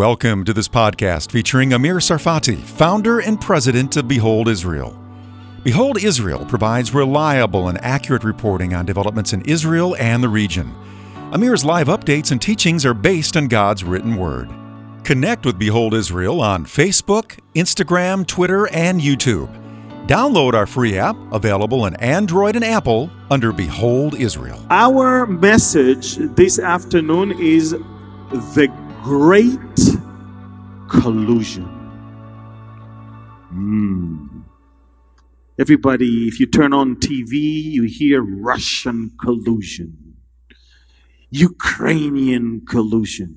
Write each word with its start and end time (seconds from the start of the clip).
Welcome 0.00 0.46
to 0.46 0.54
this 0.54 0.66
podcast 0.66 1.30
featuring 1.30 1.74
Amir 1.74 1.96
Tsarfati, 1.96 2.56
founder 2.56 3.20
and 3.20 3.38
president 3.38 3.98
of 3.98 4.08
Behold 4.08 4.48
Israel. 4.48 4.98
Behold 5.62 6.02
Israel 6.02 6.46
provides 6.46 6.94
reliable 6.94 7.68
and 7.68 7.76
accurate 7.84 8.24
reporting 8.24 8.72
on 8.72 8.86
developments 8.86 9.34
in 9.34 9.42
Israel 9.42 9.94
and 9.96 10.22
the 10.22 10.28
region. 10.30 10.74
Amir's 11.34 11.66
live 11.66 11.88
updates 11.88 12.32
and 12.32 12.40
teachings 12.40 12.86
are 12.86 12.94
based 12.94 13.36
on 13.36 13.46
God's 13.46 13.84
written 13.84 14.16
word. 14.16 14.48
Connect 15.04 15.44
with 15.44 15.58
Behold 15.58 15.92
Israel 15.92 16.40
on 16.40 16.64
Facebook, 16.64 17.38
Instagram, 17.54 18.26
Twitter, 18.26 18.68
and 18.68 19.02
YouTube. 19.02 19.54
Download 20.06 20.54
our 20.54 20.66
free 20.66 20.96
app, 20.96 21.16
available 21.30 21.82
on 21.82 21.94
Android 21.96 22.56
and 22.56 22.64
Apple, 22.64 23.10
under 23.30 23.52
Behold 23.52 24.14
Israel. 24.14 24.64
Our 24.70 25.26
message 25.26 26.16
this 26.16 26.58
afternoon 26.58 27.32
is 27.38 27.72
the 27.72 28.74
great 29.02 29.58
collusion. 30.90 31.64
Hmm. 33.48 34.40
Everybody, 35.58 36.26
if 36.26 36.40
you 36.40 36.46
turn 36.46 36.72
on 36.72 36.96
TV, 36.96 37.32
you 37.32 37.84
hear 37.84 38.22
Russian 38.22 39.12
collusion, 39.20 40.16
Ukrainian 41.30 42.62
collusion, 42.66 43.36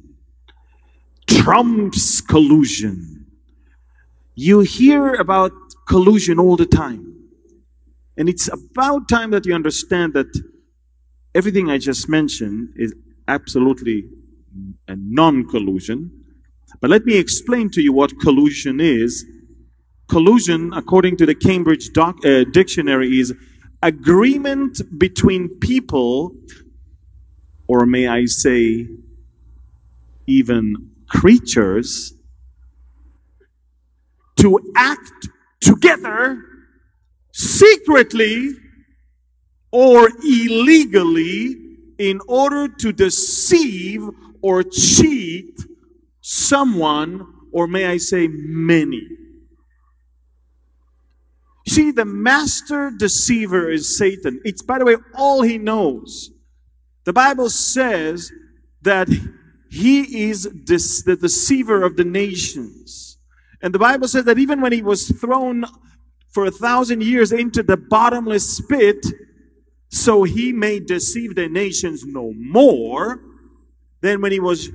Trump's 1.28 2.22
collusion. 2.22 3.26
You 4.36 4.62
hear 4.62 5.14
about 5.16 5.52
collusion 5.88 6.40
all 6.40 6.56
the 6.56 6.66
time. 6.66 7.14
And 8.18 8.30
it's 8.30 8.48
about 8.52 9.10
time 9.10 9.32
that 9.32 9.46
you 9.46 9.54
understand 9.54 10.14
that 10.14 10.32
everything 11.36 11.70
I 11.70 11.78
just 11.78 12.08
mentioned 12.08 12.70
is 12.76 12.94
absolutely 13.28 14.06
a 14.88 14.96
non 14.96 15.48
collusion. 15.48 16.23
But 16.82 16.90
let 16.90 17.06
me 17.06 17.18
explain 17.18 17.70
to 17.72 17.82
you 17.82 17.94
what 17.94 18.20
collusion 18.20 18.80
is. 18.80 19.26
Collusion, 20.10 20.74
according 20.74 21.18
to 21.18 21.26
the 21.26 21.36
Cambridge 21.36 21.92
doc, 21.94 22.18
uh, 22.26 22.44
Dictionary, 22.52 23.20
is 23.20 23.34
agreement 23.82 24.82
between 24.98 25.50
people, 25.60 26.34
or 27.68 27.86
may 27.86 28.08
I 28.08 28.26
say, 28.26 28.88
even 30.28 30.92
creatures, 31.10 32.14
to 34.38 34.60
act 34.76 35.30
together 35.62 36.44
secretly 37.32 38.52
or 39.72 40.10
illegally 40.24 41.56
in 41.98 42.20
order 42.28 42.68
to 42.68 42.92
deceive 42.92 44.08
or 44.42 44.64
cheat 44.64 45.60
someone, 46.24 47.28
or 47.52 47.68
may 47.68 47.86
I 47.86 47.98
say 47.98 48.28
many. 48.30 49.06
See, 51.68 51.92
the 51.92 52.06
master 52.06 52.92
deceiver 52.98 53.70
is 53.70 53.98
Satan. 53.98 54.42
It's, 54.44 54.62
by 54.62 54.80
the 54.80 54.86
way, 54.86 54.96
all 55.16 55.42
he 55.44 55.58
knows. 55.58 56.32
The 57.04 57.14
Bible 57.14 57.50
says 57.50 58.32
that 58.82 59.10
he 59.70 60.30
is 60.30 60.50
this, 60.66 61.04
the 61.04 61.16
deceiver 61.16 61.84
of 61.84 61.98
the 61.98 62.06
nations. 62.06 63.18
And 63.62 63.74
the 63.74 63.80
Bible 63.80 64.08
says 64.08 64.26
that 64.26 64.40
even 64.40 64.62
when 64.62 64.72
he 64.72 64.82
was 64.82 65.10
thrown 65.10 65.66
for 66.30 66.46
a 66.46 66.52
thousand 66.52 67.04
years 67.04 67.32
into 67.32 67.64
the 67.64 67.78
bottomless 67.78 68.62
pit, 68.62 69.06
so 69.90 70.24
he 70.24 70.54
may 70.54 70.80
deceive 70.80 71.36
the 71.36 71.50
nations 71.50 72.06
no 72.06 72.34
more, 72.36 73.22
than 74.02 74.22
when 74.22 74.32
he 74.32 74.40
was 74.40 74.70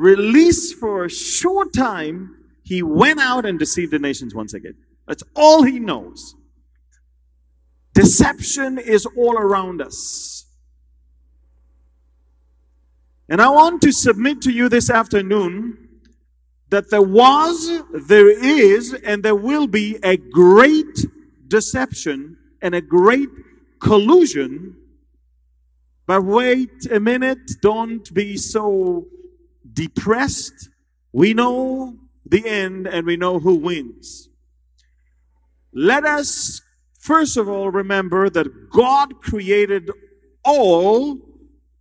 released 0.00 0.76
for 0.76 1.04
a 1.04 1.10
short 1.10 1.72
time, 1.72 2.36
he 2.62 2.82
went 2.82 3.20
out 3.20 3.46
and 3.46 3.58
deceived 3.58 3.92
the 3.92 3.98
nations 3.98 4.34
once 4.34 4.54
again. 4.54 4.74
That's 5.06 5.22
all 5.34 5.62
he 5.62 5.78
knows. 5.78 6.34
Deception 7.94 8.78
is 8.78 9.06
all 9.06 9.36
around 9.36 9.82
us. 9.82 10.46
And 13.28 13.40
I 13.40 13.48
want 13.48 13.82
to 13.82 13.92
submit 13.92 14.42
to 14.42 14.52
you 14.52 14.68
this 14.68 14.90
afternoon 14.90 15.88
that 16.70 16.90
there 16.90 17.02
was, 17.02 17.82
there 17.92 18.30
is, 18.30 18.94
and 19.04 19.22
there 19.22 19.34
will 19.34 19.66
be 19.66 19.98
a 20.02 20.16
great 20.16 21.06
deception 21.48 22.36
and 22.62 22.74
a 22.74 22.80
great 22.80 23.28
collusion 23.80 24.76
but 26.10 26.24
wait 26.24 26.90
a 26.90 26.98
minute, 26.98 27.52
don't 27.62 28.12
be 28.12 28.36
so 28.36 29.06
depressed. 29.80 30.68
We 31.12 31.32
know 31.32 31.96
the 32.26 32.46
end 32.46 32.86
and 32.86 33.06
we 33.06 33.16
know 33.16 33.38
who 33.38 33.54
wins. 33.54 34.28
Let 35.72 36.04
us 36.04 36.60
first 36.98 37.38
of 37.38 37.48
all 37.48 37.70
remember 37.70 38.28
that 38.28 38.70
God 38.70 39.20
created 39.22 39.90
all 40.44 41.18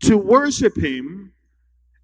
to 0.01 0.17
worship 0.17 0.77
Him, 0.77 1.33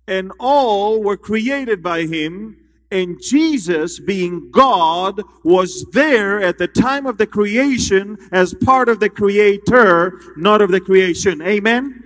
and 0.07 0.31
all 0.37 1.01
were 1.01 1.17
created 1.17 1.81
by 1.81 2.01
Him. 2.03 2.57
And 2.91 3.19
Jesus, 3.21 3.99
being 3.99 4.51
God, 4.51 5.21
was 5.43 5.85
there 5.93 6.41
at 6.41 6.57
the 6.57 6.67
time 6.67 7.05
of 7.05 7.17
the 7.17 7.25
creation 7.25 8.17
as 8.31 8.53
part 8.53 8.89
of 8.89 8.99
the 8.99 9.09
Creator, 9.09 10.19
not 10.37 10.61
of 10.61 10.71
the 10.71 10.81
creation. 10.81 11.41
Amen? 11.41 12.03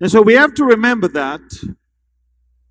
And 0.00 0.10
so 0.10 0.22
we 0.22 0.34
have 0.34 0.54
to 0.54 0.64
remember 0.64 1.08
that 1.08 1.42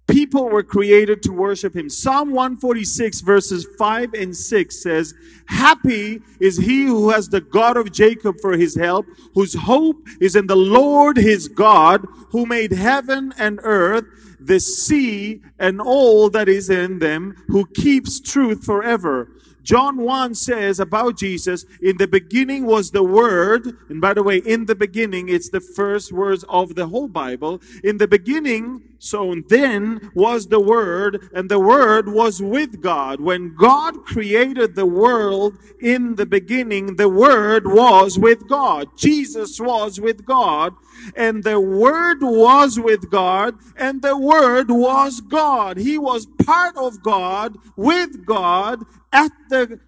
people 0.07 0.49
were 0.49 0.63
created 0.63 1.23
to 1.23 1.31
worship 1.31 1.75
him. 1.75 1.89
Psalm 1.89 2.31
146 2.31 3.21
verses 3.21 3.67
5 3.77 4.13
and 4.13 4.35
6 4.35 4.83
says, 4.83 5.13
Happy 5.45 6.21
is 6.39 6.57
he 6.57 6.85
who 6.85 7.09
has 7.09 7.29
the 7.29 7.41
God 7.41 7.77
of 7.77 7.91
Jacob 7.91 8.39
for 8.41 8.53
his 8.57 8.75
help, 8.75 9.05
whose 9.33 9.53
hope 9.53 10.07
is 10.19 10.35
in 10.35 10.47
the 10.47 10.55
Lord 10.55 11.17
his 11.17 11.47
God, 11.47 12.05
who 12.29 12.45
made 12.45 12.71
heaven 12.71 13.33
and 13.37 13.59
earth, 13.63 14.05
the 14.39 14.59
sea 14.59 15.41
and 15.59 15.79
all 15.79 16.29
that 16.29 16.49
is 16.49 16.69
in 16.69 16.99
them, 16.99 17.35
who 17.47 17.65
keeps 17.67 18.19
truth 18.19 18.63
forever. 18.65 19.29
John 19.63 19.97
1 19.97 20.35
says 20.35 20.79
about 20.79 21.17
Jesus, 21.17 21.65
in 21.81 21.97
the 21.97 22.07
beginning 22.07 22.65
was 22.65 22.91
the 22.91 23.03
Word. 23.03 23.77
And 23.89 24.01
by 24.01 24.13
the 24.13 24.23
way, 24.23 24.37
in 24.37 24.65
the 24.65 24.75
beginning, 24.75 25.29
it's 25.29 25.49
the 25.49 25.61
first 25.61 26.11
words 26.11 26.43
of 26.49 26.75
the 26.75 26.87
whole 26.87 27.07
Bible. 27.07 27.61
In 27.83 27.97
the 27.97 28.07
beginning, 28.07 28.81
so 28.97 29.35
then 29.49 30.11
was 30.13 30.47
the 30.47 30.59
Word, 30.59 31.29
and 31.33 31.49
the 31.49 31.59
Word 31.59 32.07
was 32.07 32.41
with 32.41 32.81
God. 32.81 33.19
When 33.19 33.55
God 33.55 34.05
created 34.05 34.75
the 34.75 34.85
world 34.85 35.57
in 35.81 36.15
the 36.15 36.25
beginning, 36.25 36.95
the 36.95 37.09
Word 37.09 37.65
was 37.65 38.19
with 38.19 38.47
God. 38.47 38.87
Jesus 38.95 39.59
was 39.59 39.99
with 39.99 40.23
God, 40.25 40.75
and 41.15 41.43
the 41.43 41.59
Word 41.59 42.21
was 42.21 42.79
with 42.79 43.09
God, 43.09 43.55
and 43.75 44.01
the 44.01 44.17
Word 44.17 44.69
was 44.69 45.19
God. 45.21 45.77
He 45.77 45.97
was 45.97 46.27
part 46.43 46.77
of 46.77 47.01
God, 47.01 47.57
with 47.75 48.25
God, 48.25 48.83
at 49.11 49.31
the 49.49 49.79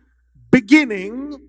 beginning. 0.51 1.39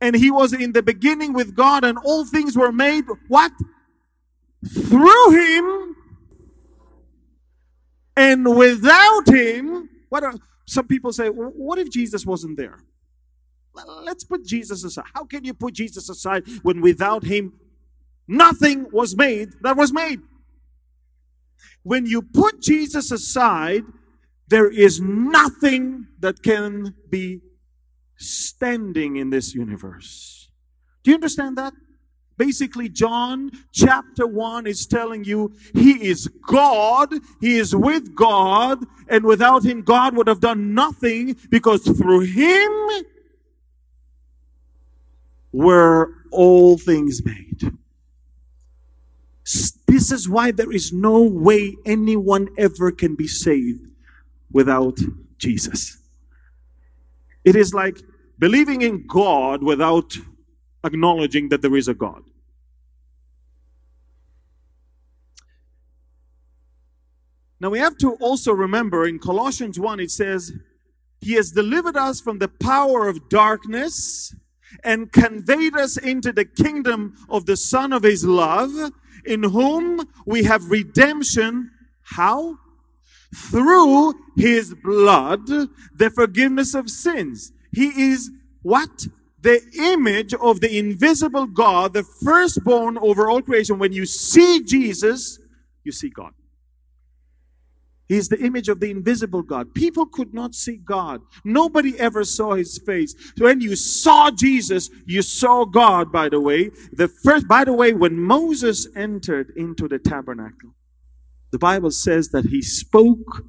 And 0.00 0.16
he 0.16 0.30
was 0.30 0.52
in 0.52 0.72
the 0.72 0.82
beginning 0.82 1.32
with 1.34 1.54
God, 1.54 1.84
and 1.84 1.98
all 1.98 2.24
things 2.24 2.56
were 2.56 2.72
made 2.72 3.04
what? 3.28 3.52
Through 4.66 5.30
him. 5.30 5.96
And 8.16 8.56
without 8.56 9.28
him, 9.28 9.88
what 10.08 10.24
are 10.24 10.34
some 10.66 10.86
people 10.86 11.12
say, 11.12 11.28
what 11.28 11.78
if 11.78 11.90
Jesus 11.90 12.24
wasn't 12.24 12.56
there? 12.56 12.78
Let's 14.02 14.24
put 14.24 14.44
Jesus 14.44 14.84
aside. 14.84 15.04
How 15.14 15.24
can 15.24 15.44
you 15.44 15.54
put 15.54 15.74
Jesus 15.74 16.08
aside 16.08 16.44
when 16.62 16.80
without 16.80 17.24
him 17.24 17.54
nothing 18.28 18.86
was 18.90 19.16
made 19.16 19.50
that 19.62 19.76
was 19.76 19.92
made? 19.92 20.20
When 21.82 22.06
you 22.06 22.22
put 22.22 22.60
Jesus 22.60 23.10
aside, 23.10 23.84
there 24.50 24.68
is 24.68 25.00
nothing 25.00 26.08
that 26.18 26.42
can 26.42 26.94
be 27.08 27.40
standing 28.16 29.16
in 29.16 29.30
this 29.30 29.54
universe. 29.54 30.50
Do 31.04 31.12
you 31.12 31.14
understand 31.14 31.56
that? 31.56 31.72
Basically, 32.36 32.88
John 32.88 33.52
chapter 33.70 34.26
1 34.26 34.66
is 34.66 34.86
telling 34.86 35.24
you 35.24 35.52
he 35.72 36.08
is 36.08 36.26
God, 36.48 37.14
he 37.40 37.58
is 37.58 37.76
with 37.76 38.14
God, 38.14 38.84
and 39.08 39.24
without 39.24 39.62
him, 39.62 39.82
God 39.82 40.16
would 40.16 40.26
have 40.26 40.40
done 40.40 40.74
nothing 40.74 41.36
because 41.48 41.82
through 41.84 42.20
him 42.20 43.04
were 45.52 46.12
all 46.32 46.76
things 46.76 47.24
made. 47.24 47.72
This 49.86 50.10
is 50.10 50.28
why 50.28 50.50
there 50.50 50.72
is 50.72 50.92
no 50.92 51.22
way 51.22 51.76
anyone 51.86 52.48
ever 52.58 52.90
can 52.90 53.14
be 53.14 53.28
saved 53.28 53.89
without 54.52 54.98
Jesus. 55.38 55.98
It 57.44 57.56
is 57.56 57.72
like 57.72 57.98
believing 58.38 58.82
in 58.82 59.06
God 59.06 59.62
without 59.62 60.16
acknowledging 60.84 61.48
that 61.50 61.62
there 61.62 61.76
is 61.76 61.88
a 61.88 61.94
God. 61.94 62.22
Now 67.60 67.68
we 67.68 67.78
have 67.78 67.98
to 67.98 68.14
also 68.14 68.52
remember 68.52 69.06
in 69.06 69.18
Colossians 69.18 69.78
1 69.78 70.00
it 70.00 70.10
says, 70.10 70.52
He 71.20 71.34
has 71.34 71.52
delivered 71.52 71.96
us 71.96 72.20
from 72.20 72.38
the 72.38 72.48
power 72.48 73.06
of 73.06 73.28
darkness 73.28 74.34
and 74.82 75.12
conveyed 75.12 75.76
us 75.76 75.98
into 75.98 76.32
the 76.32 76.46
kingdom 76.46 77.14
of 77.28 77.44
the 77.44 77.56
Son 77.56 77.92
of 77.92 78.02
His 78.02 78.24
love, 78.24 78.92
in 79.26 79.42
whom 79.42 80.08
we 80.24 80.44
have 80.44 80.70
redemption. 80.70 81.70
How? 82.02 82.56
Through 83.34 84.14
His 84.36 84.74
blood, 84.74 85.46
the 85.46 86.10
forgiveness 86.14 86.74
of 86.74 86.90
sins. 86.90 87.52
He 87.72 88.10
is 88.10 88.30
what? 88.62 89.06
The 89.40 89.60
image 89.78 90.34
of 90.34 90.60
the 90.60 90.78
invisible 90.78 91.46
God, 91.46 91.94
the 91.94 92.02
firstborn 92.02 92.98
over 92.98 93.30
all 93.30 93.40
creation. 93.40 93.78
When 93.78 93.92
you 93.92 94.04
see 94.04 94.62
Jesus, 94.62 95.38
you 95.84 95.92
see 95.92 96.10
God. 96.10 96.32
He 98.10 98.16
is 98.16 98.28
the 98.28 98.40
image 98.40 98.68
of 98.68 98.80
the 98.80 98.90
invisible 98.90 99.42
God. 99.42 99.72
People 99.72 100.04
could 100.04 100.34
not 100.34 100.52
see 100.52 100.78
God. 100.78 101.20
Nobody 101.44 101.96
ever 101.96 102.24
saw 102.24 102.54
his 102.54 102.76
face. 102.78 103.14
When 103.38 103.60
you 103.60 103.76
saw 103.76 104.32
Jesus, 104.32 104.90
you 105.06 105.22
saw 105.22 105.64
God, 105.64 106.10
by 106.10 106.28
the 106.28 106.40
way. 106.40 106.70
The 106.92 107.06
first, 107.06 107.46
by 107.46 107.62
the 107.62 107.72
way, 107.72 107.92
when 107.92 108.18
Moses 108.18 108.88
entered 108.96 109.52
into 109.56 109.86
the 109.86 110.00
tabernacle, 110.00 110.74
the 111.50 111.58
Bible 111.58 111.90
says 111.90 112.28
that 112.30 112.46
he 112.46 112.62
spoke 112.62 113.46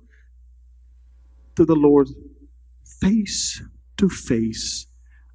to 1.56 1.66
the 1.66 1.76
Lord 1.76 2.10
face 2.84 3.62
to 3.98 4.10
face 4.10 4.88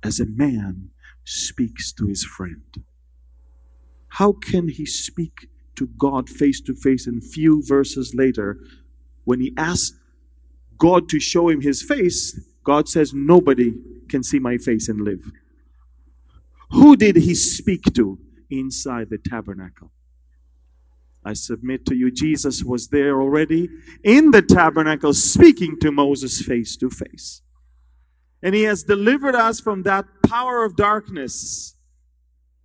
as 0.02 0.20
a 0.20 0.26
man 0.26 0.90
speaks 1.24 1.92
to 1.92 2.06
his 2.06 2.24
friend. 2.24 2.84
How 4.08 4.32
can 4.32 4.68
he 4.68 4.86
speak 4.86 5.48
to 5.76 5.86
God 5.98 6.28
face 6.28 6.60
to 6.62 6.74
face 6.74 7.06
and 7.06 7.22
few 7.22 7.62
verses 7.66 8.14
later 8.14 8.58
when 9.24 9.40
he 9.40 9.52
asked 9.56 9.94
God 10.78 11.08
to 11.10 11.20
show 11.20 11.48
him 11.48 11.60
his 11.60 11.82
face, 11.82 12.38
God 12.64 12.88
says, 12.88 13.12
Nobody 13.14 13.74
can 14.08 14.22
see 14.22 14.38
my 14.38 14.58
face 14.58 14.88
and 14.88 15.00
live. 15.00 15.30
Who 16.70 16.96
did 16.96 17.16
he 17.16 17.34
speak 17.34 17.82
to 17.94 18.18
inside 18.50 19.10
the 19.10 19.18
tabernacle? 19.18 19.90
I 21.26 21.32
submit 21.32 21.84
to 21.86 21.96
you, 21.96 22.10
Jesus 22.10 22.62
was 22.62 22.88
there 22.88 23.20
already 23.20 23.68
in 24.04 24.30
the 24.30 24.42
tabernacle 24.42 25.12
speaking 25.12 25.78
to 25.80 25.90
Moses 25.90 26.40
face 26.40 26.76
to 26.76 26.88
face. 26.88 27.42
And 28.42 28.54
he 28.54 28.62
has 28.62 28.84
delivered 28.84 29.34
us 29.34 29.60
from 29.60 29.82
that 29.82 30.04
power 30.26 30.64
of 30.64 30.76
darkness. 30.76 31.76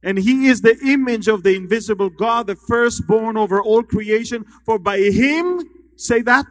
And 0.04 0.18
he 0.18 0.48
is 0.48 0.62
the 0.62 0.78
image 0.86 1.28
of 1.28 1.44
the 1.44 1.56
invisible 1.56 2.10
God, 2.10 2.48
the 2.48 2.56
firstborn 2.56 3.36
over 3.36 3.62
all 3.62 3.84
creation. 3.84 4.46
For 4.66 4.78
by 4.78 5.00
him 5.00 5.62
Say 6.02 6.24
that. 6.24 6.48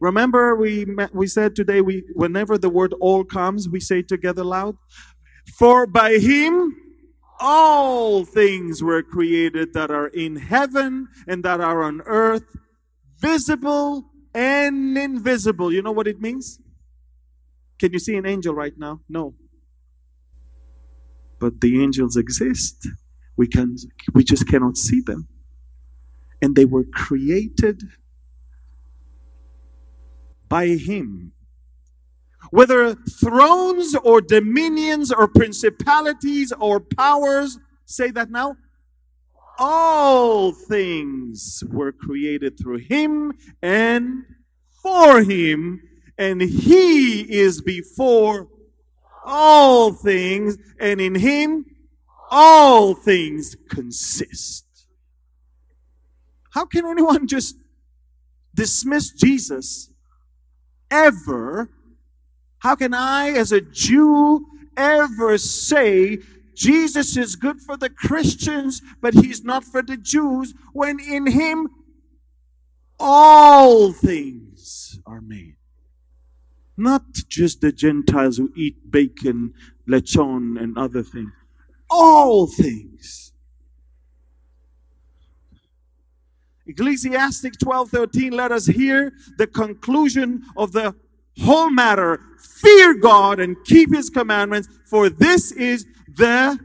Remember, 0.00 0.56
we 0.56 0.86
we 1.12 1.26
said 1.26 1.54
today 1.54 1.82
we 1.82 2.04
whenever 2.14 2.56
the 2.56 2.70
word 2.70 2.94
all 2.98 3.24
comes, 3.24 3.68
we 3.68 3.78
say 3.78 4.00
together 4.00 4.42
loud. 4.42 4.76
For 5.58 5.86
by 5.86 6.16
him 6.16 6.74
all 7.40 8.24
things 8.24 8.82
were 8.82 9.02
created 9.02 9.74
that 9.74 9.90
are 9.90 10.08
in 10.08 10.36
heaven 10.36 11.08
and 11.26 11.44
that 11.44 11.60
are 11.60 11.82
on 11.82 12.00
earth, 12.06 12.44
visible 13.20 14.04
and 14.34 14.96
invisible. 14.96 15.72
You 15.72 15.82
know 15.82 15.92
what 15.92 16.08
it 16.08 16.20
means? 16.20 16.60
Can 17.78 17.92
you 17.92 17.98
see 17.98 18.16
an 18.16 18.26
angel 18.26 18.54
right 18.54 18.74
now? 18.76 19.00
No. 19.08 19.34
But 21.40 21.60
the 21.60 21.82
angels 21.82 22.16
exist. 22.16 22.88
We 23.36 23.48
can 23.48 23.76
we 24.14 24.24
just 24.24 24.46
cannot 24.48 24.76
see 24.76 25.00
them 25.00 25.28
and 26.44 26.56
they 26.56 26.66
were 26.66 26.84
created 26.84 27.82
by 30.48 30.68
Him. 30.68 31.32
Whether 32.54 32.94
thrones 32.94 33.96
or 33.96 34.20
dominions 34.20 35.10
or 35.10 35.26
principalities 35.26 36.52
or 36.52 36.78
powers, 36.78 37.58
say 37.84 38.12
that 38.12 38.30
now. 38.30 38.54
All 39.58 40.52
things 40.52 41.64
were 41.66 41.90
created 41.90 42.56
through 42.56 42.76
Him 42.76 43.32
and 43.60 44.22
for 44.80 45.20
Him, 45.24 45.80
and 46.16 46.40
He 46.40 47.22
is 47.22 47.60
before 47.60 48.46
all 49.24 49.92
things, 49.92 50.56
and 50.78 51.00
in 51.00 51.16
Him 51.16 51.66
all 52.30 52.94
things 52.94 53.56
consist. 53.68 54.64
How 56.50 56.66
can 56.66 56.86
anyone 56.86 57.26
just 57.26 57.56
dismiss 58.54 59.10
Jesus 59.10 59.90
ever? 60.88 61.68
How 62.64 62.74
can 62.74 62.94
I, 62.94 63.28
as 63.28 63.52
a 63.52 63.60
Jew, 63.60 64.46
ever 64.74 65.36
say 65.36 66.20
Jesus 66.54 67.14
is 67.14 67.36
good 67.36 67.60
for 67.60 67.76
the 67.76 67.90
Christians, 67.90 68.80
but 69.02 69.12
he's 69.12 69.44
not 69.44 69.64
for 69.64 69.82
the 69.82 69.98
Jews, 69.98 70.54
when 70.72 70.98
in 70.98 71.26
him 71.26 71.68
all 72.98 73.92
things 73.92 74.98
are 75.04 75.20
made? 75.20 75.56
Not 76.74 77.02
just 77.28 77.60
the 77.60 77.70
Gentiles 77.70 78.38
who 78.38 78.50
eat 78.56 78.90
bacon, 78.90 79.52
lechon, 79.86 80.58
and 80.58 80.78
other 80.78 81.02
things. 81.02 81.32
All 81.90 82.46
things. 82.46 83.34
Ecclesiastes 86.66 87.58
12:13 87.58 88.32
let 88.32 88.50
us 88.50 88.64
hear 88.64 89.12
the 89.36 89.46
conclusion 89.46 90.44
of 90.56 90.72
the 90.72 90.94
whole 91.42 91.70
matter. 91.70 92.20
Fear 92.38 92.94
God 92.94 93.40
and 93.40 93.56
keep 93.64 93.94
his 93.94 94.10
commandments, 94.10 94.68
for 94.86 95.08
this 95.10 95.52
is 95.52 95.86
the 96.16 96.58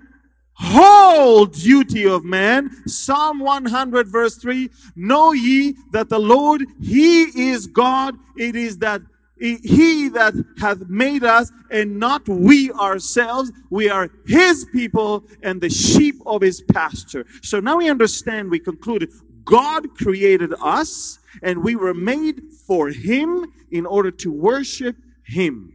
whole 0.53 1.45
duty 1.45 2.05
of 2.05 2.23
man. 2.23 2.69
Psalm 2.85 3.39
100 3.39 4.07
verse 4.07 4.35
3, 4.37 4.69
know 4.95 5.31
ye 5.31 5.75
that 5.91 6.09
the 6.09 6.19
Lord, 6.19 6.63
he 6.81 7.23
is 7.23 7.67
God. 7.67 8.15
It 8.37 8.55
is 8.55 8.77
that 8.79 9.01
he 9.39 10.09
that 10.09 10.33
hath 10.59 10.87
made 10.89 11.23
us 11.23 11.51
and 11.71 11.97
not 11.97 12.27
we 12.27 12.71
ourselves. 12.73 13.51
We 13.69 13.89
are 13.89 14.09
his 14.27 14.65
people 14.73 15.23
and 15.43 15.61
the 15.61 15.69
sheep 15.69 16.15
of 16.25 16.41
his 16.41 16.61
pasture. 16.61 17.25
So 17.41 17.61
now 17.61 17.77
we 17.77 17.89
understand, 17.89 18.51
we 18.51 18.59
concluded, 18.59 19.11
God 19.45 19.95
created 19.95 20.53
us 20.61 21.19
and 21.41 21.63
we 21.63 21.77
were 21.77 21.93
made 21.93 22.41
for 22.69 22.89
Him 22.89 23.51
in 23.71 23.85
order 23.85 24.11
to 24.11 24.31
worship 24.31 24.95
Him. 25.25 25.73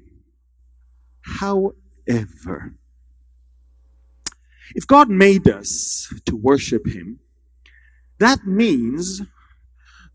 However, 1.22 2.74
if 4.74 4.86
God 4.86 5.10
made 5.10 5.48
us 5.48 6.08
to 6.26 6.36
worship 6.36 6.86
Him, 6.86 7.18
that 8.18 8.46
means 8.46 9.20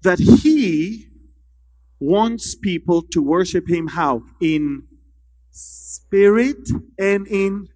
that 0.04 0.20
He 0.20 1.08
wants 2.00 2.56
people 2.56 3.02
to 3.12 3.22
worship 3.22 3.70
Him 3.70 3.88
how? 3.88 4.24
In 4.42 4.84
spirit 5.52 6.70
and 6.98 7.28
in 7.28 7.68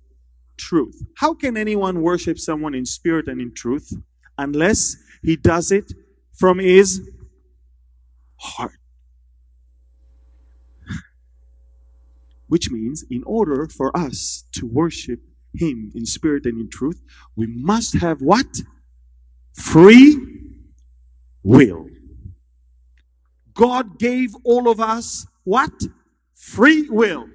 truth. 0.57 1.03
How 1.17 1.33
can 1.33 1.57
anyone 1.57 2.01
worship 2.01 2.39
someone 2.39 2.74
in 2.74 2.86
spirit 2.86 3.27
and 3.27 3.41
in 3.41 3.53
truth 3.53 3.91
unless 4.38 4.95
he 5.22 5.36
does 5.36 5.72
it 5.72 5.93
from 6.33 6.60
his 6.60 7.10
heart. 8.38 8.77
Which 12.53 12.69
means, 12.69 13.03
in 13.10 13.24
order 13.25 13.67
for 13.67 13.89
us 13.98 14.45
to 14.57 14.67
worship 14.67 15.19
Him 15.53 15.91
in 15.95 16.05
spirit 16.05 16.45
and 16.45 16.62
in 16.62 16.69
truth, 16.69 17.01
we 17.36 17.48
must 17.48 17.95
have 17.95 18.22
what? 18.22 18.51
Free 19.53 20.10
will. 21.43 21.88
God 23.55 23.98
gave 23.98 24.36
all 24.43 24.69
of 24.69 24.79
us 24.79 25.25
what? 25.43 25.74
Free 26.36 26.88
will. 26.89 27.25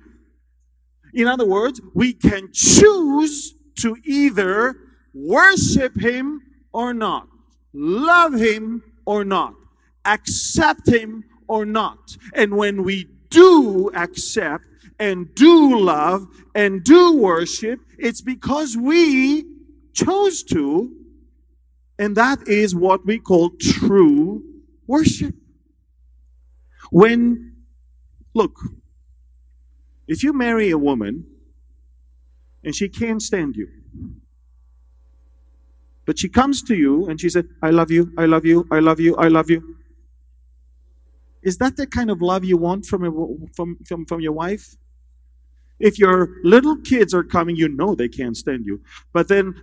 In 1.13 1.27
other 1.27 1.47
words, 1.47 1.81
we 1.95 2.13
can 2.13 2.51
choose 2.53 3.55
to 3.81 3.97
either 4.05 4.77
worship 5.13 6.01
Him 6.01 6.41
or 6.73 6.95
not 6.95 7.29
love 7.73 8.35
him 8.35 8.83
or 9.07 9.25
not, 9.25 9.55
accept 10.05 10.89
him 10.89 11.25
or 11.47 11.65
not. 11.65 12.17
And 12.35 12.57
when 12.57 12.83
we 12.83 13.09
do 13.31 13.91
accept 13.95 14.65
and 14.99 15.35
do 15.35 15.79
love 15.79 16.27
and 16.55 16.83
do 16.83 17.17
worship, 17.17 17.81
it's 17.99 18.21
because 18.21 18.77
we 18.77 19.45
chose 19.95 20.43
to, 20.45 20.93
and 21.99 22.17
that 22.17 22.47
is 22.47 22.75
what 22.75 23.05
we 23.07 23.19
call 23.19 23.51
true 23.61 24.43
worship. 24.87 25.35
When, 26.91 27.57
look, 28.35 28.59
if 30.07 30.23
you 30.23 30.33
marry 30.33 30.71
a 30.71 30.79
woman 30.79 31.27
and 32.65 32.75
she 32.75 32.89
can't 32.89 33.23
stand 33.23 33.57
you, 33.57 33.69
but 36.07 36.19
she 36.19 36.29
comes 36.29 36.63
to 36.63 36.75
you 36.75 37.07
and 37.09 37.21
she 37.21 37.29
said, 37.29 37.47
I 37.63 37.71
love 37.71 37.91
you, 37.91 38.13
I 38.17 38.25
love 38.25 38.47
you, 38.47 38.67
I 38.71 38.79
love 38.79 38.99
you, 38.99 39.15
I 39.17 39.29
love 39.29 39.51
you. 39.51 39.77
Is 41.43 41.59
that 41.59 41.77
the 41.77 41.87
kind 41.87 42.11
of 42.11 42.23
love 42.23 42.45
you 42.45 42.57
want 42.57 42.87
from, 42.87 43.05
a, 43.05 43.55
from, 43.55 43.77
from, 43.87 44.07
from 44.07 44.21
your 44.21 44.33
wife? 44.33 44.75
If 45.81 45.99
your 45.99 46.29
little 46.43 46.77
kids 46.77 47.15
are 47.15 47.23
coming, 47.23 47.57
you 47.57 47.69
know 47.69 47.95
they 47.95 48.09
can't 48.09 48.37
stand 48.37 48.67
you. 48.67 48.81
But 49.13 49.29
then 49.29 49.55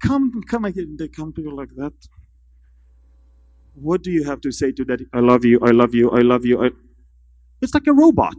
come, 0.00 0.42
come 0.42 0.64
again, 0.64 0.96
they 0.98 1.08
come 1.08 1.32
to 1.32 1.42
you 1.42 1.50
like 1.50 1.74
that. 1.76 1.92
What 3.74 4.02
do 4.02 4.10
you 4.10 4.24
have 4.24 4.40
to 4.42 4.52
say 4.52 4.72
to 4.72 4.84
that? 4.84 5.00
I 5.12 5.20
love 5.20 5.44
you, 5.44 5.58
I 5.62 5.70
love 5.70 5.94
you, 5.94 6.10
I 6.10 6.20
love 6.20 6.44
you. 6.44 6.64
I... 6.64 6.70
It's 7.60 7.74
like 7.74 7.86
a 7.86 7.92
robot. 7.92 8.36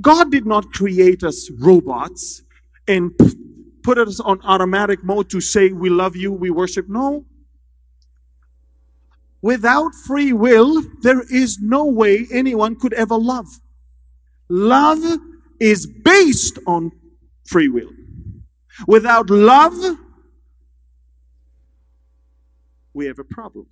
God 0.00 0.30
did 0.30 0.46
not 0.46 0.72
create 0.72 1.24
us 1.24 1.50
robots 1.58 2.42
and 2.86 3.12
put 3.82 3.98
us 3.98 4.20
on 4.20 4.40
automatic 4.42 5.02
mode 5.02 5.30
to 5.30 5.40
say 5.40 5.72
we 5.72 5.88
love 5.88 6.16
you, 6.16 6.32
we 6.32 6.50
worship. 6.50 6.88
No. 6.88 7.24
Without 9.40 9.94
free 9.94 10.32
will, 10.32 10.82
there 11.02 11.22
is 11.30 11.58
no 11.60 11.86
way 11.86 12.26
anyone 12.32 12.76
could 12.76 12.92
ever 12.92 13.16
love. 13.16 13.46
Love 14.48 15.20
is 15.60 15.86
based 15.86 16.58
on 16.66 16.92
free 17.46 17.68
will. 17.68 17.90
Without 18.86 19.30
love, 19.30 19.98
we 22.94 23.06
have 23.06 23.18
a 23.18 23.24
problem. 23.24 23.66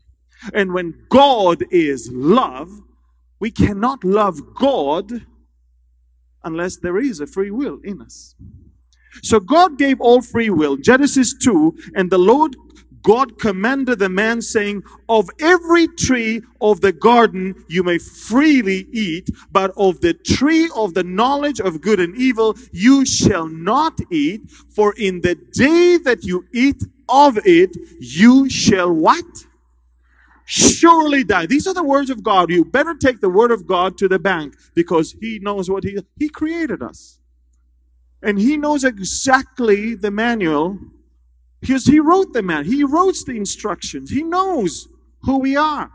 And 0.52 0.72
when 0.72 1.06
God 1.08 1.64
is 1.70 2.10
love, 2.12 2.70
we 3.40 3.50
cannot 3.50 4.04
love 4.04 4.54
God 4.54 5.26
unless 6.42 6.76
there 6.76 6.98
is 6.98 7.20
a 7.20 7.26
free 7.26 7.50
will 7.50 7.80
in 7.84 8.02
us. 8.02 8.34
So 9.22 9.40
God 9.40 9.78
gave 9.78 10.00
all 10.00 10.20
free 10.22 10.50
will. 10.50 10.76
Genesis 10.76 11.34
2, 11.38 11.76
and 11.94 12.10
the 12.10 12.18
Lord 12.18 12.56
God 13.04 13.38
commanded 13.38 13.98
the 13.98 14.08
man, 14.08 14.40
saying, 14.42 14.82
Of 15.08 15.28
every 15.38 15.86
tree 15.88 16.42
of 16.60 16.80
the 16.80 16.92
garden 16.92 17.54
you 17.68 17.82
may 17.82 17.98
freely 17.98 18.86
eat, 18.92 19.28
but 19.52 19.72
of 19.76 20.00
the 20.00 20.14
tree 20.14 20.70
of 20.74 20.94
the 20.94 21.04
knowledge 21.04 21.60
of 21.60 21.82
good 21.82 22.00
and 22.00 22.16
evil 22.16 22.56
you 22.72 23.04
shall 23.04 23.46
not 23.46 24.00
eat, 24.10 24.50
for 24.74 24.94
in 24.96 25.20
the 25.20 25.34
day 25.52 25.98
that 25.98 26.24
you 26.24 26.46
eat 26.52 26.82
of 27.08 27.38
it, 27.44 27.76
you 28.00 28.48
shall 28.48 28.90
what? 28.90 29.24
Surely 30.46 31.24
die. 31.24 31.46
These 31.46 31.66
are 31.66 31.74
the 31.74 31.84
words 31.84 32.08
of 32.10 32.22
God. 32.22 32.50
You 32.50 32.64
better 32.64 32.94
take 32.94 33.20
the 33.20 33.30
word 33.30 33.50
of 33.50 33.66
God 33.66 33.98
to 33.98 34.08
the 34.08 34.18
bank 34.18 34.54
because 34.74 35.14
He 35.20 35.38
knows 35.40 35.70
what 35.70 35.84
He 35.84 35.98
He 36.18 36.30
created 36.30 36.82
us. 36.82 37.20
And 38.22 38.38
He 38.38 38.56
knows 38.56 38.84
exactly 38.84 39.94
the 39.94 40.10
manual 40.10 40.78
because 41.64 41.86
he 41.86 41.98
wrote 41.98 42.34
the 42.34 42.42
man, 42.42 42.66
he 42.66 42.84
wrote 42.84 43.16
the 43.24 43.32
instructions, 43.32 44.10
he 44.10 44.22
knows 44.22 44.86
who 45.22 45.38
we 45.38 45.56
are. 45.56 45.90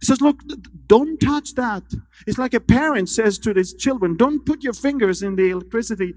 He 0.00 0.06
says, 0.06 0.20
Look, 0.20 0.40
don't 0.86 1.18
touch 1.18 1.56
that. 1.56 1.82
It's 2.28 2.38
like 2.38 2.54
a 2.54 2.60
parent 2.60 3.08
says 3.08 3.36
to 3.40 3.52
his 3.52 3.74
children, 3.74 4.16
Don't 4.16 4.46
put 4.46 4.62
your 4.62 4.72
fingers 4.72 5.24
in 5.24 5.34
the 5.34 5.50
electricity 5.50 6.14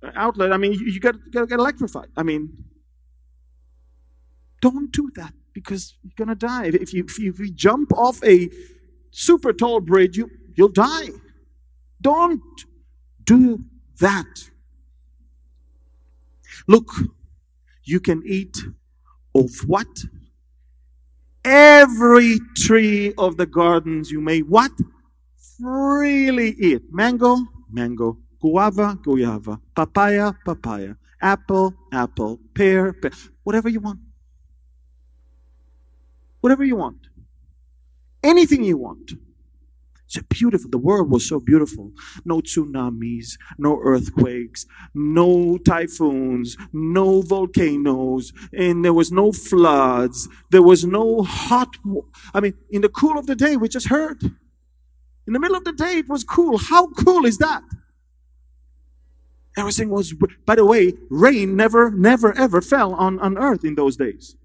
uh, 0.00 0.12
outlet. 0.14 0.52
I 0.52 0.58
mean, 0.58 0.74
you, 0.74 0.86
you 0.86 1.00
got 1.00 1.16
to 1.32 1.46
get 1.46 1.58
electrified. 1.58 2.06
I 2.16 2.22
mean, 2.22 2.56
don't 4.60 4.92
do 4.92 5.10
that 5.16 5.34
because 5.52 5.96
you're 6.04 6.12
going 6.14 6.28
to 6.28 6.36
die. 6.36 6.66
If 6.66 6.94
you, 6.94 7.02
if 7.02 7.18
you, 7.18 7.30
if 7.32 7.40
you 7.40 7.50
jump 7.50 7.92
off 7.94 8.22
a 8.22 8.48
super 9.10 9.52
tall 9.52 9.80
bridge, 9.80 10.16
you, 10.16 10.30
you'll 10.54 10.68
die. 10.68 11.08
Don't 12.00 12.40
do 13.24 13.64
that. 13.98 14.50
Look, 16.68 16.92
you 17.86 18.00
can 18.00 18.22
eat 18.26 18.56
of 19.34 19.50
what? 19.66 19.86
Every 21.44 22.38
tree 22.56 23.14
of 23.16 23.36
the 23.36 23.46
gardens 23.46 24.10
you 24.10 24.20
may 24.20 24.40
what? 24.40 24.72
Freely 25.58 26.50
eat. 26.58 26.82
Mango, 26.90 27.36
mango. 27.70 28.18
Guava, 28.40 28.98
guava. 29.02 29.60
Papaya, 29.74 30.32
papaya. 30.44 30.94
Apple, 31.22 31.72
apple. 31.92 32.38
Pear, 32.54 32.92
pear. 32.92 33.12
Whatever 33.44 33.68
you 33.68 33.80
want. 33.80 34.00
Whatever 36.40 36.64
you 36.64 36.76
want. 36.76 37.08
Anything 38.22 38.64
you 38.64 38.76
want. 38.76 39.12
So 40.08 40.20
beautiful. 40.28 40.70
The 40.70 40.78
world 40.78 41.10
was 41.10 41.28
so 41.28 41.40
beautiful. 41.40 41.92
No 42.24 42.40
tsunamis, 42.40 43.36
no 43.58 43.80
earthquakes, 43.82 44.66
no 44.94 45.58
typhoons, 45.58 46.56
no 46.72 47.22
volcanoes, 47.22 48.32
and 48.56 48.84
there 48.84 48.92
was 48.92 49.10
no 49.10 49.32
floods. 49.32 50.28
There 50.50 50.62
was 50.62 50.84
no 50.84 51.22
hot. 51.22 51.76
I 52.32 52.40
mean, 52.40 52.54
in 52.70 52.82
the 52.82 52.88
cool 52.88 53.18
of 53.18 53.26
the 53.26 53.34
day, 53.34 53.56
we 53.56 53.68
just 53.68 53.88
heard. 53.88 54.22
In 55.26 55.32
the 55.32 55.40
middle 55.40 55.56
of 55.56 55.64
the 55.64 55.72
day, 55.72 55.98
it 55.98 56.08
was 56.08 56.22
cool. 56.22 56.56
How 56.56 56.86
cool 56.88 57.26
is 57.26 57.38
that? 57.38 57.62
Everything 59.58 59.88
was, 59.88 60.14
by 60.44 60.54
the 60.54 60.64
way, 60.64 60.92
rain 61.10 61.56
never, 61.56 61.90
never, 61.90 62.36
ever 62.38 62.60
fell 62.60 62.94
on, 62.94 63.18
on 63.20 63.38
earth 63.38 63.64
in 63.64 63.74
those 63.74 63.96
days. 63.96 64.36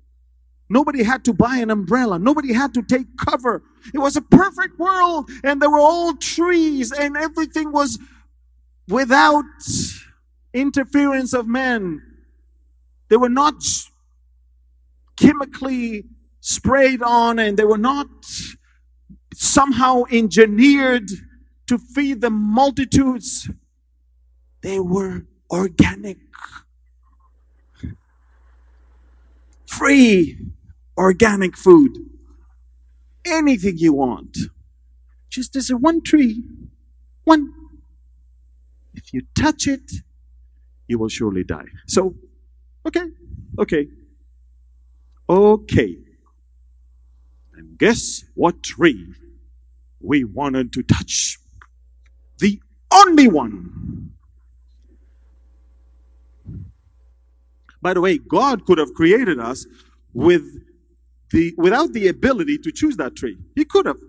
Nobody 0.72 1.04
had 1.04 1.26
to 1.26 1.34
buy 1.34 1.58
an 1.58 1.70
umbrella. 1.70 2.18
Nobody 2.18 2.54
had 2.54 2.74
to 2.76 2.82
take 2.82 3.18
cover. 3.18 3.62
It 3.94 3.98
was 3.98 4.16
a 4.16 4.22
perfect 4.22 4.80
world, 4.80 5.30
and 5.44 5.62
there 5.62 5.70
were 5.70 5.82
all 5.82 6.16
trees, 6.16 6.94
and 6.94 7.18
everything 7.18 7.74
was 7.74 8.00
without 8.88 9.44
interference 10.54 11.34
of 11.34 11.46
men. 11.46 12.02
They 13.10 13.18
were 13.18 13.28
not 13.30 13.56
chemically 15.18 16.06
sprayed 16.40 17.02
on, 17.04 17.38
and 17.38 17.58
they 17.58 17.66
were 17.66 17.78
not 17.78 18.08
somehow 19.34 20.04
engineered 20.10 21.10
to 21.68 21.78
feed 21.78 22.22
the 22.22 22.30
multitudes. 22.30 23.50
They 24.62 24.80
were 24.80 25.26
organic, 25.52 26.20
free 29.66 30.38
organic 30.98 31.58
food, 31.58 31.98
anything 33.26 33.78
you 33.78 33.94
want. 33.94 34.38
Just 35.30 35.56
as 35.56 35.70
a 35.70 35.78
one 35.78 36.02
tree, 36.02 36.44
one. 37.24 37.54
If 38.94 39.14
you 39.14 39.22
touch 39.36 39.68
it, 39.68 39.92
you 40.88 41.00
will 41.00 41.08
surely 41.08 41.44
die. 41.44 41.66
So, 41.88 42.16
okay, 42.86 43.06
okay, 43.58 43.88
okay. 45.30 45.98
And 47.56 47.78
guess 47.78 48.26
what 48.36 48.64
tree 48.64 49.14
we 50.02 50.26
wanted 50.26 50.74
to 50.74 50.84
touch? 50.84 51.38
The 52.40 52.60
only 52.92 53.28
one. 53.28 54.12
By 57.82 57.94
the 57.94 58.02
way, 58.02 58.18
God 58.18 58.66
could 58.66 58.78
have 58.78 58.94
created 58.94 59.40
us 59.40 59.66
with 60.14 60.44
the, 61.32 61.54
without 61.58 61.94
the 61.94 62.08
ability 62.08 62.58
to 62.60 62.72
choose 62.72 62.98
that 62.98 63.16
tree. 63.16 63.38
He 63.56 63.66
could 63.66 63.86
have. 63.86 64.00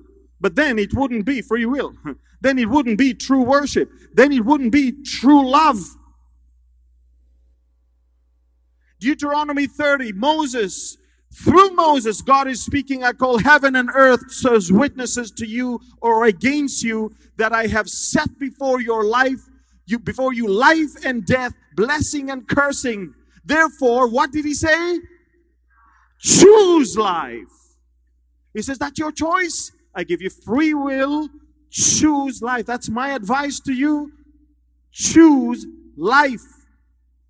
But 0.40 0.56
then 0.56 0.78
it 0.78 0.92
wouldn't 0.92 1.24
be 1.24 1.40
free 1.40 1.66
will. 1.66 1.94
then 2.40 2.58
it 2.58 2.68
wouldn't 2.68 2.98
be 2.98 3.14
true 3.14 3.42
worship. 3.42 3.90
Then 4.14 4.32
it 4.32 4.44
wouldn't 4.44 4.72
be 4.72 4.92
true 5.04 5.48
love. 5.48 5.78
Deuteronomy 8.98 9.66
30, 9.66 10.12
Moses, 10.12 10.96
through 11.34 11.70
Moses, 11.70 12.20
God 12.20 12.46
is 12.46 12.64
speaking. 12.64 13.02
I 13.02 13.12
call 13.12 13.38
heaven 13.38 13.74
and 13.76 13.90
earth 13.94 14.22
as 14.50 14.70
witnesses 14.70 15.30
to 15.32 15.46
you 15.46 15.80
or 16.00 16.26
against 16.26 16.84
you 16.84 17.12
that 17.36 17.52
I 17.52 17.66
have 17.66 17.88
set 17.88 18.38
before 18.38 18.80
your 18.80 19.04
life, 19.04 19.40
you 19.86 19.98
before 19.98 20.34
you 20.34 20.46
life 20.46 21.04
and 21.04 21.24
death, 21.24 21.52
blessing 21.74 22.30
and 22.30 22.46
cursing. 22.46 23.14
Therefore, 23.44 24.08
what 24.08 24.30
did 24.30 24.44
he 24.44 24.54
say? 24.54 24.98
Choose 26.22 26.96
life. 26.96 27.48
He 28.54 28.62
says, 28.62 28.78
That's 28.78 28.98
your 28.98 29.12
choice. 29.12 29.72
I 29.94 30.04
give 30.04 30.22
you 30.22 30.30
free 30.30 30.72
will. 30.72 31.28
Choose 31.70 32.42
life. 32.42 32.66
That's 32.66 32.88
my 32.88 33.10
advice 33.10 33.58
to 33.60 33.72
you. 33.72 34.12
Choose 34.92 35.66
life. 35.96 36.42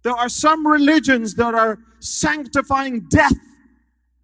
There 0.03 0.13
are 0.13 0.29
some 0.29 0.67
religions 0.67 1.35
that 1.37 1.55
are 1.55 1.79
sanctifying 2.01 3.07
death 3.09 3.37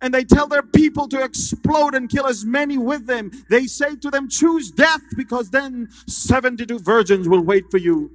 and 0.00 0.12
they 0.12 0.24
tell 0.24 0.46
their 0.46 0.62
people 0.62 1.08
to 1.08 1.22
explode 1.22 1.94
and 1.94 2.08
kill 2.08 2.26
as 2.26 2.44
many 2.44 2.78
with 2.78 3.06
them. 3.06 3.30
They 3.48 3.66
say 3.66 3.96
to 3.96 4.10
them, 4.10 4.28
choose 4.28 4.70
death 4.70 5.00
because 5.16 5.50
then 5.50 5.88
72 6.06 6.78
virgins 6.80 7.28
will 7.28 7.42
wait 7.42 7.70
for 7.70 7.78
you. 7.78 8.10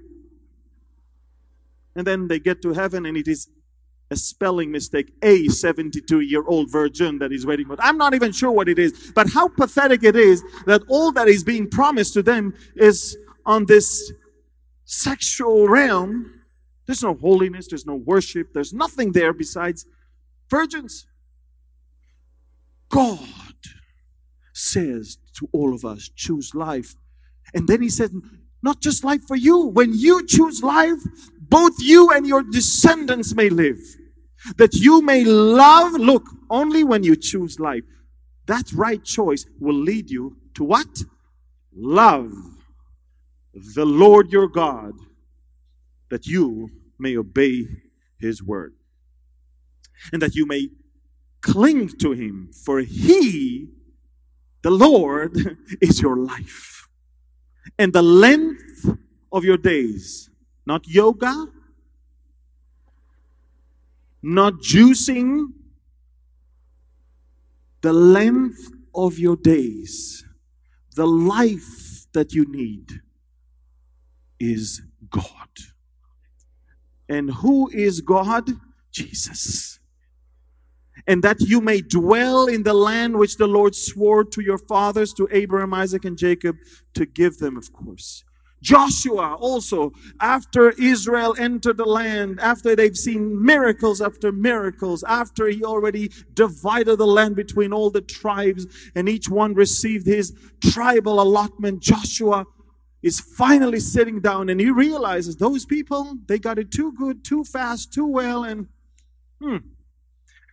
And 1.96 2.08
then 2.08 2.28
they 2.28 2.40
get 2.40 2.62
to 2.64 2.74
heaven 2.74 3.06
and 3.06 3.18
it 3.18 3.28
is 3.28 3.50
a 4.14 4.16
spelling 4.16 4.72
mistake, 4.72 5.12
a 5.24 5.48
72 5.48 6.22
year 6.22 6.44
old 6.46 6.72
virgin 6.72 7.18
that 7.18 7.32
is 7.34 7.46
waiting 7.46 7.66
for. 7.66 7.76
I'm 7.80 7.98
not 7.98 8.14
even 8.14 8.32
sure 8.32 8.52
what 8.52 8.70
it 8.70 8.78
is, 8.78 9.12
but 9.16 9.28
how 9.30 9.48
pathetic 9.48 10.04
it 10.04 10.16
is 10.16 10.44
that 10.68 10.84
all 10.88 11.12
that 11.14 11.28
is 11.28 11.44
being 11.44 11.68
promised 11.68 12.14
to 12.14 12.22
them 12.22 12.54
is 12.76 13.18
on 13.46 13.66
this 13.66 14.14
sexual 14.86 15.68
realm. 15.68 16.32
There's 16.86 17.02
no 17.02 17.16
holiness, 17.16 17.68
there's 17.68 17.88
no 17.88 17.96
worship, 17.96 18.54
there's 18.54 18.72
nothing 18.72 19.14
there 19.14 19.34
besides 19.34 19.86
virgins. 20.48 21.08
God 22.90 23.20
says 24.54 25.18
to 25.38 25.50
all 25.52 25.74
of 25.74 25.84
us, 25.84 26.10
choose 26.16 26.54
life. 26.54 26.96
And 27.56 27.68
then 27.68 27.82
he 27.82 27.90
said, 27.90 28.12
not 28.62 28.80
just 28.80 29.04
life 29.04 29.24
for 29.28 29.36
you. 29.36 29.66
When 29.66 29.92
you 29.94 30.26
choose 30.28 30.62
life, 30.62 31.00
both 31.50 31.74
you 31.80 32.12
and 32.12 32.28
your 32.28 32.44
descendants 32.44 33.34
may 33.34 33.50
live. 33.50 33.80
That 34.58 34.74
you 34.74 35.02
may 35.02 35.24
love, 35.24 35.94
look, 35.94 36.28
only 36.50 36.84
when 36.84 37.04
you 37.04 37.16
choose 37.16 37.60
life. 37.60 37.84
That 38.46 38.72
right 38.74 39.04
choice 39.04 39.46
will 39.60 39.76
lead 39.76 40.10
you 40.10 40.38
to 40.56 40.64
what? 40.64 41.04
Love 41.74 42.34
the 43.54 43.86
Lord 43.86 44.32
your 44.32 44.48
God, 44.48 44.94
that 46.10 46.26
you 46.26 46.70
may 47.00 47.16
obey 47.18 47.68
his 48.20 48.42
word. 48.42 48.74
And 50.12 50.22
that 50.22 50.36
you 50.36 50.46
may 50.46 50.70
cling 51.42 51.90
to 52.00 52.12
him, 52.12 52.52
for 52.66 52.80
he, 52.80 53.70
the 54.64 54.72
Lord, 54.72 55.58
is 55.82 56.02
your 56.02 56.18
life. 56.18 56.88
And 57.78 57.94
the 57.94 58.02
length 58.02 58.98
of 59.32 59.44
your 59.44 59.58
days, 59.58 60.30
not 60.66 60.88
yoga, 60.88 61.48
not 64.24 64.54
juicing, 64.54 65.48
the 67.82 67.94
length 67.94 68.72
of 68.96 69.20
your 69.20 69.36
days, 69.36 70.26
the 70.96 71.06
life 71.06 72.08
that 72.14 72.34
you 72.34 72.46
need 72.46 72.90
is 74.40 74.82
God. 75.10 75.26
And 77.10 77.30
who 77.30 77.70
is 77.70 78.00
God? 78.02 78.50
Jesus. 78.92 79.80
And 81.08 81.22
that 81.24 81.42
you 81.42 81.60
may 81.60 81.82
dwell 81.82 82.46
in 82.46 82.64
the 82.64 82.74
land 82.74 83.18
which 83.18 83.36
the 83.36 83.48
Lord 83.48 83.76
swore 83.76 84.24
to 84.24 84.42
your 84.42 84.58
fathers, 84.58 85.12
to 85.14 85.28
Abraham, 85.32 85.74
Isaac, 85.74 86.06
and 86.06 86.18
Jacob, 86.18 86.56
to 86.94 87.06
give 87.06 87.40
them, 87.40 87.58
of 87.58 87.74
course. 87.74 88.24
Joshua 88.64 89.36
also, 89.36 89.92
after 90.22 90.72
Israel 90.72 91.36
entered 91.38 91.78
the 91.78 91.86
land, 91.86 92.40
after 92.40 92.76
they've 92.76 92.98
seen 92.98 93.44
miracles 93.44 94.02
after 94.02 94.32
miracles, 94.32 95.04
after 95.04 95.48
he 95.50 95.64
already 95.66 96.10
divided 96.34 96.96
the 96.98 97.06
land 97.06 97.36
between 97.36 97.74
all 97.74 97.92
the 97.92 98.02
tribes 98.02 98.66
and 98.96 99.10
each 99.10 99.30
one 99.30 99.54
received 99.54 100.08
his 100.08 100.34
tribal 100.64 101.22
allotment, 101.22 101.82
Joshua 101.82 102.46
is 103.04 103.20
finally 103.20 103.82
sitting 103.82 104.22
down 104.22 104.50
and 104.50 104.62
he 104.62 104.72
realizes 104.72 105.36
those 105.36 105.66
people, 105.66 106.18
they 106.28 106.40
got 106.40 106.58
it 106.58 106.72
too 106.72 106.94
good, 106.94 107.26
too 107.26 107.44
fast, 107.44 107.94
too 107.94 108.08
well, 108.08 108.46
and 108.46 108.68
hmm. 109.42 109.58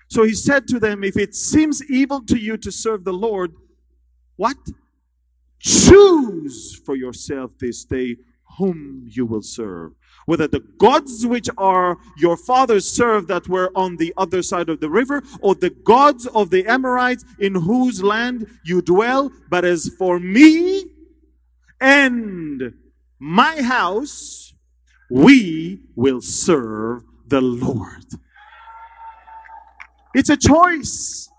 So 0.08 0.24
he 0.24 0.34
said 0.34 0.66
to 0.68 0.80
them, 0.80 1.04
If 1.04 1.16
it 1.16 1.36
seems 1.36 1.88
evil 1.88 2.22
to 2.22 2.36
you 2.36 2.56
to 2.56 2.72
serve 2.72 3.04
the 3.04 3.12
Lord, 3.12 3.52
what? 4.36 4.56
Choose 5.60 6.80
for 6.84 6.96
yourself 6.96 7.52
this 7.58 7.84
day 7.84 8.16
whom 8.58 9.04
you 9.06 9.26
will 9.26 9.42
serve. 9.42 9.92
Whether 10.26 10.48
the 10.48 10.60
gods 10.78 11.26
which 11.26 11.48
are 11.56 11.98
your 12.18 12.36
fathers 12.36 12.88
served 12.88 13.28
that 13.28 13.48
were 13.48 13.70
on 13.74 13.96
the 13.96 14.12
other 14.16 14.42
side 14.42 14.68
of 14.68 14.80
the 14.80 14.90
river, 14.90 15.22
or 15.40 15.54
the 15.54 15.70
gods 15.70 16.26
of 16.26 16.50
the 16.50 16.66
Amorites 16.66 17.24
in 17.38 17.54
whose 17.54 18.02
land 18.02 18.46
you 18.64 18.82
dwell. 18.82 19.30
But 19.48 19.64
as 19.64 19.88
for 19.98 20.18
me 20.18 20.84
and 21.80 22.74
my 23.18 23.62
house, 23.62 24.54
we 25.10 25.80
will 25.96 26.20
serve 26.20 27.02
the 27.26 27.40
Lord. 27.40 28.06
It's 30.14 30.30
a 30.30 30.36
choice. 30.36 31.29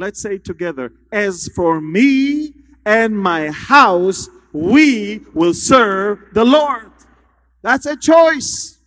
Let's 0.00 0.22
say 0.22 0.38
together, 0.38 0.94
as 1.12 1.50
for 1.54 1.78
me 1.78 2.54
and 2.86 3.18
my 3.18 3.50
house, 3.50 4.30
we 4.50 5.20
will 5.34 5.52
serve 5.52 6.20
the 6.32 6.42
Lord. 6.42 6.90
That's 7.60 7.84
a 7.84 7.98
choice. 7.98 8.78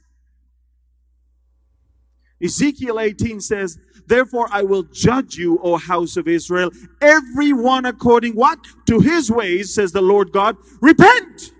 Ezekiel 2.43 2.99
18 2.99 3.41
says, 3.41 3.77
Therefore 4.07 4.47
I 4.51 4.63
will 4.63 4.81
judge 4.81 5.35
you, 5.35 5.59
O 5.61 5.77
house 5.77 6.17
of 6.17 6.27
Israel, 6.27 6.71
every 6.99 7.53
one 7.53 7.85
according 7.85 8.33
what? 8.33 8.57
To 8.87 8.99
his 8.99 9.29
ways, 9.29 9.71
says 9.71 9.91
the 9.91 10.01
Lord 10.01 10.31
God. 10.31 10.57
Repent! 10.81 11.51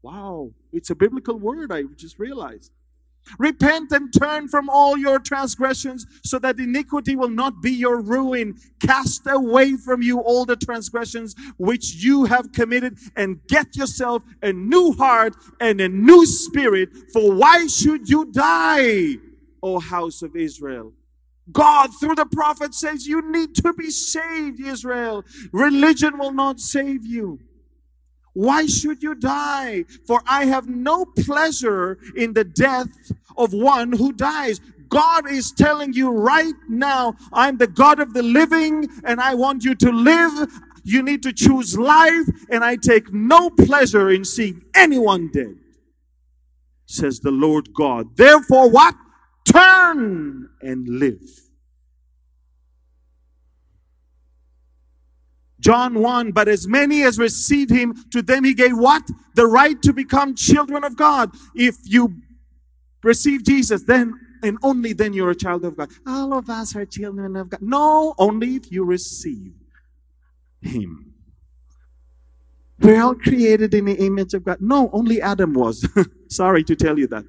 Wow, 0.00 0.52
it's 0.72 0.90
a 0.90 0.94
biblical 0.94 1.40
word, 1.40 1.72
I 1.72 1.82
just 1.96 2.20
realized. 2.20 2.70
Repent 3.38 3.92
and 3.92 4.12
turn 4.12 4.48
from 4.48 4.68
all 4.68 4.96
your 4.96 5.18
transgressions 5.18 6.06
so 6.24 6.38
that 6.40 6.58
iniquity 6.58 7.16
will 7.16 7.28
not 7.28 7.62
be 7.62 7.70
your 7.70 8.00
ruin. 8.00 8.58
Cast 8.80 9.22
away 9.26 9.76
from 9.76 10.02
you 10.02 10.20
all 10.20 10.44
the 10.44 10.56
transgressions 10.56 11.34
which 11.58 11.94
you 11.94 12.24
have 12.24 12.52
committed 12.52 12.98
and 13.16 13.40
get 13.46 13.76
yourself 13.76 14.22
a 14.42 14.52
new 14.52 14.92
heart 14.92 15.36
and 15.60 15.80
a 15.80 15.88
new 15.88 16.26
spirit. 16.26 16.90
For 17.12 17.32
why 17.32 17.66
should 17.66 18.08
you 18.08 18.26
die, 18.26 19.16
O 19.62 19.78
house 19.78 20.22
of 20.22 20.34
Israel? 20.36 20.92
God, 21.52 21.90
through 21.98 22.14
the 22.14 22.26
prophet, 22.26 22.74
says 22.74 23.06
you 23.06 23.28
need 23.30 23.54
to 23.56 23.72
be 23.72 23.90
saved, 23.90 24.60
Israel. 24.60 25.24
Religion 25.52 26.18
will 26.18 26.32
not 26.32 26.60
save 26.60 27.04
you. 27.04 27.40
Why 28.34 28.66
should 28.66 29.02
you 29.02 29.14
die? 29.14 29.84
For 30.06 30.22
I 30.26 30.46
have 30.46 30.68
no 30.68 31.04
pleasure 31.04 31.98
in 32.16 32.32
the 32.32 32.44
death 32.44 32.88
of 33.36 33.52
one 33.52 33.92
who 33.92 34.12
dies. 34.12 34.60
God 34.88 35.30
is 35.30 35.52
telling 35.52 35.92
you 35.92 36.10
right 36.10 36.54
now, 36.68 37.16
I'm 37.32 37.56
the 37.58 37.66
God 37.66 38.00
of 38.00 38.12
the 38.12 38.22
living 38.22 38.88
and 39.04 39.20
I 39.20 39.34
want 39.34 39.64
you 39.64 39.74
to 39.76 39.90
live. 39.90 40.48
You 40.82 41.02
need 41.02 41.22
to 41.22 41.32
choose 41.32 41.78
life 41.78 42.26
and 42.50 42.64
I 42.64 42.76
take 42.76 43.12
no 43.12 43.50
pleasure 43.50 44.10
in 44.10 44.24
seeing 44.24 44.62
anyone 44.74 45.30
dead, 45.32 45.56
says 46.86 47.20
the 47.20 47.30
Lord 47.30 47.72
God. 47.74 48.16
Therefore, 48.16 48.68
what? 48.70 48.94
Turn 49.44 50.48
and 50.60 50.88
live. 50.88 51.49
John 55.60 56.00
1, 56.00 56.32
but 56.32 56.48
as 56.48 56.66
many 56.66 57.02
as 57.02 57.18
received 57.18 57.70
him, 57.70 57.94
to 58.10 58.22
them 58.22 58.44
he 58.44 58.54
gave 58.54 58.76
what? 58.76 59.08
The 59.34 59.46
right 59.46 59.80
to 59.82 59.92
become 59.92 60.34
children 60.34 60.84
of 60.84 60.96
God. 60.96 61.30
If 61.54 61.76
you 61.84 62.14
receive 63.02 63.44
Jesus, 63.44 63.82
then 63.84 64.14
and 64.42 64.58
only 64.62 64.92
then 64.92 65.12
you're 65.12 65.30
a 65.30 65.36
child 65.36 65.64
of 65.64 65.76
God. 65.76 65.90
All 66.06 66.32
of 66.32 66.48
us 66.48 66.74
are 66.74 66.86
children 66.86 67.36
of 67.36 67.50
God. 67.50 67.60
No, 67.62 68.14
only 68.18 68.56
if 68.56 68.72
you 68.72 68.84
receive 68.84 69.52
him. 70.62 71.12
We're 72.80 73.02
all 73.02 73.14
created 73.14 73.74
in 73.74 73.84
the 73.84 73.94
image 73.94 74.32
of 74.32 74.44
God. 74.44 74.58
No, 74.60 74.88
only 74.92 75.20
Adam 75.20 75.52
was. 75.52 75.86
Sorry 76.28 76.64
to 76.64 76.74
tell 76.74 76.98
you 76.98 77.06
that. 77.08 77.24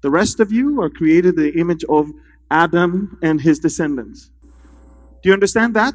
The 0.00 0.10
rest 0.10 0.40
of 0.40 0.50
you 0.50 0.80
are 0.80 0.90
created 0.90 1.38
in 1.38 1.44
the 1.44 1.60
image 1.60 1.84
of 1.84 2.10
Adam 2.50 3.18
and 3.22 3.40
his 3.40 3.58
descendants. 3.58 4.30
Do 5.22 5.28
you 5.28 5.32
understand 5.34 5.74
that? 5.74 5.94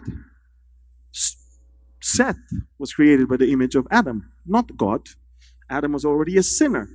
Seth 2.02 2.40
was 2.80 2.94
created 2.94 3.28
by 3.30 3.38
the 3.38 3.52
image 3.52 3.76
of 3.76 3.88
Adam, 3.92 4.32
not 4.46 4.78
God. 4.78 5.10
Adam 5.70 5.94
was 5.94 6.06
already 6.06 6.38
a 6.38 6.44
sinner. 6.44 6.90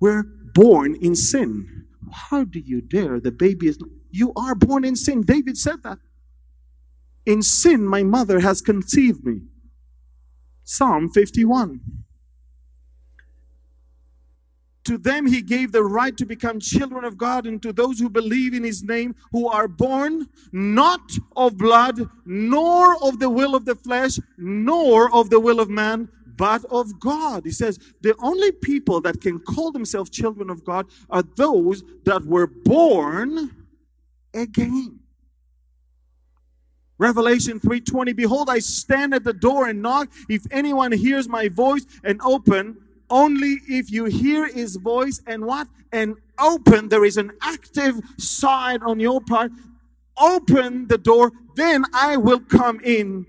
We're 0.00 0.24
born 0.54 0.96
in 0.96 1.16
sin. 1.16 1.86
How 2.12 2.44
do 2.44 2.60
you 2.60 2.80
dare? 2.82 3.20
The 3.20 3.32
baby 3.32 3.68
is. 3.68 3.78
You 4.10 4.32
are 4.36 4.54
born 4.54 4.84
in 4.84 4.96
sin. 4.96 5.22
David 5.22 5.58
said 5.58 5.82
that. 5.84 5.98
In 7.26 7.42
sin, 7.42 7.86
my 7.86 8.02
mother 8.02 8.40
has 8.40 8.60
conceived 8.62 9.24
me. 9.24 9.42
Psalm 10.64 11.10
51. 11.10 11.80
To 14.84 14.98
them 14.98 15.26
he 15.26 15.42
gave 15.42 15.70
the 15.70 15.84
right 15.84 16.16
to 16.16 16.26
become 16.26 16.58
children 16.58 17.04
of 17.04 17.16
God, 17.16 17.46
and 17.46 17.62
to 17.62 17.72
those 17.72 18.00
who 18.00 18.10
believe 18.10 18.52
in 18.52 18.64
his 18.64 18.82
name, 18.82 19.14
who 19.30 19.48
are 19.48 19.68
born 19.68 20.28
not 20.50 21.00
of 21.36 21.56
blood, 21.56 22.08
nor 22.24 22.96
of 23.02 23.20
the 23.20 23.30
will 23.30 23.54
of 23.54 23.64
the 23.64 23.76
flesh, 23.76 24.18
nor 24.36 25.14
of 25.14 25.30
the 25.30 25.38
will 25.38 25.60
of 25.60 25.70
man, 25.70 26.08
but 26.36 26.64
of 26.64 26.98
God. 26.98 27.44
He 27.44 27.52
says 27.52 27.78
the 28.00 28.16
only 28.20 28.50
people 28.50 29.00
that 29.02 29.20
can 29.20 29.38
call 29.38 29.70
themselves 29.70 30.10
children 30.10 30.50
of 30.50 30.64
God 30.64 30.86
are 31.10 31.22
those 31.22 31.84
that 32.04 32.24
were 32.24 32.48
born 32.48 33.50
again. 34.34 34.98
Revelation 36.98 37.58
3:20 37.58 38.14
Behold 38.14 38.48
I 38.48 38.60
stand 38.60 39.14
at 39.14 39.24
the 39.24 39.32
door 39.32 39.68
and 39.68 39.82
knock 39.82 40.08
if 40.28 40.46
anyone 40.50 40.92
hears 40.92 41.28
my 41.28 41.48
voice 41.48 41.84
and 42.04 42.20
open 42.22 42.76
only 43.12 43.58
if 43.68 43.92
you 43.92 44.06
hear 44.06 44.48
his 44.48 44.76
voice 44.76 45.20
and 45.26 45.44
what? 45.44 45.68
And 45.92 46.16
open, 46.40 46.88
there 46.88 47.04
is 47.04 47.18
an 47.18 47.32
active 47.42 48.00
side 48.18 48.82
on 48.82 48.98
your 48.98 49.20
part. 49.20 49.52
Open 50.18 50.88
the 50.88 50.98
door, 50.98 51.30
then 51.54 51.84
I 51.92 52.16
will 52.16 52.40
come 52.40 52.80
in 52.80 53.26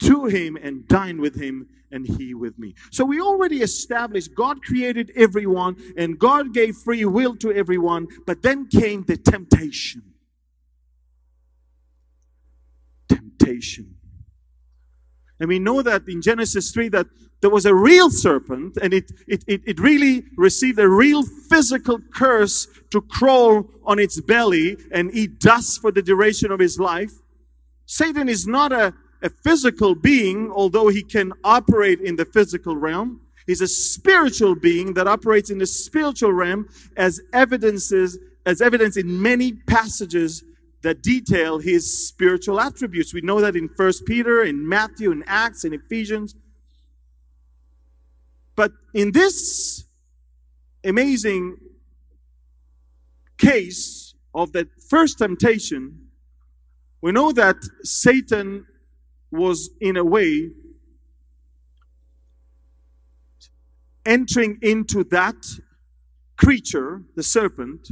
to 0.00 0.24
him 0.26 0.56
and 0.56 0.86
dine 0.88 1.20
with 1.20 1.40
him 1.40 1.68
and 1.92 2.06
he 2.06 2.34
with 2.34 2.58
me. 2.58 2.74
So 2.90 3.04
we 3.04 3.20
already 3.20 3.62
established 3.62 4.34
God 4.34 4.62
created 4.62 5.12
everyone 5.16 5.76
and 5.96 6.18
God 6.18 6.52
gave 6.52 6.76
free 6.76 7.04
will 7.04 7.36
to 7.36 7.52
everyone, 7.52 8.08
but 8.26 8.42
then 8.42 8.66
came 8.68 9.04
the 9.04 9.16
temptation. 9.16 10.02
temptation. 13.08 13.96
And 15.38 15.48
we 15.48 15.58
know 15.58 15.82
that 15.82 16.06
in 16.08 16.20
Genesis 16.22 16.70
3 16.70 16.88
that 16.90 17.06
there 17.40 17.50
was 17.50 17.64
a 17.64 17.74
real 17.74 18.10
serpent 18.10 18.76
and 18.82 18.92
it, 18.92 19.10
it, 19.26 19.44
it, 19.46 19.62
it, 19.66 19.80
really 19.80 20.24
received 20.36 20.78
a 20.78 20.88
real 20.88 21.22
physical 21.22 21.98
curse 22.12 22.68
to 22.90 23.00
crawl 23.00 23.66
on 23.84 23.98
its 23.98 24.20
belly 24.20 24.76
and 24.92 25.14
eat 25.14 25.38
dust 25.40 25.80
for 25.80 25.90
the 25.90 26.02
duration 26.02 26.52
of 26.52 26.60
his 26.60 26.78
life. 26.78 27.12
Satan 27.86 28.28
is 28.28 28.46
not 28.46 28.72
a, 28.72 28.92
a 29.22 29.30
physical 29.30 29.94
being, 29.94 30.50
although 30.50 30.88
he 30.88 31.02
can 31.02 31.32
operate 31.42 32.00
in 32.00 32.16
the 32.16 32.26
physical 32.26 32.76
realm. 32.76 33.20
He's 33.46 33.62
a 33.62 33.68
spiritual 33.68 34.54
being 34.54 34.94
that 34.94 35.08
operates 35.08 35.50
in 35.50 35.58
the 35.58 35.66
spiritual 35.66 36.32
realm 36.32 36.68
as 36.96 37.20
evidences, 37.32 38.18
as 38.44 38.60
evidence 38.60 38.96
in 38.96 39.20
many 39.20 39.52
passages 39.52 40.44
that 40.82 41.02
detail 41.02 41.58
his 41.58 42.08
spiritual 42.08 42.60
attributes. 42.60 43.12
We 43.12 43.22
know 43.22 43.40
that 43.40 43.56
in 43.56 43.68
First 43.68 44.06
Peter, 44.06 44.44
in 44.44 44.66
Matthew, 44.66 45.10
in 45.10 45.24
Acts, 45.26 45.64
in 45.64 45.72
Ephesians. 45.72 46.34
But 48.60 48.72
in 48.92 49.12
this 49.12 49.84
amazing 50.84 51.56
case 53.38 54.14
of 54.34 54.52
that 54.52 54.68
first 54.86 55.16
temptation, 55.16 56.08
we 57.00 57.10
know 57.12 57.32
that 57.32 57.56
Satan 57.84 58.66
was, 59.30 59.70
in 59.80 59.96
a 59.96 60.04
way, 60.04 60.50
entering 64.04 64.58
into 64.60 65.04
that 65.04 65.42
creature, 66.36 67.02
the 67.16 67.22
serpent, 67.22 67.88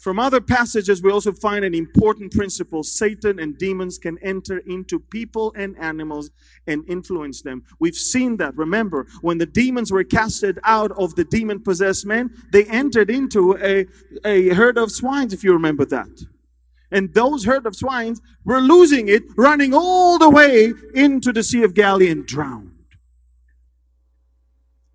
from 0.00 0.18
other 0.18 0.40
passages, 0.40 1.02
we 1.02 1.12
also 1.12 1.30
find 1.30 1.62
an 1.62 1.74
important 1.74 2.32
principle. 2.32 2.82
Satan 2.82 3.38
and 3.38 3.58
demons 3.58 3.98
can 3.98 4.16
enter 4.22 4.58
into 4.66 4.98
people 4.98 5.52
and 5.54 5.76
animals 5.78 6.30
and 6.66 6.88
influence 6.88 7.42
them. 7.42 7.64
We've 7.80 7.94
seen 7.94 8.38
that. 8.38 8.56
Remember, 8.56 9.06
when 9.20 9.36
the 9.36 9.44
demons 9.44 9.92
were 9.92 10.02
casted 10.02 10.58
out 10.64 10.90
of 10.92 11.14
the 11.16 11.24
demon 11.24 11.60
possessed 11.60 12.06
men, 12.06 12.30
they 12.50 12.64
entered 12.64 13.10
into 13.10 13.58
a, 13.58 13.86
a 14.24 14.54
herd 14.54 14.78
of 14.78 14.90
swines, 14.90 15.34
if 15.34 15.44
you 15.44 15.52
remember 15.52 15.84
that. 15.84 16.08
And 16.90 17.12
those 17.12 17.44
herd 17.44 17.66
of 17.66 17.76
swines 17.76 18.22
were 18.46 18.60
losing 18.60 19.08
it, 19.08 19.24
running 19.36 19.74
all 19.74 20.16
the 20.16 20.30
way 20.30 20.72
into 20.94 21.30
the 21.30 21.42
Sea 21.42 21.62
of 21.62 21.74
Galilee 21.74 22.08
and 22.08 22.24
drowned. 22.24 22.72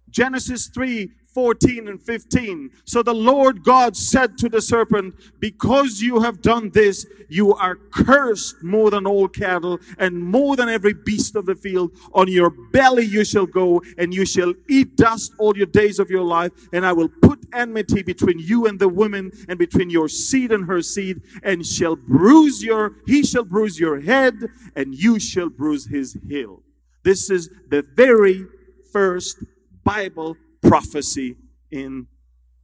Genesis 0.10 0.65
3 0.65 1.12
14 1.36 1.89
and 1.89 2.02
15. 2.02 2.71
So 2.86 3.04
the 3.04 3.13
Lord 3.13 3.62
God 3.62 3.98
said 3.98 4.38
to 4.38 4.48
the 4.48 4.62
serpent, 4.62 5.13
Because 5.41 6.02
you 6.02 6.21
have 6.21 6.41
done 6.41 6.69
this, 6.69 7.06
you 7.28 7.54
are 7.54 7.76
cursed 7.76 8.63
more 8.63 8.89
than 8.89 9.06
all 9.06 9.28
cattle 9.28 9.82
and 10.00 10.17
more 10.17 10.56
than 10.56 10.69
every 10.69 10.93
beast 10.93 11.36
of 11.36 11.45
the 11.45 11.54
field. 11.54 11.91
On 12.13 12.30
your 12.30 12.52
belly 12.71 13.04
you 13.04 13.26
shall 13.26 13.45
go, 13.45 13.82
and 13.98 14.13
you 14.13 14.26
shall 14.26 14.54
eat 14.69 14.95
dust 14.95 15.34
all 15.38 15.58
your 15.58 15.65
days 15.65 16.00
of 16.00 16.10
your 16.10 16.24
life. 16.24 16.54
And 16.71 16.86
I 16.86 16.93
will 16.93 17.10
put 17.21 17.45
enmity 17.54 18.02
between 18.02 18.39
you 18.39 18.67
and 18.67 18.80
the 18.80 18.88
woman, 18.88 19.30
and 19.50 19.60
between 19.60 19.89
your 19.89 20.08
seed 20.08 20.54
and 20.54 20.65
her 20.65 20.82
seed, 20.82 21.21
and 21.43 21.65
shall 21.65 21.98
bruise 21.98 22.63
your, 22.63 22.93
he 23.08 23.24
shall 23.24 23.43
bruise 23.43 23.78
your 23.78 24.00
head, 24.00 24.36
and 24.78 24.95
you 24.95 25.19
shall 25.19 25.50
bruise 25.50 25.86
his 25.86 26.17
heel. 26.30 26.63
This 27.04 27.30
is 27.30 27.50
the 27.67 27.82
very 27.82 28.45
first 28.93 29.43
Bible 29.84 30.38
prophecy 30.67 31.38
in 31.71 32.08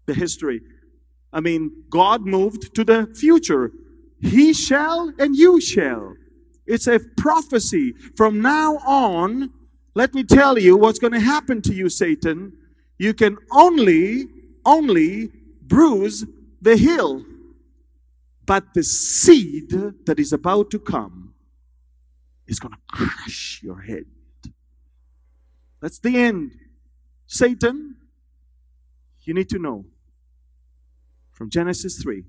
the 0.06 0.14
history. 0.14 0.62
I 1.34 1.40
mean, 1.40 1.84
God 1.90 2.26
moved 2.26 2.74
to 2.76 2.84
the 2.84 3.08
future. 3.16 3.72
He 4.22 4.54
shall 4.54 5.14
and 5.18 5.36
you 5.36 5.62
shall. 5.62 6.16
It's 6.66 6.88
a 6.88 7.00
prophecy. 7.18 7.94
From 8.16 8.42
now 8.42 8.78
on, 8.78 9.52
let 9.96 10.14
me 10.14 10.24
tell 10.24 10.58
you 10.58 10.78
what's 10.78 11.00
going 11.00 11.14
to 11.14 11.20
happen 11.20 11.62
to 11.64 11.74
you, 11.74 11.90
Satan. 11.90 12.54
You 12.98 13.14
can 13.14 13.38
only, 13.52 14.28
only 14.66 15.30
bruise 15.62 16.26
the 16.62 16.78
heel. 16.78 17.24
But 18.46 18.74
the 18.74 18.84
seed 18.84 19.70
that 20.06 20.20
is 20.20 20.34
about 20.34 20.72
to 20.72 20.80
come 20.80 21.34
is 22.48 22.60
going 22.60 22.74
to 22.74 22.80
crush 22.88 23.62
your 23.64 23.82
head. 23.82 24.06
That's 25.82 26.00
the 26.00 26.18
end. 26.18 26.52
Satan, 27.32 27.96
you 29.22 29.34
need 29.34 29.48
to 29.48 29.58
know 29.58 29.86
from 31.32 31.50
Genesis 31.50 31.98
3, 32.04 32.26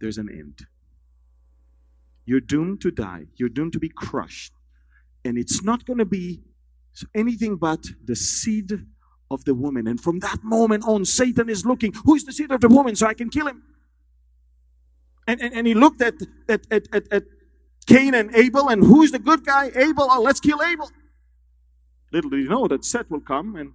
there's 0.00 0.18
an 0.18 0.28
end. 0.28 0.66
You're 2.24 2.40
doomed 2.40 2.80
to 2.80 2.90
die, 2.90 3.26
you're 3.36 3.48
doomed 3.48 3.72
to 3.74 3.78
be 3.78 3.88
crushed. 3.88 4.52
And 5.24 5.38
it's 5.38 5.62
not 5.62 5.86
going 5.86 6.00
to 6.00 6.04
be 6.04 6.42
anything 7.14 7.54
but 7.54 7.84
the 8.04 8.16
seed 8.16 8.72
of 9.30 9.44
the 9.44 9.54
woman. 9.54 9.86
And 9.86 10.00
from 10.00 10.18
that 10.18 10.42
moment 10.42 10.82
on, 10.84 11.04
Satan 11.04 11.48
is 11.48 11.64
looking, 11.64 11.92
who 12.04 12.16
is 12.16 12.24
the 12.24 12.32
seed 12.32 12.50
of 12.50 12.60
the 12.60 12.68
woman 12.68 12.96
so 12.96 13.06
I 13.06 13.14
can 13.14 13.30
kill 13.30 13.46
him? 13.46 13.62
And, 15.28 15.40
and, 15.40 15.54
and 15.54 15.66
he 15.68 15.74
looked 15.74 16.02
at, 16.02 16.14
at, 16.48 16.66
at, 16.72 16.88
at, 16.92 17.12
at 17.12 17.22
Cain 17.86 18.12
and 18.14 18.34
Abel, 18.34 18.68
and 18.68 18.82
who's 18.82 19.12
the 19.12 19.20
good 19.20 19.44
guy? 19.44 19.70
Abel. 19.76 20.08
Oh, 20.10 20.20
let's 20.20 20.40
kill 20.40 20.60
Abel. 20.60 20.90
Little 22.12 22.30
do 22.30 22.38
you 22.38 22.48
know 22.48 22.66
that 22.68 22.84
Seth 22.84 23.10
will 23.10 23.20
come 23.20 23.56
and 23.56 23.72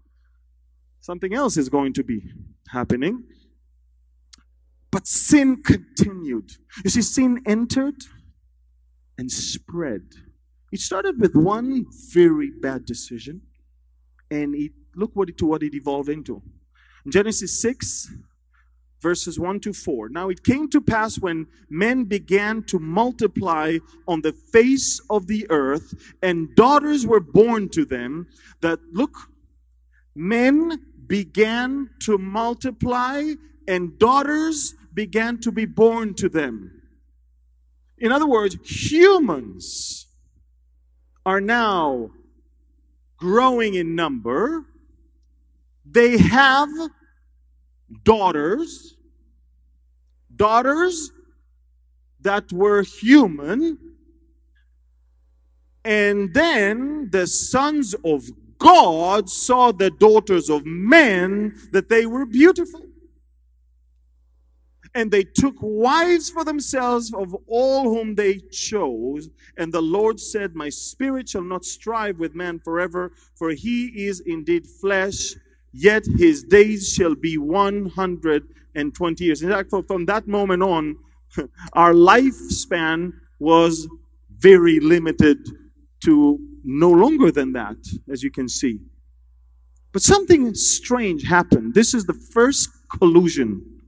something 0.99 1.33
else 1.33 1.57
is 1.57 1.69
going 1.69 1.93
to 1.93 2.03
be 2.03 2.31
happening. 2.69 3.23
But 4.91 5.07
sin 5.07 5.61
continued. 5.61 6.51
You 6.83 6.89
see, 6.89 7.01
sin 7.01 7.41
entered 7.45 7.95
and 9.17 9.31
spread. 9.31 10.03
It 10.71 10.79
started 10.79 11.19
with 11.19 11.35
one 11.35 11.85
very 12.11 12.49
bad 12.49 12.85
decision, 12.85 13.41
and 14.31 14.55
it 14.55 14.71
look 14.95 15.11
what 15.13 15.29
it, 15.29 15.41
what 15.41 15.63
it 15.63 15.73
evolved 15.73 16.09
into. 16.09 16.41
In 17.05 17.11
Genesis 17.11 17.61
6, 17.61 18.13
verses 19.01 19.39
1 19.39 19.59
to 19.61 19.73
4. 19.73 20.09
Now 20.09 20.29
it 20.29 20.43
came 20.43 20.69
to 20.69 20.81
pass 20.81 21.19
when 21.19 21.47
men 21.69 22.05
began 22.05 22.63
to 22.63 22.79
multiply 22.79 23.77
on 24.07 24.21
the 24.21 24.33
face 24.33 24.99
of 25.09 25.27
the 25.27 25.45
earth, 25.49 25.93
and 26.21 26.55
daughters 26.55 27.05
were 27.05 27.19
born 27.19 27.69
to 27.69 27.85
them, 27.85 28.27
that, 28.61 28.79
look, 28.91 29.15
men 30.15 30.79
began 31.07 31.89
to 31.99 32.17
multiply, 32.17 33.33
and 33.67 33.99
daughters 33.99 34.73
began 34.93 35.39
to 35.41 35.51
be 35.51 35.65
born 35.65 36.13
to 36.15 36.29
them. 36.29 36.81
In 37.97 38.11
other 38.11 38.27
words, 38.27 38.57
humans 38.63 40.07
are 41.25 41.41
now 41.41 42.11
growing 43.17 43.75
in 43.75 43.95
number. 43.95 44.65
They 45.85 46.17
have 46.17 46.69
daughters 48.03 48.95
daughters 50.35 51.11
that 52.21 52.51
were 52.51 52.81
human, 52.81 53.77
and 55.83 56.33
then 56.33 57.09
the 57.11 57.27
sons 57.27 57.93
of 58.03 58.23
God 58.57 59.29
saw 59.29 59.71
the 59.71 59.91
daughters 59.91 60.49
of 60.49 60.65
men 60.65 61.55
that 61.71 61.89
they 61.89 62.05
were 62.05 62.25
beautiful. 62.25 62.81
And 64.95 65.11
they 65.11 65.23
took 65.23 65.55
wives 65.59 66.29
for 66.29 66.45
themselves 66.45 67.13
of 67.13 67.35
all 67.47 67.83
whom 67.83 68.15
they 68.15 68.39
chose. 68.49 69.29
And 69.57 69.73
the 69.73 69.81
Lord 69.81 70.21
said, 70.21 70.55
My 70.55 70.69
spirit 70.69 71.27
shall 71.27 71.43
not 71.43 71.65
strive 71.65 72.17
with 72.17 72.33
man 72.33 72.59
forever, 72.59 73.11
for 73.35 73.51
he 73.51 74.07
is 74.07 74.21
indeed 74.21 74.65
flesh, 74.65 75.35
yet 75.75 76.05
his 76.17 76.43
days 76.43 76.93
shall 76.93 77.15
be 77.15 77.37
120 77.37 79.23
years. 79.23 79.41
In 79.41 79.49
fact, 79.49 79.73
from 79.87 80.05
that 80.05 80.27
moment 80.27 80.63
on, 80.63 80.95
our 81.73 81.93
lifespan 81.93 83.11
was 83.39 83.87
very 84.37 84.79
limited 84.79 85.37
to 86.05 86.39
no 86.63 86.89
longer 86.89 87.31
than 87.31 87.51
that, 87.53 87.75
as 88.09 88.23
you 88.23 88.31
can 88.31 88.47
see. 88.47 88.79
But 89.91 90.01
something 90.01 90.53
strange 90.55 91.23
happened. 91.23 91.73
This 91.73 91.93
is 91.93 92.05
the 92.05 92.13
first 92.13 92.69
collusion. 92.89 93.81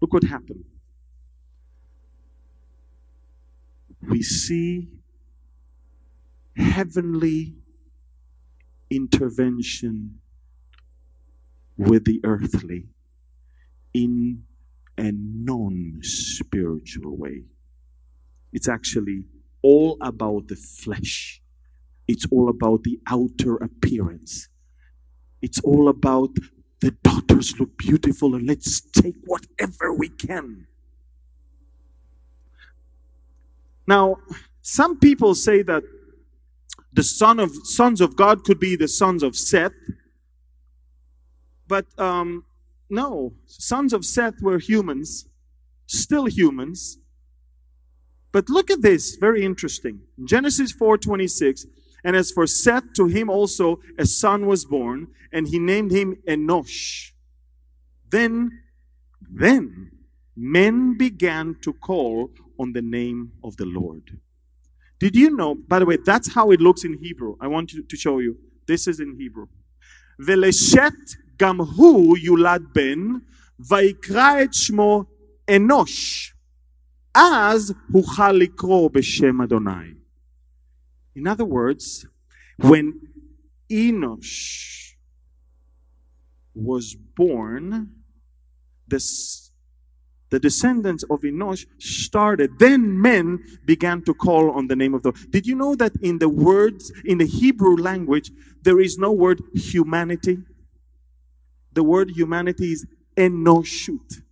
Look 0.00 0.12
what 0.12 0.24
happened. 0.24 0.64
We 4.08 4.22
see 4.22 4.88
heavenly 6.56 7.54
intervention 8.90 10.18
with 11.76 12.04
the 12.04 12.20
earthly 12.24 12.86
in 13.94 14.42
a 14.98 15.12
non 15.12 15.98
spiritual 16.02 17.16
way. 17.16 17.44
It's 18.52 18.68
actually 18.68 19.24
all 19.62 19.96
about 20.00 20.48
the 20.48 20.56
flesh, 20.56 21.40
it's 22.08 22.26
all 22.30 22.48
about 22.48 22.82
the 22.82 23.00
outer 23.06 23.56
appearance, 23.56 24.48
it's 25.40 25.60
all 25.60 25.88
about 25.88 26.30
the 26.80 26.90
daughters 27.02 27.58
look 27.60 27.76
beautiful 27.78 28.34
and 28.34 28.46
let's 28.46 28.80
take 28.80 29.14
whatever 29.24 29.94
we 29.94 30.08
can. 30.08 30.66
Now, 33.86 34.16
some 34.62 34.98
people 34.98 35.34
say 35.34 35.62
that 35.62 35.84
the 36.92 37.02
son 37.02 37.40
of 37.40 37.52
sons 37.64 38.00
of 38.00 38.16
God 38.16 38.44
could 38.44 38.60
be 38.60 38.76
the 38.76 38.88
sons 38.88 39.22
of 39.22 39.36
Seth, 39.36 39.72
but 41.72 41.86
um, 41.98 42.44
no, 42.90 43.32
sons 43.46 43.94
of 43.94 44.04
Seth 44.04 44.42
were 44.42 44.58
humans, 44.58 45.26
still 45.86 46.26
humans. 46.26 46.98
But 48.30 48.50
look 48.50 48.70
at 48.70 48.82
this, 48.82 49.16
very 49.16 49.42
interesting. 49.42 50.02
Genesis 50.22 50.70
4:26, 50.74 51.64
and 52.04 52.14
as 52.14 52.30
for 52.30 52.46
Seth, 52.46 52.92
to 52.96 53.06
him 53.06 53.30
also 53.30 53.80
a 53.98 54.04
son 54.04 54.44
was 54.44 54.66
born, 54.66 55.06
and 55.32 55.48
he 55.48 55.58
named 55.58 55.92
him 55.92 56.18
Enosh. 56.28 57.12
Then, 58.10 58.50
then 59.30 59.92
men 60.36 60.98
began 60.98 61.56
to 61.62 61.72
call 61.72 62.32
on 62.58 62.74
the 62.74 62.82
name 62.82 63.32
of 63.42 63.56
the 63.56 63.64
Lord. 63.64 64.18
Did 65.00 65.16
you 65.16 65.34
know, 65.34 65.54
by 65.54 65.78
the 65.78 65.86
way, 65.86 65.96
that's 65.96 66.34
how 66.34 66.50
it 66.50 66.60
looks 66.60 66.84
in 66.84 66.98
Hebrew. 66.98 67.36
I 67.40 67.46
want 67.46 67.70
to 67.70 67.96
show 67.96 68.18
you. 68.18 68.36
This 68.66 68.86
is 68.86 69.00
in 69.00 69.16
Hebrew. 69.16 69.46
Veleshet 70.20 71.16
גם 71.41 71.61
הוא 71.61 72.17
יולד 72.17 72.63
בן, 72.75 72.99
ויקרא 73.59 74.43
את 74.43 74.53
שמו 74.53 75.03
אנוש. 75.55 76.33
אז 77.15 77.73
הוכל 77.91 78.31
לקרוא 78.31 78.89
בשם 78.93 79.41
אדוני. 79.41 79.93
In 81.15 81.27
other 81.27 81.45
words, 81.45 82.05
when 82.57 82.93
Enosh 83.71 84.93
was 86.53 86.95
born, 87.15 87.89
the, 88.87 88.99
the 90.29 90.39
descendants 90.39 91.03
of 91.09 91.21
Enosh 91.21 91.65
started, 91.79 92.59
then 92.59 93.01
men 93.01 93.39
began 93.65 94.03
to 94.03 94.13
call 94.13 94.51
on 94.51 94.67
the 94.67 94.75
name 94.75 94.93
of 94.93 95.01
the 95.01 95.11
Did 95.31 95.47
you 95.47 95.55
know 95.55 95.75
that 95.75 95.93
in 96.01 96.19
the 96.19 96.29
words, 96.29 96.91
in 97.03 97.17
the 97.17 97.25
Hebrew 97.25 97.75
language, 97.77 98.31
there 98.61 98.79
is 98.79 98.97
no 98.99 99.11
word 99.11 99.41
humanity? 99.55 100.37
The 101.74 101.82
word 101.82 102.10
humanity 102.10 102.72
is 102.72 102.86
enoshut, 103.16 104.22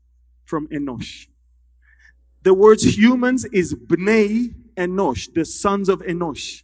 from 0.44 0.68
enosh. 0.68 1.26
The 2.42 2.54
words 2.54 2.96
humans 2.96 3.44
is 3.46 3.74
bnei 3.74 4.54
enosh, 4.76 5.32
the 5.34 5.44
sons 5.44 5.88
of 5.88 6.00
enosh, 6.00 6.62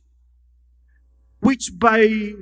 which 1.40 1.70
by 1.78 2.32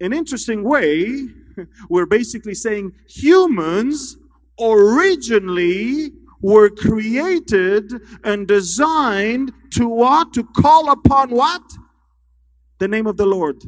an 0.00 0.12
interesting 0.12 0.62
way 0.64 1.28
we're 1.88 2.06
basically 2.06 2.54
saying 2.54 2.92
humans 3.08 4.16
originally 4.60 6.12
were 6.40 6.68
created 6.70 7.92
and 8.24 8.48
designed 8.48 9.52
to 9.70 9.88
what? 9.88 10.32
To 10.34 10.44
call 10.44 10.90
upon 10.90 11.30
what? 11.30 11.62
The 12.78 12.88
name 12.88 13.06
of 13.06 13.16
the 13.16 13.26
Lord. 13.26 13.62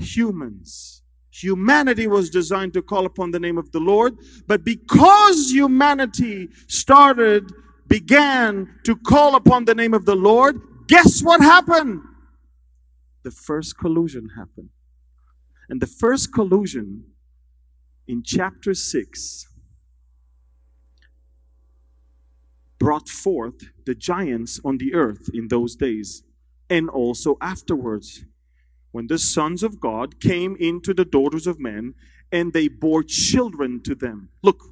Humans. 0.00 1.02
Humanity 1.30 2.06
was 2.06 2.28
designed 2.30 2.74
to 2.74 2.82
call 2.82 3.06
upon 3.06 3.30
the 3.30 3.40
name 3.40 3.58
of 3.58 3.70
the 3.72 3.80
Lord, 3.80 4.16
but 4.46 4.64
because 4.64 5.50
humanity 5.50 6.48
started, 6.66 7.50
began 7.86 8.80
to 8.84 8.96
call 8.96 9.36
upon 9.36 9.64
the 9.64 9.74
name 9.74 9.94
of 9.94 10.04
the 10.04 10.16
Lord, 10.16 10.60
guess 10.88 11.22
what 11.22 11.40
happened? 11.40 12.02
the 13.22 13.30
first 13.30 13.78
collusion 13.78 14.30
happened. 14.36 14.70
And 15.68 15.80
the 15.80 15.86
first 15.86 16.32
collusion 16.32 17.04
in 18.08 18.22
chapter 18.24 18.74
6 18.74 19.46
brought 22.78 23.08
forth 23.08 23.62
the 23.84 23.94
giants 23.94 24.58
on 24.64 24.78
the 24.78 24.94
earth 24.94 25.28
in 25.34 25.48
those 25.48 25.76
days 25.76 26.22
and 26.68 26.88
also 26.88 27.36
afterwards 27.40 28.24
when 28.92 29.06
the 29.06 29.18
sons 29.18 29.62
of 29.62 29.80
God 29.80 30.20
came 30.20 30.56
into 30.58 30.92
the 30.94 31.04
daughters 31.04 31.46
of 31.46 31.60
men 31.60 31.94
and 32.32 32.52
they 32.52 32.68
bore 32.68 33.02
children 33.02 33.80
to 33.82 33.94
them. 33.94 34.28
Look, 34.42 34.62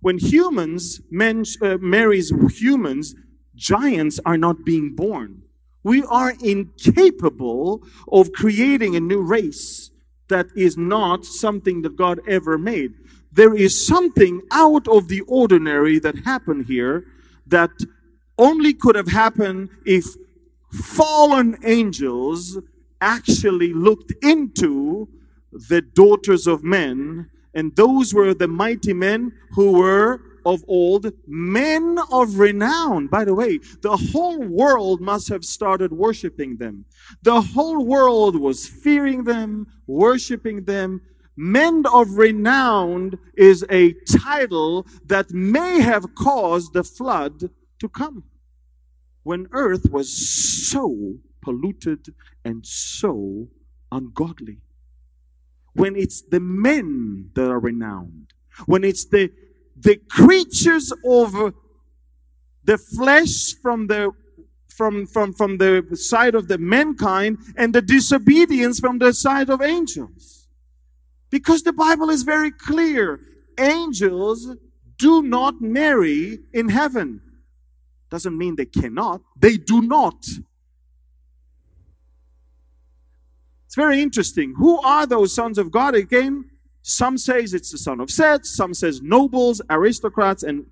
when 0.00 0.18
humans 0.18 1.00
men, 1.10 1.44
uh, 1.60 1.78
marries 1.78 2.32
humans, 2.52 3.14
giants 3.54 4.20
are 4.24 4.38
not 4.38 4.64
being 4.64 4.94
born. 4.94 5.42
We 5.82 6.04
are 6.04 6.34
incapable 6.42 7.82
of 8.10 8.32
creating 8.32 8.94
a 8.94 9.00
new 9.00 9.22
race 9.22 9.90
that 10.28 10.46
is 10.54 10.76
not 10.76 11.24
something 11.24 11.82
that 11.82 11.96
God 11.96 12.20
ever 12.28 12.58
made. 12.58 12.94
There 13.32 13.54
is 13.54 13.86
something 13.86 14.42
out 14.50 14.86
of 14.88 15.08
the 15.08 15.22
ordinary 15.22 15.98
that 16.00 16.24
happened 16.24 16.66
here 16.66 17.04
that 17.46 17.70
only 18.36 18.74
could 18.74 18.94
have 18.94 19.08
happened 19.08 19.70
if 19.84 20.04
fallen 20.70 21.56
angels 21.64 22.58
actually 23.00 23.72
looked 23.72 24.12
into 24.22 25.08
the 25.52 25.80
daughters 25.80 26.46
of 26.46 26.62
men, 26.62 27.30
and 27.54 27.74
those 27.76 28.12
were 28.14 28.34
the 28.34 28.48
mighty 28.48 28.92
men 28.92 29.32
who 29.52 29.72
were 29.72 30.20
of 30.44 30.64
old, 30.66 31.12
men 31.26 31.98
of 32.10 32.38
renown. 32.38 33.06
By 33.06 33.24
the 33.24 33.34
way, 33.34 33.58
the 33.82 33.96
whole 33.96 34.42
world 34.42 35.00
must 35.00 35.28
have 35.28 35.44
started 35.44 35.92
worshiping 35.92 36.56
them. 36.56 36.84
The 37.22 37.40
whole 37.40 37.84
world 37.84 38.36
was 38.40 38.66
fearing 38.66 39.24
them, 39.24 39.66
worshiping 39.86 40.64
them. 40.64 41.02
Men 41.36 41.84
of 41.92 42.12
renown 42.12 43.18
is 43.36 43.64
a 43.70 43.92
title 44.22 44.86
that 45.06 45.30
may 45.32 45.80
have 45.80 46.14
caused 46.14 46.72
the 46.72 46.84
flood 46.84 47.50
to 47.80 47.88
come 47.88 48.24
when 49.22 49.48
earth 49.52 49.90
was 49.90 50.10
so 50.70 51.18
polluted 51.48 52.14
and 52.44 52.66
so 52.66 53.48
ungodly. 53.90 54.58
When 55.72 55.96
it's 55.96 56.20
the 56.20 56.40
men 56.40 57.30
that 57.34 57.48
are 57.50 57.58
renowned, 57.58 58.34
when 58.66 58.84
it's 58.84 59.06
the 59.06 59.30
the 59.80 59.96
creatures 60.10 60.92
of 61.06 61.54
the 62.64 62.76
flesh 62.76 63.54
from 63.62 63.86
the 63.86 64.10
from, 64.78 65.06
from, 65.06 65.32
from 65.32 65.58
the 65.58 65.84
side 65.94 66.34
of 66.36 66.46
the 66.46 66.58
mankind 66.58 67.38
and 67.56 67.74
the 67.74 67.82
disobedience 67.82 68.78
from 68.78 68.98
the 68.98 69.12
side 69.12 69.50
of 69.50 69.60
angels. 69.60 70.48
Because 71.30 71.62
the 71.64 71.72
Bible 71.72 72.10
is 72.10 72.22
very 72.22 72.52
clear. 72.52 73.18
Angels 73.58 74.54
do 74.98 75.22
not 75.22 75.60
marry 75.60 76.38
in 76.52 76.68
heaven. 76.68 77.20
Doesn't 78.10 78.38
mean 78.38 78.54
they 78.54 78.66
cannot. 78.66 79.20
They 79.36 79.56
do 79.56 79.82
not. 79.82 80.24
It's 83.68 83.74
very 83.74 84.00
interesting. 84.00 84.54
Who 84.56 84.80
are 84.80 85.04
those 85.04 85.34
sons 85.34 85.58
of 85.58 85.70
God 85.70 85.94
again? 85.94 86.46
Some 86.80 87.18
says 87.18 87.52
it's 87.52 87.70
the 87.70 87.76
son 87.76 88.00
of 88.00 88.10
Seth, 88.10 88.46
some 88.46 88.72
says 88.72 89.02
nobles, 89.02 89.60
aristocrats, 89.68 90.42
and 90.42 90.64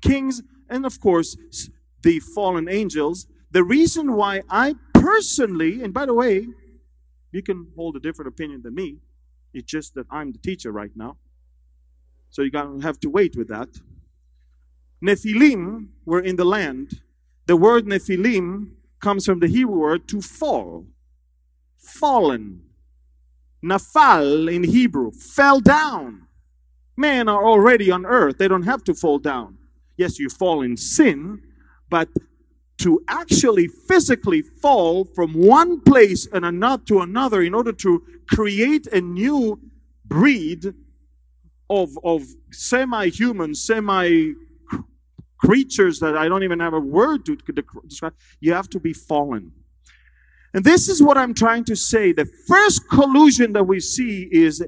kings, 0.00 0.40
and 0.70 0.86
of 0.86 0.98
course, 0.98 1.36
the 2.00 2.20
fallen 2.20 2.70
angels. 2.70 3.26
The 3.50 3.62
reason 3.62 4.14
why 4.14 4.40
I 4.48 4.76
personally, 4.94 5.82
and 5.82 5.92
by 5.92 6.06
the 6.06 6.14
way, 6.14 6.48
you 7.32 7.42
can 7.42 7.66
hold 7.76 7.96
a 7.96 8.00
different 8.00 8.30
opinion 8.30 8.62
than 8.62 8.76
me, 8.76 8.96
it's 9.52 9.70
just 9.70 9.94
that 9.96 10.06
I'm 10.10 10.32
the 10.32 10.38
teacher 10.38 10.72
right 10.72 10.96
now. 10.96 11.18
So 12.30 12.40
you're 12.40 12.50
going 12.50 12.80
to 12.80 12.86
have 12.86 12.98
to 13.00 13.10
wait 13.10 13.36
with 13.36 13.48
that. 13.48 13.68
Nephilim 15.04 15.88
were 16.06 16.20
in 16.20 16.36
the 16.36 16.46
land. 16.46 17.02
The 17.44 17.58
word 17.58 17.84
Nephilim 17.84 18.70
comes 19.00 19.26
from 19.26 19.40
the 19.40 19.48
Hebrew 19.48 19.80
word 19.80 20.08
to 20.08 20.22
fall, 20.22 20.86
fallen. 21.82 22.62
Nafal 23.64 24.52
in 24.52 24.64
Hebrew, 24.64 25.12
fell 25.12 25.60
down. 25.60 26.26
Men 26.96 27.28
are 27.28 27.44
already 27.44 27.90
on 27.90 28.04
earth, 28.06 28.38
they 28.38 28.48
don't 28.48 28.62
have 28.64 28.84
to 28.84 28.94
fall 28.94 29.18
down. 29.18 29.58
Yes, 29.96 30.18
you 30.18 30.28
fall 30.28 30.62
in 30.62 30.76
sin, 30.76 31.42
but 31.90 32.08
to 32.78 33.02
actually 33.08 33.68
physically 33.68 34.42
fall 34.42 35.04
from 35.04 35.32
one 35.34 35.80
place 35.80 36.26
and 36.32 36.44
another 36.44 36.82
to 36.84 37.00
another 37.00 37.42
in 37.42 37.54
order 37.54 37.72
to 37.72 38.02
create 38.28 38.86
a 38.88 39.00
new 39.00 39.60
breed 40.04 40.74
of, 41.70 41.96
of 42.04 42.24
semi-human, 42.50 43.54
semi 43.54 44.32
creatures 45.38 45.98
that 46.00 46.16
I 46.16 46.28
don't 46.28 46.42
even 46.44 46.60
have 46.60 46.74
a 46.74 46.80
word 46.80 47.24
to 47.26 47.36
describe, 47.36 48.14
you 48.40 48.52
have 48.52 48.68
to 48.70 48.80
be 48.80 48.92
fallen. 48.92 49.52
And 50.54 50.64
this 50.64 50.88
is 50.88 51.02
what 51.02 51.16
I'm 51.16 51.34
trying 51.34 51.64
to 51.64 51.76
say. 51.76 52.12
The 52.12 52.28
first 52.46 52.88
collusion 52.88 53.52
that 53.54 53.64
we 53.64 53.80
see 53.80 54.28
is 54.30 54.62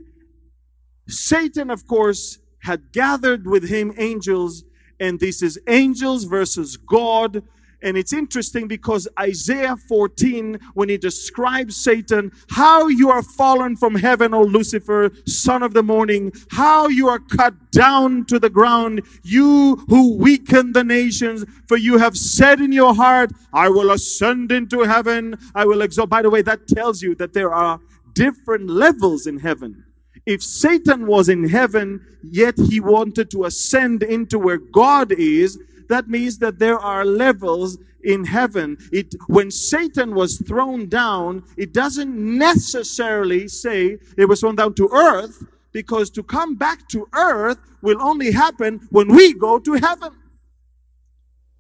Satan, 1.08 1.70
of 1.70 1.86
course, 1.86 2.38
had 2.62 2.92
gathered 2.92 3.46
with 3.46 3.68
him 3.68 3.92
angels, 3.98 4.64
and 4.98 5.20
this 5.20 5.42
is 5.42 5.58
angels 5.68 6.24
versus 6.24 6.76
God. 6.78 7.42
And 7.84 7.98
it's 7.98 8.14
interesting 8.14 8.66
because 8.66 9.06
Isaiah 9.20 9.76
14, 9.76 10.58
when 10.72 10.88
he 10.88 10.96
describes 10.96 11.76
Satan, 11.76 12.32
how 12.48 12.88
you 12.88 13.10
are 13.10 13.22
fallen 13.22 13.76
from 13.76 13.94
heaven, 13.94 14.32
O 14.32 14.40
Lucifer, 14.40 15.10
son 15.26 15.62
of 15.62 15.74
the 15.74 15.82
morning, 15.82 16.32
how 16.50 16.88
you 16.88 17.08
are 17.08 17.18
cut 17.18 17.52
down 17.72 18.24
to 18.24 18.38
the 18.38 18.48
ground, 18.48 19.02
you 19.22 19.76
who 19.88 20.16
weaken 20.16 20.72
the 20.72 20.82
nations, 20.82 21.44
for 21.68 21.76
you 21.76 21.98
have 21.98 22.16
said 22.16 22.58
in 22.60 22.72
your 22.72 22.94
heart, 22.94 23.32
I 23.52 23.68
will 23.68 23.90
ascend 23.90 24.50
into 24.50 24.80
heaven, 24.80 25.36
I 25.54 25.66
will 25.66 25.82
exalt. 25.82 26.08
By 26.08 26.22
the 26.22 26.30
way, 26.30 26.40
that 26.40 26.66
tells 26.66 27.02
you 27.02 27.14
that 27.16 27.34
there 27.34 27.52
are 27.52 27.78
different 28.14 28.70
levels 28.70 29.26
in 29.26 29.38
heaven. 29.38 29.84
If 30.24 30.42
Satan 30.42 31.06
was 31.06 31.28
in 31.28 31.46
heaven, 31.46 32.00
yet 32.22 32.54
he 32.56 32.80
wanted 32.80 33.30
to 33.32 33.44
ascend 33.44 34.02
into 34.02 34.38
where 34.38 34.56
God 34.56 35.12
is, 35.12 35.58
that 35.88 36.08
means 36.08 36.38
that 36.38 36.58
there 36.58 36.78
are 36.78 37.04
levels 37.04 37.78
in 38.02 38.24
heaven. 38.24 38.76
It, 38.92 39.14
when 39.28 39.50
Satan 39.50 40.14
was 40.14 40.38
thrown 40.38 40.88
down, 40.88 41.44
it 41.56 41.72
doesn't 41.72 42.14
necessarily 42.14 43.48
say 43.48 43.98
it 44.16 44.28
was 44.28 44.40
thrown 44.40 44.56
down 44.56 44.74
to 44.74 44.88
earth, 44.92 45.42
because 45.72 46.10
to 46.10 46.22
come 46.22 46.54
back 46.54 46.86
to 46.88 47.08
earth 47.14 47.58
will 47.82 48.00
only 48.00 48.30
happen 48.30 48.86
when 48.90 49.08
we 49.08 49.34
go 49.34 49.58
to 49.58 49.74
heaven. 49.74 50.12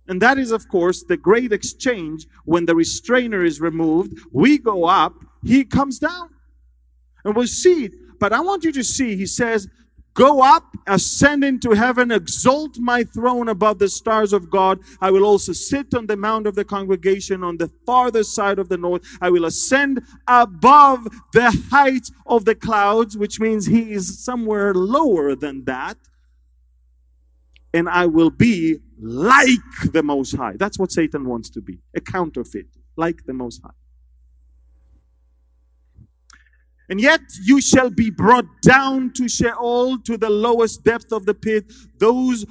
And 0.06 0.20
that 0.20 0.38
is, 0.38 0.50
of 0.50 0.68
course, 0.68 1.02
the 1.02 1.16
great 1.16 1.52
exchange 1.52 2.26
when 2.44 2.66
the 2.66 2.74
restrainer 2.74 3.42
is 3.42 3.60
removed. 3.60 4.18
We 4.32 4.58
go 4.58 4.84
up, 4.84 5.14
he 5.42 5.64
comes 5.64 5.98
down. 5.98 6.28
And 7.24 7.34
we'll 7.34 7.46
see. 7.46 7.90
But 8.20 8.32
I 8.32 8.40
want 8.40 8.64
you 8.64 8.72
to 8.72 8.84
see, 8.84 9.16
he 9.16 9.26
says, 9.26 9.66
Go 10.14 10.42
up, 10.42 10.76
ascend 10.86 11.42
into 11.42 11.72
heaven, 11.72 12.12
exalt 12.12 12.78
my 12.78 13.02
throne 13.02 13.48
above 13.48 13.80
the 13.80 13.88
stars 13.88 14.32
of 14.32 14.48
God. 14.48 14.78
I 15.00 15.10
will 15.10 15.24
also 15.24 15.52
sit 15.52 15.92
on 15.92 16.06
the 16.06 16.16
mount 16.16 16.46
of 16.46 16.54
the 16.54 16.64
congregation 16.64 17.42
on 17.42 17.56
the 17.56 17.68
farther 17.84 18.22
side 18.22 18.60
of 18.60 18.68
the 18.68 18.76
north. 18.76 19.02
I 19.20 19.30
will 19.30 19.44
ascend 19.44 20.02
above 20.28 21.08
the 21.32 21.50
height 21.70 22.08
of 22.26 22.44
the 22.44 22.54
clouds, 22.54 23.18
which 23.18 23.40
means 23.40 23.66
he 23.66 23.92
is 23.92 24.24
somewhere 24.24 24.72
lower 24.72 25.34
than 25.34 25.64
that. 25.64 25.96
And 27.72 27.88
I 27.88 28.06
will 28.06 28.30
be 28.30 28.78
like 29.00 29.92
the 29.92 30.04
Most 30.04 30.36
High. 30.36 30.54
That's 30.56 30.78
what 30.78 30.92
Satan 30.92 31.28
wants 31.28 31.50
to 31.50 31.60
be 31.60 31.80
a 31.96 32.00
counterfeit, 32.00 32.68
like 32.96 33.26
the 33.26 33.32
Most 33.32 33.62
High. 33.62 33.70
And 36.88 37.00
yet 37.00 37.20
you 37.42 37.60
shall 37.60 37.90
be 37.90 38.10
brought 38.10 38.46
down 38.62 39.12
to 39.14 39.28
Sheol, 39.28 39.98
to 40.00 40.16
the 40.16 40.30
lowest 40.30 40.84
depth 40.84 41.12
of 41.12 41.26
the 41.26 41.34
pit. 41.34 41.72
Those 41.98 42.44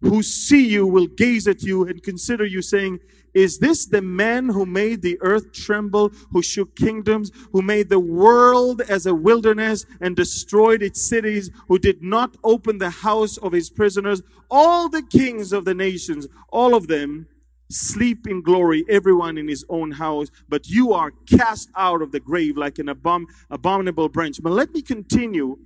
who 0.00 0.22
see 0.22 0.66
you 0.66 0.86
will 0.86 1.06
gaze 1.06 1.46
at 1.46 1.62
you 1.62 1.86
and 1.86 2.02
consider 2.02 2.44
you, 2.44 2.62
saying, 2.62 3.00
Is 3.34 3.58
this 3.58 3.86
the 3.86 4.02
man 4.02 4.48
who 4.48 4.64
made 4.66 5.02
the 5.02 5.18
earth 5.20 5.52
tremble, 5.52 6.10
who 6.30 6.42
shook 6.42 6.74
kingdoms, 6.76 7.30
who 7.52 7.62
made 7.62 7.88
the 7.88 8.00
world 8.00 8.80
as 8.82 9.06
a 9.06 9.14
wilderness 9.14 9.84
and 10.00 10.16
destroyed 10.16 10.82
its 10.82 11.06
cities, 11.06 11.50
who 11.68 11.78
did 11.78 12.02
not 12.02 12.36
open 12.44 12.78
the 12.78 12.90
house 12.90 13.36
of 13.38 13.52
his 13.52 13.70
prisoners? 13.70 14.22
All 14.50 14.88
the 14.88 15.02
kings 15.02 15.52
of 15.52 15.64
the 15.64 15.74
nations, 15.74 16.26
all 16.50 16.74
of 16.74 16.88
them, 16.88 17.26
sleep 17.68 18.26
in 18.26 18.42
glory, 18.42 18.84
everyone 18.88 19.38
in 19.38 19.48
his 19.48 19.64
own 19.68 19.90
house, 19.90 20.28
but 20.48 20.68
you 20.68 20.92
are 20.92 21.10
cast 21.26 21.70
out 21.76 22.02
of 22.02 22.12
the 22.12 22.20
grave 22.20 22.56
like 22.56 22.78
an 22.78 22.86
abom- 22.86 23.26
abominable 23.50 24.08
branch. 24.08 24.42
But 24.42 24.52
let 24.52 24.72
me 24.72 24.82
continue 24.82 25.58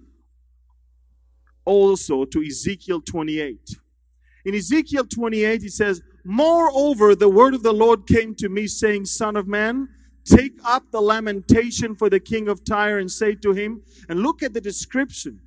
also 1.65 2.25
to 2.25 2.43
Ezekiel 2.43 3.01
28. 3.01 3.77
In 4.47 4.55
Ezekiel 4.55 5.05
28, 5.05 5.63
he 5.63 5.69
says, 5.69 6.01
Moreover, 6.25 7.15
the 7.15 7.29
word 7.29 7.55
of 7.55 7.63
the 7.63 7.73
Lord 7.73 8.07
came 8.07 8.35
to 8.37 8.49
me, 8.49 8.67
saying, 8.67 9.05
Son 9.05 9.37
of 9.37 9.47
man, 9.47 9.89
take 10.25 10.59
up 10.65 10.85
the 10.91 11.01
lamentation 11.01 11.95
for 11.95 12.09
the 12.11 12.21
king 12.21 12.49
of 12.49 12.65
Tyre 12.65 12.99
and 12.99 13.11
say 13.11 13.35
to 13.37 13.53
him, 13.53 13.83
and 14.09 14.21
look 14.21 14.43
at 14.43 14.53
the 14.53 14.61
description. 14.61 15.41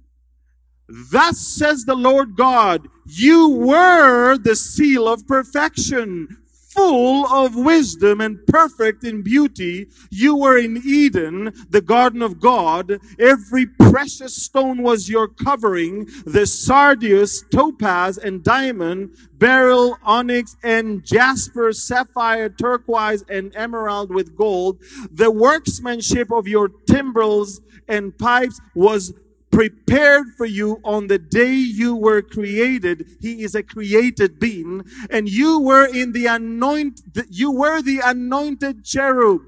Thus 0.88 1.40
says 1.40 1.86
the 1.86 1.96
Lord 1.96 2.36
God, 2.36 2.88
you 3.06 3.50
were 3.50 4.38
the 4.38 4.56
seal 4.56 5.08
of 5.08 5.26
perfection, 5.28 6.43
full 6.74 7.28
of 7.28 7.56
wisdom 7.56 8.22
and 8.22 8.46
perfect 8.48 9.04
in 9.04 9.22
beauty. 9.22 9.88
You 10.10 10.36
were 10.36 10.58
in 10.58 10.82
Eden, 10.84 11.54
the 11.70 11.82
garden 11.82 12.22
of 12.22 12.40
God. 12.40 13.00
Every 13.20 13.66
precious 13.66 14.36
stone 14.36 14.82
was 14.82 15.10
your 15.10 15.28
covering 15.28 16.06
the 16.26 16.46
sardius, 16.46 17.44
topaz, 17.52 18.18
and 18.18 18.44
diamond, 18.44 19.16
beryl, 19.38 19.98
onyx, 20.04 20.56
and 20.64 21.06
jasper, 21.06 21.72
sapphire, 21.74 22.50
turquoise, 22.50 23.24
and 23.30 23.56
emerald 23.56 24.14
with 24.14 24.36
gold. 24.36 24.80
The 25.12 25.32
workmanship 25.32 26.32
of 26.32 26.48
your 26.48 26.70
timbrels 26.88 27.62
and 27.88 28.18
pipes 28.18 28.60
was 28.76 29.14
prepared 29.54 30.26
for 30.36 30.46
you 30.48 30.80
on 30.84 31.08
the 31.08 31.20
day 31.20 31.54
you 31.54 31.96
were 31.96 32.22
created. 32.24 33.06
He 33.22 33.44
is 33.44 33.54
a 33.54 33.62
created 33.62 34.40
being. 34.40 34.84
And 35.12 35.30
you 35.30 35.60
were 35.60 35.86
in 35.86 36.12
the 36.12 36.26
anoint, 36.26 37.02
you 37.30 37.52
were 37.52 37.82
the 37.82 38.02
anointed 38.04 38.84
cherub, 38.84 39.42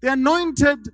the 0.00 0.12
anointed 0.12 0.88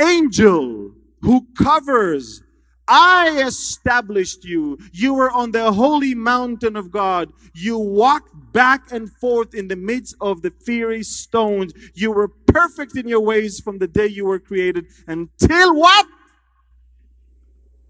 angel 0.00 0.92
who 1.22 1.46
covers. 1.56 2.42
I 2.88 3.42
established 3.46 4.44
you. 4.44 4.78
You 4.92 5.14
were 5.14 5.30
on 5.30 5.52
the 5.52 5.72
holy 5.72 6.14
mountain 6.14 6.76
of 6.76 6.90
God. 6.90 7.32
You 7.54 7.78
walked 7.78 8.34
back 8.52 8.92
and 8.92 9.10
forth 9.10 9.54
in 9.54 9.68
the 9.68 9.76
midst 9.76 10.16
of 10.20 10.42
the 10.42 10.50
fiery 10.50 11.04
stones. 11.04 11.72
You 11.94 12.12
were 12.12 12.28
perfect 12.28 12.98
in 12.98 13.08
your 13.08 13.20
ways 13.20 13.60
from 13.60 13.78
the 13.78 13.88
day 13.88 14.08
you 14.08 14.26
were 14.26 14.40
created 14.40 14.86
until 15.06 15.74
what? 15.74 16.06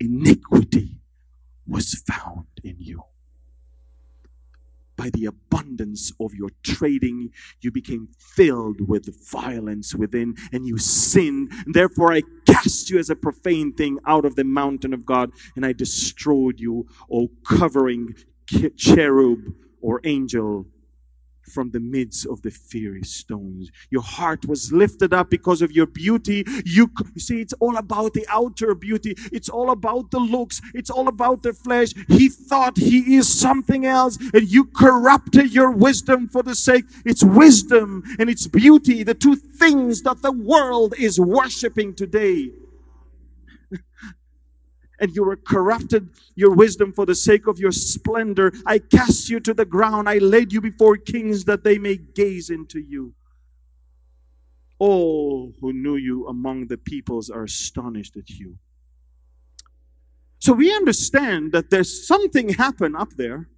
Iniquity 0.03 1.01
was 1.67 1.95
found 1.95 2.47
in 2.65 2.77
you. 2.79 3.03
By 4.97 5.11
the 5.11 5.27
abundance 5.27 6.13
of 6.21 6.35
your 6.35 6.51
trading, 6.63 7.31
you 7.61 7.71
became 7.71 8.09
filled 8.19 8.89
with 8.89 9.09
violence 9.31 9.95
within 9.95 10.35
and 10.53 10.67
you 10.67 10.77
sinned. 10.79 11.51
Therefore, 11.67 12.13
I 12.13 12.23
cast 12.47 12.91
you 12.91 12.99
as 12.99 13.11
a 13.11 13.17
profane 13.17 13.73
thing 13.73 13.99
out 14.07 14.25
of 14.25 14.37
the 14.37 14.45
mountain 14.45 14.93
of 14.93 15.07
God 15.07 15.31
and 15.57 15.65
I 15.65 15.73
destroyed 15.73 16.61
you, 16.61 16.87
O 17.11 17.29
covering 17.45 18.15
cherub 18.77 19.41
or 19.81 20.01
angel 20.05 20.67
from 21.43 21.71
the 21.71 21.81
midst 21.81 22.27
of 22.27 22.43
the 22.43 22.51
fiery 22.51 23.03
stones. 23.05 23.71
Your 23.91 24.03
heart 24.03 24.47
was 24.47 24.73
lifted 24.73 25.13
up 25.13 25.31
because 25.31 25.63
of 25.63 25.73
your 25.73 25.87
beauty. 25.87 26.45
You, 26.65 26.91
you, 27.15 27.21
see, 27.21 27.41
it's 27.41 27.53
all 27.55 27.77
about 27.77 28.15
the 28.15 28.27
outer 28.29 28.75
beauty. 28.75 29.15
It's 29.33 29.49
all 29.49 29.71
about 29.71 30.11
the 30.11 30.21
looks. 30.21 30.61
It's 30.75 30.91
all 30.91 31.09
about 31.09 31.43
the 31.43 31.53
flesh. 31.53 31.93
He 32.09 32.29
thought 32.29 32.77
he 32.77 33.17
is 33.17 33.29
something 33.29 33.87
else 33.87 34.19
and 34.35 34.49
you 34.49 34.65
corrupted 34.65 35.53
your 35.53 35.71
wisdom 35.71 36.29
for 36.29 36.43
the 36.43 36.55
sake. 36.55 36.85
It's 37.05 37.25
wisdom 37.25 38.03
and 38.19 38.31
it's 38.31 38.47
beauty, 38.47 39.03
the 39.03 39.15
two 39.15 39.37
things 39.37 40.03
that 40.03 40.23
the 40.23 40.33
world 40.33 40.95
is 40.99 41.21
worshiping 41.21 41.95
today 41.95 42.51
and 45.03 45.15
you 45.17 45.25
were 45.25 45.37
corrupted 45.37 46.09
your 46.37 46.55
wisdom 46.55 46.93
for 46.93 47.05
the 47.05 47.15
sake 47.15 47.49
of 47.49 47.59
your 47.59 47.73
splendor. 47.73 48.53
I 48.65 48.79
cast 48.79 49.29
you 49.29 49.41
to 49.41 49.53
the 49.53 49.65
ground. 49.65 50.09
I 50.09 50.19
laid 50.19 50.53
you 50.53 50.61
before 50.61 50.97
kings 50.97 51.45
that 51.47 51.65
they 51.65 51.77
may 51.77 51.97
gaze 51.97 52.51
into 52.51 52.79
you. 52.79 53.13
All 54.79 55.53
who 55.61 55.73
knew 55.73 55.97
you 55.97 56.29
among 56.29 56.69
the 56.69 56.79
peoples 56.79 57.31
are 57.31 57.43
astonished 57.43 58.17
at 58.17 58.31
you. 58.31 58.57
So 60.39 60.53
we 60.53 60.73
understand 60.73 61.51
that 61.51 61.71
there's 61.71 62.07
something 62.07 62.51
happened 62.51 62.97
up 62.97 63.11
there 63.17 63.49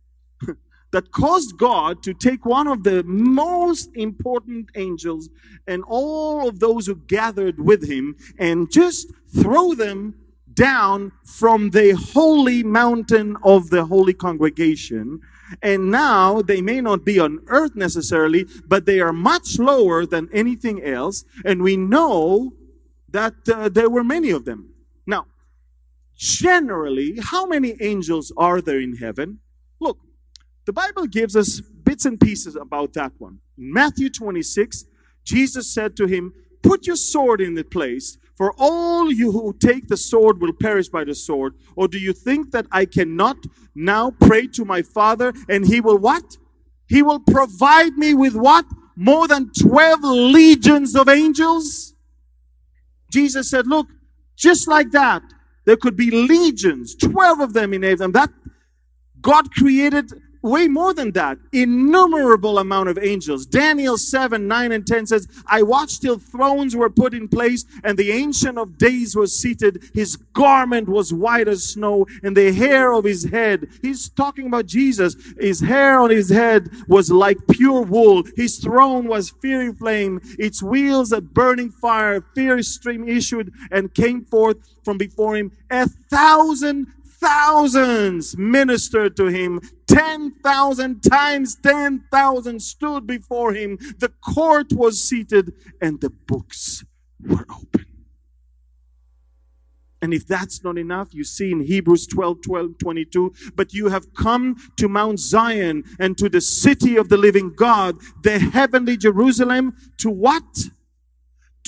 that 0.92 1.12
caused 1.12 1.58
God 1.58 2.02
to 2.04 2.14
take 2.14 2.46
one 2.46 2.68
of 2.68 2.84
the 2.84 3.02
most 3.04 3.90
important 3.96 4.70
angels 4.76 5.28
and 5.66 5.84
all 5.86 6.48
of 6.48 6.58
those 6.58 6.86
who 6.86 6.96
gathered 7.06 7.60
with 7.60 7.86
him 7.86 8.16
and 8.38 8.70
just 8.70 9.12
throw 9.34 9.74
them 9.74 10.14
down 10.54 11.12
from 11.24 11.70
the 11.70 11.92
holy 11.92 12.62
mountain 12.62 13.36
of 13.42 13.70
the 13.70 13.84
holy 13.84 14.14
congregation. 14.14 15.20
And 15.62 15.90
now 15.90 16.42
they 16.42 16.60
may 16.60 16.80
not 16.80 17.04
be 17.04 17.18
on 17.18 17.40
earth 17.48 17.76
necessarily, 17.76 18.46
but 18.66 18.86
they 18.86 19.00
are 19.00 19.12
much 19.12 19.58
lower 19.58 20.06
than 20.06 20.28
anything 20.32 20.82
else. 20.82 21.24
And 21.44 21.62
we 21.62 21.76
know 21.76 22.52
that 23.10 23.34
uh, 23.48 23.68
there 23.68 23.90
were 23.90 24.04
many 24.04 24.30
of 24.30 24.44
them. 24.44 24.70
Now, 25.06 25.26
generally, 26.16 27.18
how 27.22 27.46
many 27.46 27.76
angels 27.80 28.32
are 28.36 28.60
there 28.60 28.80
in 28.80 28.96
heaven? 28.96 29.38
Look, 29.80 29.98
the 30.64 30.72
Bible 30.72 31.06
gives 31.06 31.36
us 31.36 31.60
bits 31.60 32.06
and 32.06 32.18
pieces 32.18 32.56
about 32.56 32.94
that 32.94 33.12
one. 33.18 33.38
In 33.58 33.72
Matthew 33.72 34.10
26, 34.10 34.86
Jesus 35.24 35.72
said 35.72 35.96
to 35.96 36.06
him, 36.06 36.32
Put 36.62 36.86
your 36.86 36.96
sword 36.96 37.40
in 37.40 37.54
the 37.54 37.64
place, 37.64 38.16
for 38.36 38.52
all 38.58 39.12
you 39.12 39.30
who 39.30 39.54
take 39.60 39.88
the 39.88 39.96
sword 39.96 40.40
will 40.40 40.52
perish 40.52 40.88
by 40.88 41.04
the 41.04 41.14
sword. 41.14 41.54
Or 41.76 41.86
do 41.88 41.98
you 41.98 42.12
think 42.12 42.50
that 42.50 42.66
I 42.72 42.84
cannot 42.84 43.36
now 43.74 44.10
pray 44.10 44.46
to 44.48 44.64
my 44.64 44.82
Father 44.82 45.32
and 45.48 45.64
he 45.64 45.80
will 45.80 45.98
what? 45.98 46.36
He 46.88 47.02
will 47.02 47.20
provide 47.20 47.96
me 47.96 48.14
with 48.14 48.34
what? 48.34 48.66
More 48.96 49.26
than 49.26 49.50
12 49.60 50.00
legions 50.02 50.94
of 50.94 51.08
angels? 51.08 51.94
Jesus 53.10 53.50
said, 53.50 53.66
Look, 53.66 53.88
just 54.36 54.68
like 54.68 54.90
that, 54.90 55.22
there 55.64 55.76
could 55.76 55.96
be 55.96 56.10
legions, 56.10 56.94
12 56.96 57.40
of 57.40 57.52
them 57.52 57.72
in 57.72 57.82
heaven. 57.82 58.12
That 58.12 58.30
God 59.20 59.50
created 59.52 60.12
way 60.44 60.68
more 60.68 60.92
than 60.92 61.10
that 61.12 61.38
innumerable 61.52 62.58
amount 62.58 62.88
of 62.90 62.98
angels. 62.98 63.46
Daniel 63.46 63.96
7 63.96 64.46
9 64.46 64.72
and 64.72 64.86
10 64.86 65.06
says 65.06 65.26
i 65.46 65.62
watched 65.62 66.02
till 66.02 66.18
thrones 66.18 66.76
were 66.76 66.90
put 66.90 67.14
in 67.14 67.26
place 67.26 67.64
and 67.82 67.98
the 67.98 68.12
ancient 68.12 68.58
of 68.58 68.76
days 68.76 69.16
was 69.16 69.34
seated. 69.34 69.82
His 69.94 70.16
garment 70.34 70.88
was 70.88 71.12
white 71.12 71.48
as 71.48 71.64
snow 71.64 72.06
and 72.22 72.36
the 72.36 72.52
hair 72.52 72.92
of 72.92 73.04
his 73.04 73.24
head 73.24 73.68
he's 73.80 74.10
talking 74.10 74.46
about 74.46 74.66
jesus 74.66 75.16
his 75.40 75.60
hair 75.60 75.98
on 75.98 76.10
his 76.10 76.28
head 76.28 76.68
was 76.88 77.10
like 77.10 77.38
pure 77.50 77.82
wool. 77.82 78.22
His 78.36 78.58
throne 78.58 79.06
was 79.06 79.30
fiery 79.30 79.72
flame. 79.72 80.20
Its 80.38 80.62
wheels 80.62 81.12
a 81.12 81.20
burning 81.22 81.70
fire 81.70 82.16
a 82.16 82.22
fierce 82.34 82.68
stream 82.68 83.08
issued 83.08 83.52
and 83.70 83.92
came 83.94 84.24
forth 84.26 84.58
from 84.84 84.98
before 84.98 85.36
him. 85.36 85.50
A 85.70 85.88
thousand 85.88 86.86
thousands 87.24 88.36
ministered 88.36 89.16
to 89.16 89.26
him. 89.26 89.60
10,000 89.86 91.02
times 91.02 91.56
10,000 91.62 92.60
stood 92.60 93.06
before 93.06 93.54
him. 93.54 93.78
The 93.98 94.12
court 94.20 94.72
was 94.72 95.02
seated 95.02 95.54
and 95.80 96.00
the 96.00 96.10
books 96.10 96.84
were 97.26 97.46
open. 97.50 97.86
And 100.02 100.12
if 100.12 100.26
that's 100.26 100.62
not 100.62 100.76
enough, 100.76 101.14
you 101.14 101.24
see 101.24 101.50
in 101.50 101.60
Hebrews 101.60 102.06
12, 102.08 102.42
12, 102.42 102.78
22, 102.78 103.32
but 103.56 103.72
you 103.72 103.88
have 103.88 104.12
come 104.12 104.56
to 104.76 104.86
Mount 104.86 105.18
Zion 105.18 105.82
and 105.98 106.18
to 106.18 106.28
the 106.28 106.42
city 106.42 106.98
of 106.98 107.08
the 107.08 107.16
living 107.16 107.54
God, 107.56 107.96
the 108.22 108.38
heavenly 108.38 108.98
Jerusalem, 108.98 109.74
to 109.98 110.10
what? 110.10 110.44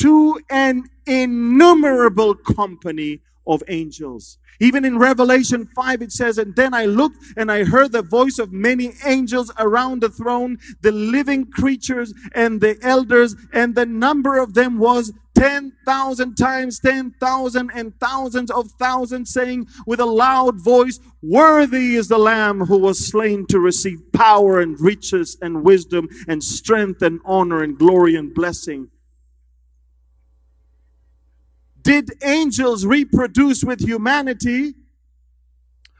To 0.01 0.39
an 0.51 0.85
innumerable 1.07 2.35
company 2.35 3.23
of 3.47 3.63
angels. 3.69 4.39
Even 4.61 4.85
in 4.85 4.99
Revelation 4.99 5.69
5, 5.75 6.03
it 6.03 6.13
says, 6.13 6.39
And 6.39 6.57
then 6.57 6.73
I 6.73 6.87
looked 6.87 7.19
and 7.37 7.53
I 7.53 7.65
heard 7.65 7.93
the 7.93 8.03
voice 8.03 8.39
of 8.39 8.53
many 8.53 8.93
angels 9.05 9.53
around 9.59 10.01
the 10.01 10.09
throne, 10.09 10.59
the 10.81 10.93
living 10.93 11.47
creatures 11.47 12.15
and 12.35 12.61
the 12.61 12.79
elders, 12.83 13.37
and 13.53 13.75
the 13.75 13.87
number 13.87 14.39
of 14.39 14.55
them 14.55 14.79
was 14.79 15.13
10,000 15.37 16.35
times 16.35 16.81
10,000 16.81 17.71
and 17.75 18.01
thousands 18.01 18.51
of 18.51 18.71
thousands, 18.79 19.35
saying 19.35 19.67
with 19.87 20.01
a 20.01 20.07
loud 20.07 20.59
voice, 20.65 20.99
Worthy 21.23 21.97
is 21.97 22.09
the 22.09 22.17
Lamb 22.17 22.61
who 22.61 22.79
was 22.79 23.11
slain 23.11 23.47
to 23.49 23.61
receive 23.61 23.99
power 24.13 24.61
and 24.61 24.81
riches 24.81 25.37
and 25.43 25.63
wisdom 25.63 26.09
and 26.27 26.43
strength 26.43 27.03
and 27.03 27.21
honor 27.27 27.63
and 27.63 27.79
glory 27.79 28.17
and 28.17 28.33
blessing. 28.33 28.89
Did 31.87 32.20
angels 32.24 32.84
reproduce 32.84 33.62
with 33.62 33.78
humanity? 33.80 34.74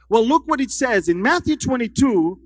Well, 0.09 0.27
look 0.27 0.45
what 0.45 0.59
it 0.59 0.69
says 0.69 1.07
in 1.07 1.21
Matthew 1.21 1.55
22. 1.55 2.37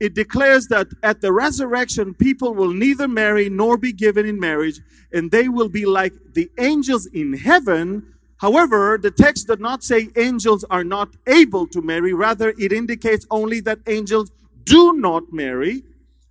It 0.00 0.14
declares 0.14 0.66
that 0.66 0.88
at 1.02 1.22
the 1.22 1.32
resurrection, 1.32 2.12
people 2.12 2.52
will 2.52 2.74
neither 2.74 3.08
marry 3.08 3.48
nor 3.48 3.78
be 3.78 3.94
given 3.94 4.26
in 4.26 4.38
marriage, 4.38 4.82
and 5.14 5.30
they 5.30 5.48
will 5.48 5.70
be 5.70 5.86
like 5.86 6.12
the 6.34 6.50
angels 6.58 7.06
in 7.06 7.32
heaven. 7.32 8.12
However, 8.36 8.98
the 9.00 9.12
text 9.12 9.46
does 9.46 9.60
not 9.60 9.82
say 9.82 10.10
angels 10.16 10.62
are 10.68 10.84
not 10.84 11.08
able 11.26 11.66
to 11.68 11.80
marry. 11.80 12.12
Rather, 12.12 12.52
it 12.58 12.70
indicates 12.70 13.26
only 13.30 13.60
that 13.60 13.78
angels 13.86 14.30
do 14.64 14.92
not 14.92 15.32
marry. 15.32 15.84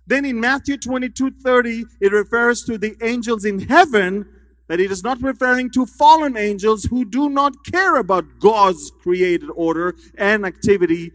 Then 0.06 0.24
in 0.24 0.38
Matthew 0.38 0.76
22 0.76 1.32
30, 1.42 1.84
it 2.00 2.12
refers 2.12 2.62
to 2.62 2.78
the 2.78 2.96
angels 3.02 3.44
in 3.44 3.58
heaven 3.58 4.24
that 4.68 4.80
it 4.80 4.92
is 4.92 5.02
not 5.02 5.20
referring 5.22 5.70
to 5.70 5.86
fallen 5.86 6.36
angels 6.36 6.84
who 6.84 7.04
do 7.04 7.28
not 7.28 7.64
care 7.64 7.96
about 7.96 8.24
God's 8.38 8.92
created 9.02 9.48
order 9.54 9.94
and 10.16 10.44
activity 10.44 11.10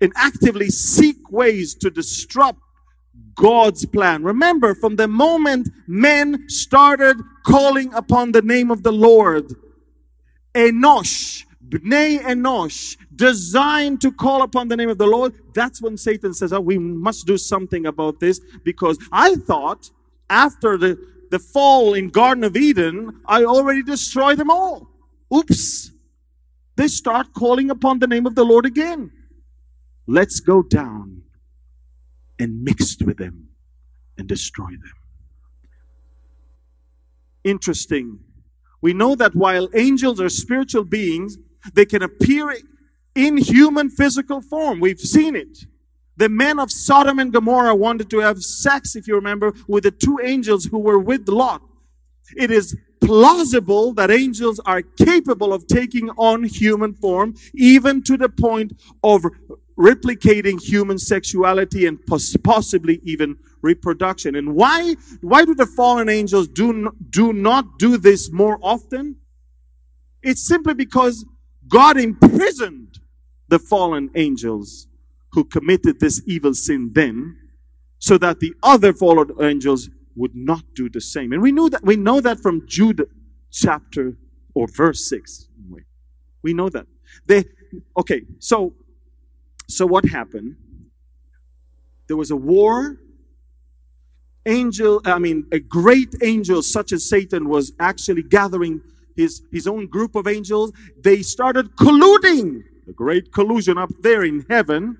and 0.00 0.12
actively 0.16 0.68
seek 0.68 1.30
ways 1.30 1.74
to 1.76 1.90
disrupt 1.90 2.58
God's 3.34 3.86
plan. 3.86 4.24
Remember, 4.24 4.74
from 4.74 4.96
the 4.96 5.08
moment 5.08 5.68
men 5.86 6.48
started 6.48 7.16
calling 7.46 7.94
upon 7.94 8.32
the 8.32 8.42
name 8.42 8.70
of 8.70 8.82
the 8.82 8.92
Lord, 8.92 9.54
Enosh, 10.54 11.44
Bnei 11.68 12.20
Enosh, 12.20 12.96
designed 13.14 14.00
to 14.00 14.10
call 14.10 14.42
upon 14.42 14.68
the 14.68 14.76
name 14.76 14.90
of 14.90 14.98
the 14.98 15.06
Lord, 15.06 15.32
that's 15.54 15.80
when 15.80 15.96
Satan 15.96 16.34
says, 16.34 16.52
oh, 16.52 16.60
we 16.60 16.78
must 16.78 17.26
do 17.26 17.38
something 17.38 17.86
about 17.86 18.20
this 18.20 18.40
because 18.64 18.98
I 19.12 19.36
thought 19.36 19.90
after 20.28 20.76
the 20.76 21.11
the 21.32 21.38
fall 21.38 21.94
in 21.94 22.10
Garden 22.10 22.44
of 22.44 22.58
Eden, 22.58 23.22
I 23.24 23.44
already 23.44 23.82
destroyed 23.82 24.36
them 24.36 24.50
all. 24.50 24.86
Oops. 25.34 25.90
They 26.76 26.88
start 26.88 27.32
calling 27.32 27.70
upon 27.70 28.00
the 28.00 28.06
name 28.06 28.26
of 28.26 28.34
the 28.34 28.44
Lord 28.44 28.66
again. 28.66 29.10
Let's 30.06 30.40
go 30.40 30.62
down 30.62 31.22
and 32.38 32.62
mix 32.62 32.98
with 33.00 33.16
them 33.16 33.48
and 34.18 34.28
destroy 34.28 34.66
them. 34.66 34.92
Interesting. 37.44 38.18
We 38.82 38.92
know 38.92 39.14
that 39.14 39.34
while 39.34 39.70
angels 39.74 40.20
are 40.20 40.28
spiritual 40.28 40.84
beings, 40.84 41.38
they 41.72 41.86
can 41.86 42.02
appear 42.02 42.54
in 43.14 43.38
human 43.38 43.88
physical 43.88 44.42
form. 44.42 44.80
We've 44.80 45.00
seen 45.00 45.34
it. 45.34 45.64
The 46.16 46.28
men 46.28 46.58
of 46.58 46.70
Sodom 46.70 47.18
and 47.18 47.32
Gomorrah 47.32 47.74
wanted 47.74 48.10
to 48.10 48.18
have 48.18 48.42
sex, 48.42 48.96
if 48.96 49.08
you 49.08 49.14
remember, 49.14 49.54
with 49.66 49.84
the 49.84 49.90
two 49.90 50.18
angels 50.22 50.66
who 50.66 50.78
were 50.78 50.98
with 50.98 51.28
Lot. 51.28 51.62
It 52.36 52.50
is 52.50 52.76
plausible 53.00 53.92
that 53.94 54.10
angels 54.10 54.60
are 54.60 54.82
capable 54.82 55.52
of 55.52 55.66
taking 55.66 56.10
on 56.10 56.44
human 56.44 56.94
form, 56.94 57.34
even 57.54 58.02
to 58.04 58.16
the 58.16 58.28
point 58.28 58.72
of 59.02 59.24
replicating 59.78 60.62
human 60.62 60.98
sexuality 60.98 61.86
and 61.86 61.98
possibly 62.06 63.00
even 63.04 63.36
reproduction. 63.62 64.36
And 64.36 64.54
why, 64.54 64.96
why 65.20 65.44
do 65.44 65.54
the 65.54 65.66
fallen 65.66 66.08
angels 66.08 66.46
do, 66.48 66.94
do 67.10 67.32
not 67.32 67.78
do 67.78 67.96
this 67.96 68.30
more 68.30 68.58
often? 68.62 69.16
It's 70.22 70.46
simply 70.46 70.74
because 70.74 71.24
God 71.68 71.96
imprisoned 71.96 72.98
the 73.48 73.58
fallen 73.58 74.10
angels 74.14 74.86
who 75.32 75.44
committed 75.44 75.98
this 75.98 76.22
evil 76.26 76.54
sin 76.54 76.90
then, 76.92 77.36
so 77.98 78.18
that 78.18 78.40
the 78.40 78.54
other 78.62 78.92
fallen 78.92 79.30
angels 79.40 79.88
would 80.16 80.34
not 80.34 80.62
do 80.74 80.88
the 80.88 81.00
same. 81.00 81.32
And 81.32 81.40
we 81.40 81.52
know 81.52 81.68
that 81.68 81.82
we 81.84 81.96
know 81.96 82.20
that 82.20 82.40
from 82.40 82.66
Jude 82.66 83.08
chapter 83.50 84.16
or 84.54 84.66
verse 84.68 85.08
6. 85.08 85.48
We 86.42 86.52
know 86.54 86.68
that. 86.68 86.86
They 87.26 87.44
okay, 87.96 88.22
so 88.38 88.74
so 89.68 89.86
what 89.86 90.04
happened? 90.04 90.56
There 92.08 92.16
was 92.16 92.30
a 92.30 92.36
war. 92.36 92.98
Angel, 94.44 95.00
I 95.04 95.20
mean, 95.20 95.46
a 95.52 95.60
great 95.60 96.16
angel 96.20 96.62
such 96.62 96.90
as 96.90 97.08
Satan 97.08 97.48
was 97.48 97.72
actually 97.78 98.24
gathering 98.24 98.80
his, 99.14 99.42
his 99.52 99.68
own 99.68 99.86
group 99.86 100.16
of 100.16 100.26
angels. 100.26 100.72
They 101.00 101.22
started 101.22 101.76
colluding, 101.76 102.64
the 102.86 102.92
great 102.92 103.32
collusion 103.32 103.78
up 103.78 103.90
there 104.00 104.24
in 104.24 104.44
heaven 104.50 104.98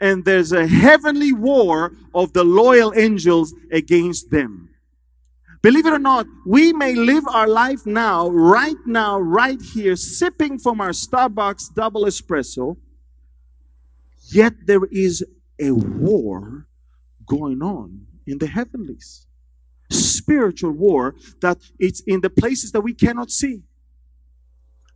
and 0.00 0.24
there's 0.24 0.52
a 0.52 0.66
heavenly 0.66 1.32
war 1.32 1.92
of 2.14 2.32
the 2.32 2.44
loyal 2.44 2.92
angels 2.96 3.54
against 3.72 4.30
them. 4.30 4.70
Believe 5.60 5.86
it 5.86 5.92
or 5.92 5.98
not, 5.98 6.26
we 6.46 6.72
may 6.72 6.94
live 6.94 7.24
our 7.28 7.48
life 7.48 7.84
now, 7.84 8.28
right 8.28 8.76
now, 8.86 9.18
right 9.18 9.60
here, 9.60 9.96
sipping 9.96 10.58
from 10.58 10.80
our 10.80 10.90
Starbucks 10.90 11.74
double 11.74 12.04
espresso, 12.04 12.76
yet 14.30 14.54
there 14.66 14.84
is 14.92 15.24
a 15.58 15.72
war 15.72 16.66
going 17.26 17.60
on 17.60 18.06
in 18.26 18.38
the 18.38 18.46
heavenlies. 18.46 19.26
Spiritual 19.90 20.72
war 20.72 21.16
that 21.40 21.58
it's 21.78 22.00
in 22.00 22.20
the 22.20 22.30
places 22.30 22.70
that 22.72 22.82
we 22.82 22.94
cannot 22.94 23.30
see. 23.30 23.62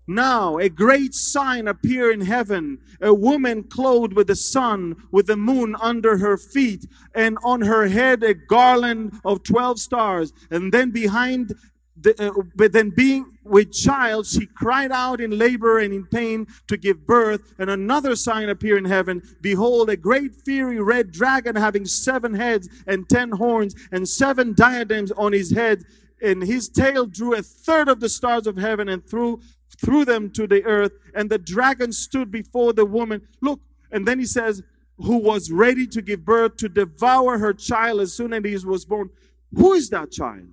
Now 0.06 0.58
a 0.58 0.68
great 0.68 1.14
sign 1.14 1.68
appear 1.68 2.10
in 2.10 2.20
heaven, 2.20 2.78
a 3.00 3.14
woman 3.14 3.62
clothed 3.64 4.14
with 4.14 4.26
the 4.26 4.36
sun, 4.36 4.96
with 5.12 5.26
the 5.26 5.36
moon 5.36 5.76
under 5.80 6.18
her 6.18 6.36
feet, 6.36 6.86
and 7.14 7.38
on 7.44 7.60
her 7.62 7.86
head 7.86 8.22
a 8.24 8.34
garland 8.34 9.20
of 9.24 9.44
12 9.44 9.78
stars. 9.78 10.32
And 10.50 10.72
then 10.72 10.90
behind 10.90 11.54
the, 12.00 12.30
uh, 12.30 12.42
but 12.56 12.72
then 12.72 12.90
being 12.90 13.38
with 13.44 13.72
child, 13.72 14.26
she 14.26 14.46
cried 14.46 14.90
out 14.90 15.20
in 15.20 15.38
labor 15.38 15.78
and 15.78 15.94
in 15.94 16.06
pain 16.06 16.46
to 16.68 16.76
give 16.76 17.06
birth. 17.06 17.54
And 17.58 17.70
another 17.70 18.16
sign 18.16 18.48
appeared 18.48 18.78
in 18.78 18.84
heaven. 18.84 19.22
Behold, 19.40 19.90
a 19.90 19.96
great 19.96 20.34
fiery 20.44 20.80
red 20.80 21.12
dragon 21.12 21.54
having 21.54 21.84
seven 21.84 22.34
heads 22.34 22.68
and 22.86 23.08
ten 23.08 23.30
horns 23.30 23.74
and 23.92 24.08
seven 24.08 24.54
diadems 24.54 25.12
on 25.12 25.32
his 25.32 25.52
head. 25.52 25.84
And 26.20 26.42
his 26.42 26.68
tail 26.68 27.06
drew 27.06 27.34
a 27.34 27.42
third 27.42 27.88
of 27.88 28.00
the 28.00 28.08
stars 28.08 28.46
of 28.46 28.56
heaven 28.56 28.88
and 28.88 29.04
threw 29.04 29.40
threw 29.78 30.04
them 30.04 30.30
to 30.32 30.46
the 30.46 30.64
earth, 30.64 30.92
and 31.14 31.30
the 31.30 31.38
dragon 31.38 31.92
stood 31.92 32.30
before 32.30 32.72
the 32.72 32.84
woman. 32.84 33.22
Look, 33.40 33.60
and 33.90 34.06
then 34.06 34.18
he 34.18 34.26
says, 34.26 34.62
who 34.98 35.18
was 35.18 35.50
ready 35.50 35.86
to 35.88 36.02
give 36.02 36.24
birth 36.24 36.56
to 36.58 36.68
devour 36.68 37.38
her 37.38 37.52
child 37.52 38.00
as 38.00 38.12
soon 38.12 38.32
as 38.32 38.44
he 38.44 38.66
was 38.66 38.84
born. 38.84 39.10
Who 39.54 39.72
is 39.72 39.90
that 39.90 40.10
child? 40.12 40.48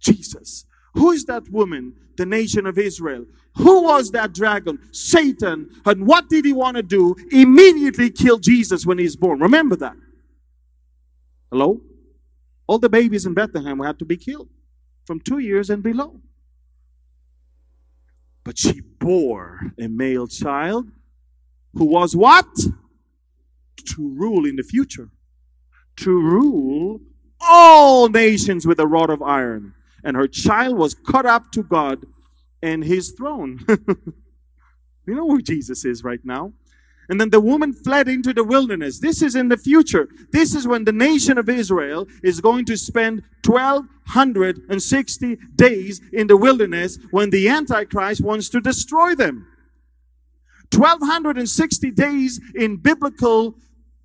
Jesus. 0.00 0.66
Who 0.94 1.10
is 1.10 1.24
that 1.24 1.48
woman? 1.50 1.94
The 2.16 2.26
nation 2.26 2.66
of 2.66 2.78
Israel. 2.78 3.24
Who 3.56 3.82
was 3.82 4.10
that 4.12 4.32
dragon? 4.32 4.78
Satan. 4.92 5.70
And 5.86 6.06
what 6.06 6.28
did 6.28 6.44
he 6.44 6.52
want 6.52 6.76
to 6.76 6.82
do? 6.82 7.16
Immediately 7.30 8.10
kill 8.10 8.38
Jesus 8.38 8.84
when 8.84 8.98
he's 8.98 9.16
born. 9.16 9.40
Remember 9.40 9.76
that. 9.76 9.96
Hello? 11.50 11.80
All 12.66 12.78
the 12.78 12.88
babies 12.88 13.26
in 13.26 13.34
Bethlehem 13.34 13.78
had 13.80 13.98
to 13.98 14.04
be 14.04 14.16
killed 14.16 14.48
from 15.06 15.20
two 15.20 15.38
years 15.38 15.70
and 15.70 15.82
below. 15.82 16.20
But 18.44 18.58
she 18.58 18.80
bore 18.80 19.72
a 19.78 19.88
male 19.88 20.26
child 20.26 20.90
who 21.74 21.86
was 21.86 22.14
what? 22.14 22.46
To 22.56 24.08
rule 24.16 24.46
in 24.46 24.56
the 24.56 24.62
future. 24.62 25.10
To 25.96 26.10
rule 26.10 27.00
all 27.40 28.08
nations 28.08 28.66
with 28.66 28.78
a 28.78 28.86
rod 28.86 29.10
of 29.10 29.22
iron. 29.22 29.74
And 30.02 30.16
her 30.16 30.28
child 30.28 30.76
was 30.76 30.94
cut 30.94 31.26
up 31.26 31.50
to 31.52 31.62
God 31.62 32.04
and 32.62 32.84
his 32.84 33.10
throne. 33.12 33.60
you 33.68 35.14
know 35.14 35.26
where 35.26 35.40
Jesus 35.40 35.84
is 35.84 36.04
right 36.04 36.20
now. 36.24 36.52
And 37.08 37.20
then 37.20 37.30
the 37.30 37.40
woman 37.40 37.72
fled 37.72 38.08
into 38.08 38.32
the 38.32 38.44
wilderness. 38.44 38.98
This 38.98 39.22
is 39.22 39.34
in 39.34 39.48
the 39.48 39.56
future. 39.56 40.08
This 40.32 40.54
is 40.54 40.66
when 40.66 40.84
the 40.84 40.92
nation 40.92 41.38
of 41.38 41.48
Israel 41.48 42.06
is 42.22 42.40
going 42.40 42.64
to 42.66 42.76
spend 42.76 43.22
1260 43.44 45.36
days 45.54 46.00
in 46.12 46.26
the 46.26 46.36
wilderness 46.36 46.98
when 47.10 47.30
the 47.30 47.48
Antichrist 47.48 48.20
wants 48.22 48.48
to 48.50 48.60
destroy 48.60 49.14
them. 49.14 49.46
1260 50.72 51.90
days 51.90 52.40
in 52.54 52.76
biblical 52.76 53.54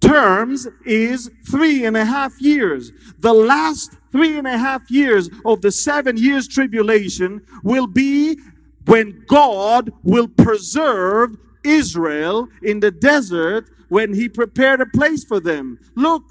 terms 0.01 0.67
is 0.85 1.29
three 1.49 1.85
and 1.85 1.97
a 1.97 2.05
half 2.05 2.39
years. 2.41 2.91
The 3.19 3.33
last 3.33 3.97
three 4.11 4.37
and 4.37 4.47
a 4.47 4.57
half 4.57 4.89
years 4.89 5.29
of 5.45 5.61
the 5.61 5.71
seven 5.71 6.17
years 6.17 6.47
tribulation 6.47 7.41
will 7.63 7.87
be 7.87 8.37
when 8.85 9.23
God 9.27 9.91
will 10.03 10.27
preserve 10.27 11.37
Israel 11.63 12.47
in 12.61 12.79
the 12.79 12.91
desert 12.91 13.65
when 13.89 14.13
he 14.13 14.29
prepared 14.29 14.79
a 14.81 14.85
place 14.85 15.23
for 15.23 15.39
them. 15.39 15.79
Look, 15.95 16.23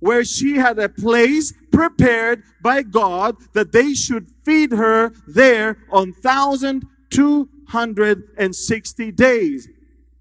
where 0.00 0.24
she 0.24 0.56
had 0.56 0.78
a 0.78 0.88
place 0.88 1.52
prepared 1.72 2.42
by 2.62 2.82
God 2.82 3.36
that 3.54 3.72
they 3.72 3.94
should 3.94 4.28
feed 4.44 4.72
her 4.72 5.12
there 5.26 5.78
on 5.90 6.14
1,260 6.22 9.12
days. 9.12 9.68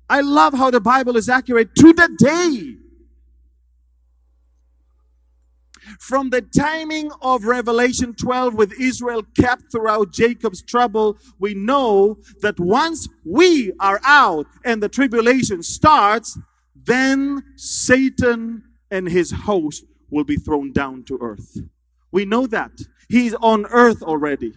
I 0.10 0.22
love 0.22 0.54
how 0.54 0.72
the 0.72 0.80
Bible 0.80 1.18
is 1.18 1.28
accurate 1.30 1.76
to 1.76 1.94
the 1.94 2.08
day. 2.18 2.78
From 6.00 6.30
the 6.30 6.42
timing 6.42 7.12
of 7.22 7.46
Revelation 7.46 8.14
12 8.14 8.56
with 8.56 8.74
Israel 8.80 9.24
kept 9.40 9.72
throughout 9.72 10.12
Jacob's 10.12 10.62
trouble, 10.62 11.18
we 11.40 11.54
know 11.54 12.18
that 12.42 12.60
once 12.60 13.08
we 13.24 13.72
are 13.80 14.00
out 14.04 14.48
and 14.64 14.82
the 14.82 14.90
tribulation 14.90 15.62
starts, 15.64 16.38
then 16.76 17.44
Satan 17.56 18.64
and 18.92 19.08
his 19.08 19.32
host 19.32 19.86
will 20.10 20.24
be 20.24 20.38
thrown 20.38 20.72
down 20.72 21.04
to 21.04 21.18
earth. 21.22 21.58
We 22.12 22.26
know 22.26 22.48
that. 22.48 22.72
He's 23.10 23.34
on 23.36 23.66
earth 23.68 24.02
already. 24.02 24.54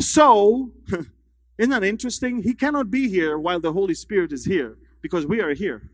So, 0.00 0.72
isn't 1.58 1.70
that 1.70 1.84
interesting? 1.84 2.42
He 2.42 2.54
cannot 2.54 2.90
be 2.90 3.08
here 3.08 3.38
while 3.38 3.60
the 3.60 3.72
Holy 3.72 3.94
Spirit 3.94 4.32
is 4.32 4.44
here 4.44 4.76
because 5.02 5.26
we 5.26 5.40
are 5.40 5.54
here. 5.54 5.90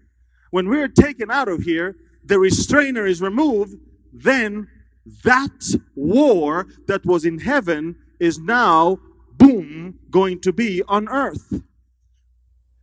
When 0.50 0.68
we're 0.68 0.88
taken 0.88 1.30
out 1.30 1.48
of 1.48 1.62
here, 1.62 1.96
the 2.24 2.38
restrainer 2.38 3.06
is 3.06 3.22
removed 3.22 3.76
then 4.12 4.68
that 5.24 5.74
war 5.94 6.66
that 6.86 7.04
was 7.04 7.24
in 7.24 7.38
heaven 7.38 7.96
is 8.18 8.38
now, 8.38 8.98
boom, 9.36 9.98
going 10.10 10.40
to 10.40 10.52
be 10.52 10.82
on 10.88 11.08
earth. 11.08 11.62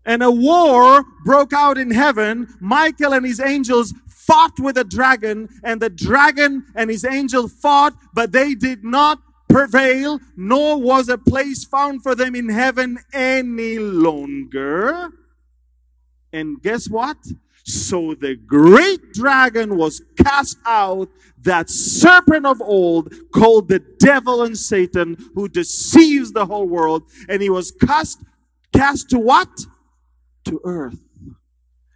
And 0.05 0.23
a 0.23 0.31
war 0.31 1.03
broke 1.25 1.53
out 1.53 1.77
in 1.77 1.91
heaven. 1.91 2.47
Michael 2.59 3.13
and 3.13 3.25
his 3.25 3.39
angels 3.39 3.93
fought 4.07 4.59
with 4.59 4.77
a 4.77 4.83
dragon, 4.83 5.47
and 5.63 5.81
the 5.81 5.89
dragon 5.89 6.65
and 6.75 6.89
his 6.89 7.05
angel 7.05 7.47
fought, 7.47 7.93
but 8.13 8.31
they 8.31 8.55
did 8.55 8.83
not 8.83 9.19
prevail, 9.49 10.19
nor 10.35 10.81
was 10.81 11.07
a 11.09 11.17
place 11.17 11.63
found 11.63 12.03
for 12.03 12.15
them 12.15 12.35
in 12.35 12.49
heaven 12.49 12.99
any 13.13 13.79
longer. 13.79 15.09
And 16.33 16.61
guess 16.61 16.89
what? 16.89 17.17
So 17.67 18.15
the 18.15 18.37
great 18.37 19.11
dragon 19.11 19.75
was 19.75 20.01
cast 20.23 20.57
out, 20.65 21.09
that 21.41 21.69
serpent 21.69 22.45
of 22.45 22.61
old 22.61 23.13
called 23.33 23.67
the 23.67 23.79
devil 23.99 24.43
and 24.43 24.57
Satan, 24.57 25.17
who 25.35 25.49
deceives 25.49 26.31
the 26.31 26.45
whole 26.45 26.67
world. 26.67 27.03
And 27.27 27.41
he 27.41 27.49
was 27.49 27.71
cast, 27.71 28.23
cast 28.73 29.09
to 29.09 29.19
what? 29.19 29.49
To 30.45 30.61
earth. 30.63 30.97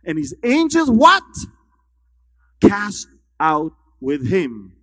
And 0.04 0.18
his 0.18 0.36
angels, 0.44 0.92
what? 0.92 1.24
Cast 2.62 3.08
out 3.40 3.72
with 4.02 4.28
him. 4.28 4.74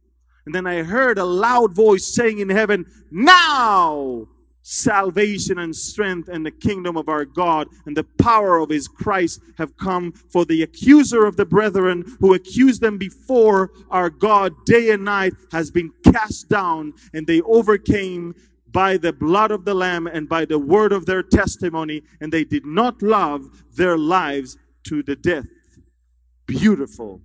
And 0.46 0.54
then 0.54 0.66
I 0.66 0.82
heard 0.82 1.18
a 1.18 1.24
loud 1.24 1.74
voice 1.74 2.14
saying 2.14 2.38
in 2.38 2.48
heaven, 2.48 2.86
Now 3.10 4.26
salvation 4.70 5.60
and 5.60 5.74
strength 5.74 6.28
and 6.28 6.44
the 6.44 6.50
kingdom 6.50 6.94
of 6.98 7.08
our 7.08 7.24
God 7.24 7.68
and 7.86 7.96
the 7.96 8.04
power 8.04 8.58
of 8.58 8.68
his 8.68 8.86
Christ 8.86 9.40
have 9.56 9.74
come 9.78 10.12
for 10.12 10.44
the 10.44 10.62
accuser 10.62 11.24
of 11.24 11.38
the 11.38 11.46
brethren 11.46 12.04
who 12.20 12.34
accused 12.34 12.82
them 12.82 12.98
before 12.98 13.70
our 13.90 14.10
God 14.10 14.52
day 14.66 14.90
and 14.90 15.06
night 15.06 15.32
has 15.52 15.70
been 15.70 15.90
cast 16.04 16.50
down 16.50 16.92
and 17.14 17.26
they 17.26 17.40
overcame 17.42 18.34
by 18.70 18.98
the 18.98 19.12
blood 19.12 19.52
of 19.52 19.64
the 19.64 19.72
lamb 19.72 20.06
and 20.06 20.28
by 20.28 20.44
the 20.44 20.58
word 20.58 20.92
of 20.92 21.06
their 21.06 21.22
testimony 21.22 22.02
and 22.20 22.30
they 22.30 22.44
did 22.44 22.66
not 22.66 23.00
love 23.00 23.64
their 23.74 23.96
lives 23.96 24.58
to 24.84 25.02
the 25.02 25.16
death. 25.16 25.46
Beautiful 26.46 27.22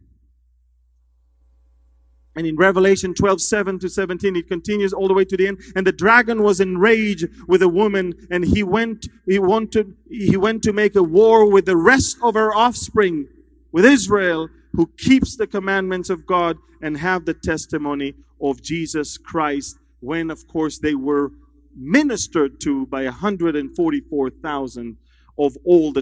and 2.36 2.48
in 2.48 2.56
Revelation 2.56 3.14
12, 3.14 3.42
7 3.42 3.78
to 3.80 3.90
17, 3.90 4.36
it 4.36 4.48
continues 4.48 4.92
all 4.92 5.08
the 5.08 5.14
way 5.14 5.24
to 5.26 5.38
the 5.38 5.48
end. 5.48 5.60
And 5.76 5.86
the 5.86 5.92
dragon 5.92 6.42
was 6.42 6.60
enraged 6.60 7.28
with 7.48 7.62
a 7.62 7.70
woman, 7.70 8.28
and 8.32 8.44
he 8.44 8.64
went, 8.64 9.08
he 9.28 9.38
wanted, 9.38 9.96
he 10.10 10.36
went 10.36 10.64
to 10.64 10.74
make 10.74 10.96
a 10.96 11.04
war 11.04 11.46
with 11.50 11.66
the 11.66 11.78
rest 11.78 12.18
of 12.24 12.34
her 12.34 12.52
offspring, 12.56 13.28
with 13.72 13.86
Israel, 13.86 14.50
who 14.74 14.88
keeps 14.98 15.36
the 15.36 15.46
commandments 15.46 16.10
of 16.10 16.26
God 16.26 16.58
and 16.82 16.98
have 16.98 17.26
the 17.26 17.36
testimony 17.36 18.16
of 18.42 18.64
Jesus 18.64 19.18
Christ, 19.18 19.78
when, 20.00 20.32
of 20.32 20.48
course, 20.48 20.80
they 20.80 20.96
were 20.96 21.32
ministered 21.76 22.60
to 22.62 22.88
by 22.88 23.04
144,000 23.06 24.98
of 25.38 25.58
all 25.66 25.92
the 25.94 26.02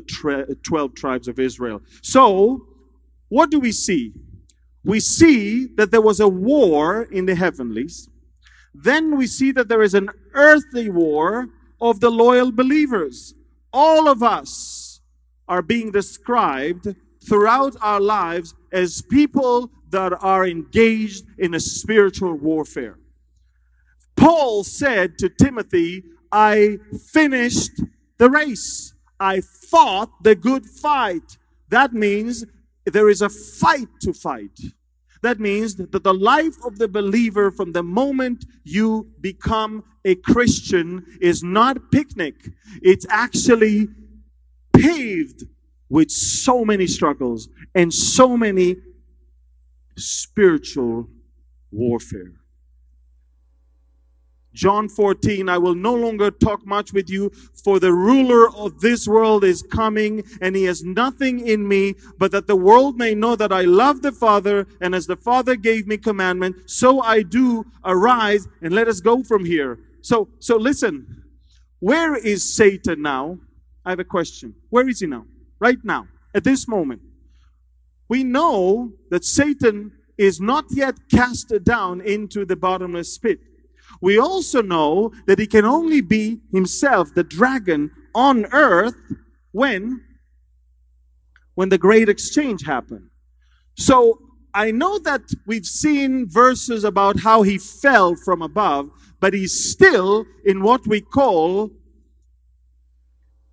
12 0.64 0.96
tribes 0.96 1.28
of 1.28 1.40
Israel. 1.40 1.82
So, 2.02 2.68
what 3.30 3.52
do 3.52 3.60
we 3.60 3.72
see? 3.72 4.14
We 4.84 5.00
see 5.00 5.68
that 5.76 5.92
there 5.92 6.02
was 6.02 6.20
a 6.20 6.28
war 6.28 7.04
in 7.04 7.26
the 7.26 7.36
heavenlies. 7.36 8.10
Then 8.74 9.18
we 9.18 9.28
see 9.28 9.52
that 9.52 9.68
there 9.68 9.82
is 9.82 9.94
an 9.94 10.10
earthly 10.34 10.90
war 10.90 11.48
of 11.80 12.00
the 12.00 12.10
loyal 12.10 12.52
believers. 12.52 13.34
All 13.74 14.08
of 14.08 14.24
us 14.24 15.02
are 15.48 15.62
being 15.62 15.92
described 15.92 16.96
throughout 17.28 17.76
our 17.82 18.00
lives 18.00 18.56
as 18.72 19.02
people 19.02 19.70
that 19.90 20.14
are 20.22 20.48
engaged 20.48 21.26
in 21.38 21.54
a 21.54 21.60
spiritual 21.60 22.34
warfare. 22.34 22.98
Paul 24.16 24.64
said 24.64 25.18
to 25.18 25.30
Timothy, 25.30 26.04
I 26.32 26.80
finished 27.12 27.82
the 28.18 28.30
race. 28.30 28.94
I 29.20 29.42
fought 29.42 30.24
the 30.24 30.36
good 30.36 30.66
fight. 30.66 31.38
That 31.70 31.94
means 31.94 32.46
there 32.86 33.10
is 33.10 33.22
a 33.22 33.30
fight 33.30 33.90
to 34.02 34.14
fight. 34.14 34.60
That 35.22 35.40
means 35.40 35.76
that 35.76 36.04
the 36.04 36.14
life 36.14 36.56
of 36.66 36.80
the 36.80 36.88
believer 36.88 37.52
from 37.52 37.74
the 37.74 37.84
moment 37.84 38.46
you 38.64 39.12
become 39.22 39.84
a 40.04 40.16
Christian 40.16 41.06
is 41.22 41.44
not 41.44 41.92
picnic. 41.92 42.36
It's 42.82 43.06
actually 43.10 43.88
paved 44.74 45.44
with 45.90 46.10
so 46.10 46.66
many 46.66 46.88
struggles 46.88 47.50
and 47.76 47.94
so 47.94 48.36
many 48.36 48.78
spiritual 49.98 51.08
warfare. 51.72 52.41
John 54.54 54.90
14, 54.90 55.50
I 55.50 55.58
will 55.58 55.76
no 55.76 55.94
longer 55.94 56.32
talk 56.32 56.66
much 56.66 56.94
with 56.94 57.10
you, 57.10 57.32
for 57.64 57.80
the 57.80 57.94
ruler 57.94 58.50
of 58.56 58.82
this 58.82 59.08
world 59.08 59.44
is 59.44 59.62
coming, 59.64 60.24
and 60.42 60.56
he 60.56 60.64
has 60.66 60.84
nothing 60.84 61.48
in 61.48 61.68
me, 61.68 61.96
but 62.18 62.32
that 62.32 62.48
the 62.48 62.56
world 62.56 62.98
may 62.98 63.16
know 63.16 63.36
that 63.36 63.52
I 63.52 63.62
love 63.62 64.02
the 64.02 64.12
Father, 64.12 64.68
and 64.82 64.94
as 64.94 65.08
the 65.08 65.16
Father 65.16 65.56
gave 65.56 65.88
me 65.88 65.98
commandment, 65.98 66.70
so 66.70 67.02
I 67.02 67.22
do. 67.24 67.66
Arise 67.86 68.48
and 68.62 68.74
let 68.74 68.88
us 68.88 69.00
go 69.00 69.24
from 69.24 69.46
here. 69.46 69.80
So, 70.02 70.30
so 70.40 70.58
listen, 70.58 71.24
where 71.80 72.16
is 72.16 72.56
Satan 72.56 73.02
now? 73.02 73.40
I 73.86 73.92
have 73.92 74.00
a 74.00 74.06
question. 74.06 74.54
Where 74.70 74.88
is 74.88 75.00
he 75.00 75.08
now? 75.08 75.26
Right 75.60 75.80
now, 75.84 76.08
at 76.36 76.44
this 76.44 76.68
moment. 76.68 77.02
we 78.10 78.24
know 78.26 78.92
that 79.10 79.24
Satan 79.24 79.94
is 80.18 80.42
not 80.42 80.66
yet 80.70 80.96
cast 81.10 81.54
down 81.64 82.02
into 82.02 82.46
the 82.46 82.56
bottomless 82.58 83.18
pit. 83.18 83.40
We 84.02 84.18
also 84.20 84.62
know 84.62 85.14
that 85.28 85.40
he 85.40 85.48
can 85.48 85.64
only 85.64 86.02
be 86.02 86.42
himself, 86.52 87.14
the 87.14 87.24
dragon, 87.24 87.92
on 88.14 88.46
earth 88.52 88.96
when? 89.52 90.04
When 91.56 91.70
the 91.70 91.78
great 91.78 92.10
exchange 92.10 92.66
happened. 92.66 93.10
So 93.78 94.20
I 94.54 94.72
know 94.72 95.00
that 95.00 95.22
we've 95.46 95.66
seen 95.66 96.28
verses 96.28 96.84
about 96.84 97.20
how 97.20 97.44
he 97.44 97.58
fell 97.58 98.16
from 98.16 98.42
above, 98.42 98.90
but 99.20 99.34
he's 99.34 99.72
still 99.72 100.26
in 100.46 100.62
what 100.64 100.86
we 100.88 101.00
call 101.00 101.72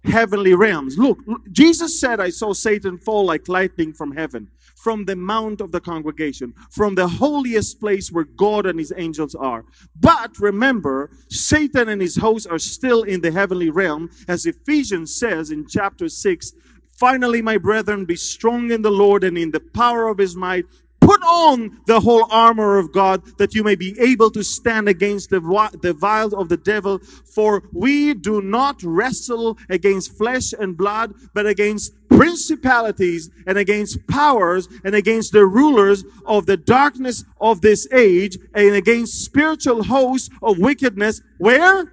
heavenly 0.04 0.54
realms. 0.54 0.96
Look, 0.96 1.18
Jesus 1.52 2.00
said, 2.00 2.20
I 2.20 2.30
saw 2.30 2.52
Satan 2.52 2.98
fall 2.98 3.26
like 3.26 3.48
lightning 3.48 3.92
from 3.92 4.12
heaven, 4.12 4.48
from 4.88 5.04
the 5.04 5.14
mount 5.14 5.60
of 5.60 5.70
the 5.70 5.82
congregation, 5.82 6.54
from 6.70 6.94
the 6.94 7.06
holiest 7.06 7.78
place 7.78 8.10
where 8.10 8.24
God 8.24 8.64
and 8.64 8.78
his 8.78 8.90
angels 8.96 9.34
are. 9.34 9.62
But 10.00 10.38
remember, 10.38 11.10
Satan 11.28 11.90
and 11.90 12.00
his 12.00 12.16
hosts 12.16 12.46
are 12.46 12.58
still 12.58 13.02
in 13.02 13.20
the 13.20 13.30
heavenly 13.30 13.68
realm, 13.68 14.08
as 14.28 14.46
Ephesians 14.46 15.14
says 15.14 15.50
in 15.50 15.66
chapter 15.68 16.08
6. 16.08 16.52
Finally, 16.98 17.42
my 17.42 17.58
brethren, 17.58 18.06
be 18.06 18.16
strong 18.16 18.70
in 18.70 18.80
the 18.80 18.90
Lord 18.90 19.24
and 19.24 19.36
in 19.36 19.50
the 19.50 19.60
power 19.60 20.08
of 20.08 20.16
his 20.16 20.34
might. 20.34 20.64
Put 21.00 21.22
on 21.22 21.80
the 21.86 22.00
whole 22.00 22.26
armor 22.30 22.78
of 22.78 22.92
God 22.92 23.22
that 23.38 23.54
you 23.54 23.62
may 23.62 23.76
be 23.76 23.98
able 24.00 24.30
to 24.32 24.42
stand 24.42 24.88
against 24.88 25.30
the, 25.30 25.40
the 25.80 25.92
vials 25.92 26.34
of 26.34 26.48
the 26.48 26.56
devil. 26.56 26.98
For 26.98 27.62
we 27.72 28.14
do 28.14 28.42
not 28.42 28.82
wrestle 28.82 29.56
against 29.70 30.16
flesh 30.16 30.52
and 30.52 30.76
blood, 30.76 31.14
but 31.34 31.46
against 31.46 31.92
principalities 32.08 33.30
and 33.46 33.56
against 33.56 34.06
powers 34.08 34.68
and 34.84 34.94
against 34.94 35.32
the 35.32 35.46
rulers 35.46 36.04
of 36.26 36.46
the 36.46 36.56
darkness 36.56 37.24
of 37.40 37.60
this 37.60 37.86
age 37.92 38.36
and 38.54 38.74
against 38.74 39.24
spiritual 39.24 39.84
hosts 39.84 40.28
of 40.42 40.58
wickedness. 40.58 41.22
Where? 41.38 41.92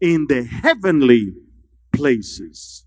In 0.00 0.26
the 0.26 0.42
heavenly 0.44 1.34
places. 1.92 2.84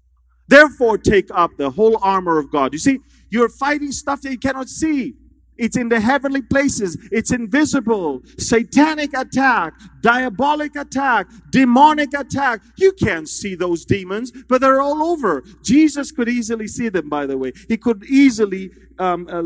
Therefore, 0.48 0.98
take 0.98 1.30
up 1.34 1.52
the 1.58 1.70
whole 1.72 1.98
armor 2.02 2.38
of 2.38 2.52
God. 2.52 2.74
You 2.74 2.80
see, 2.80 3.00
you're 3.32 3.50
fighting 3.50 3.92
stuff 3.92 4.22
that 4.22 4.32
you 4.32 4.38
cannot 4.38 4.70
see. 4.70 5.16
It's 5.62 5.78
in 5.78 5.90
the 5.90 6.00
heavenly 6.00 6.42
places. 6.42 6.98
It's 7.12 7.32
invisible. 7.32 8.24
Satanic 8.40 9.16
attack, 9.16 9.74
diabolic 10.02 10.76
attack, 10.76 11.28
demonic 11.52 12.16
attack. 12.16 12.62
You 12.78 12.94
can't 12.94 13.30
see 13.30 13.54
those 13.54 13.86
demons, 13.86 14.32
but 14.50 14.60
they're 14.62 14.82
all 14.82 15.04
over. 15.04 15.44
Jesus 15.62 16.12
could 16.12 16.28
easily 16.28 16.68
see 16.68 16.90
them, 16.90 17.10
by 17.10 17.28
the 17.28 17.38
way. 17.38 17.52
He 17.68 17.78
could 17.78 18.04
easily 18.06 18.72
um, 18.98 19.28
uh, 19.30 19.44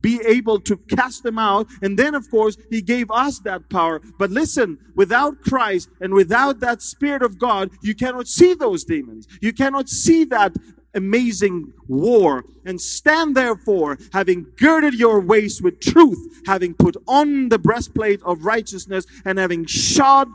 be 0.00 0.22
able 0.26 0.58
to 0.60 0.76
cast 0.76 1.22
them 1.22 1.38
out. 1.38 1.66
And 1.82 1.98
then, 1.98 2.14
of 2.14 2.30
course, 2.30 2.56
He 2.70 2.80
gave 2.80 3.10
us 3.10 3.38
that 3.40 3.68
power. 3.68 4.00
But 4.18 4.30
listen, 4.30 4.78
without 4.94 5.42
Christ 5.42 5.90
and 6.00 6.14
without 6.14 6.60
that 6.60 6.80
Spirit 6.80 7.22
of 7.22 7.38
God, 7.38 7.70
you 7.82 7.94
cannot 7.94 8.26
see 8.26 8.54
those 8.54 8.84
demons. 8.84 9.28
You 9.42 9.52
cannot 9.52 9.90
see 9.90 10.24
that 10.26 10.56
amazing 10.94 11.72
war. 11.88 12.44
And 12.64 12.80
stand 12.80 13.36
therefore, 13.36 13.98
having 14.12 14.46
girded 14.56 14.94
your 14.94 15.20
waist 15.20 15.62
with 15.62 15.80
truth, 15.80 16.42
having 16.46 16.74
put 16.74 16.96
on 17.06 17.48
the 17.48 17.58
breastplate 17.58 18.22
of 18.22 18.44
righteousness, 18.44 19.06
and 19.24 19.38
having 19.38 19.66
shod 19.66 20.28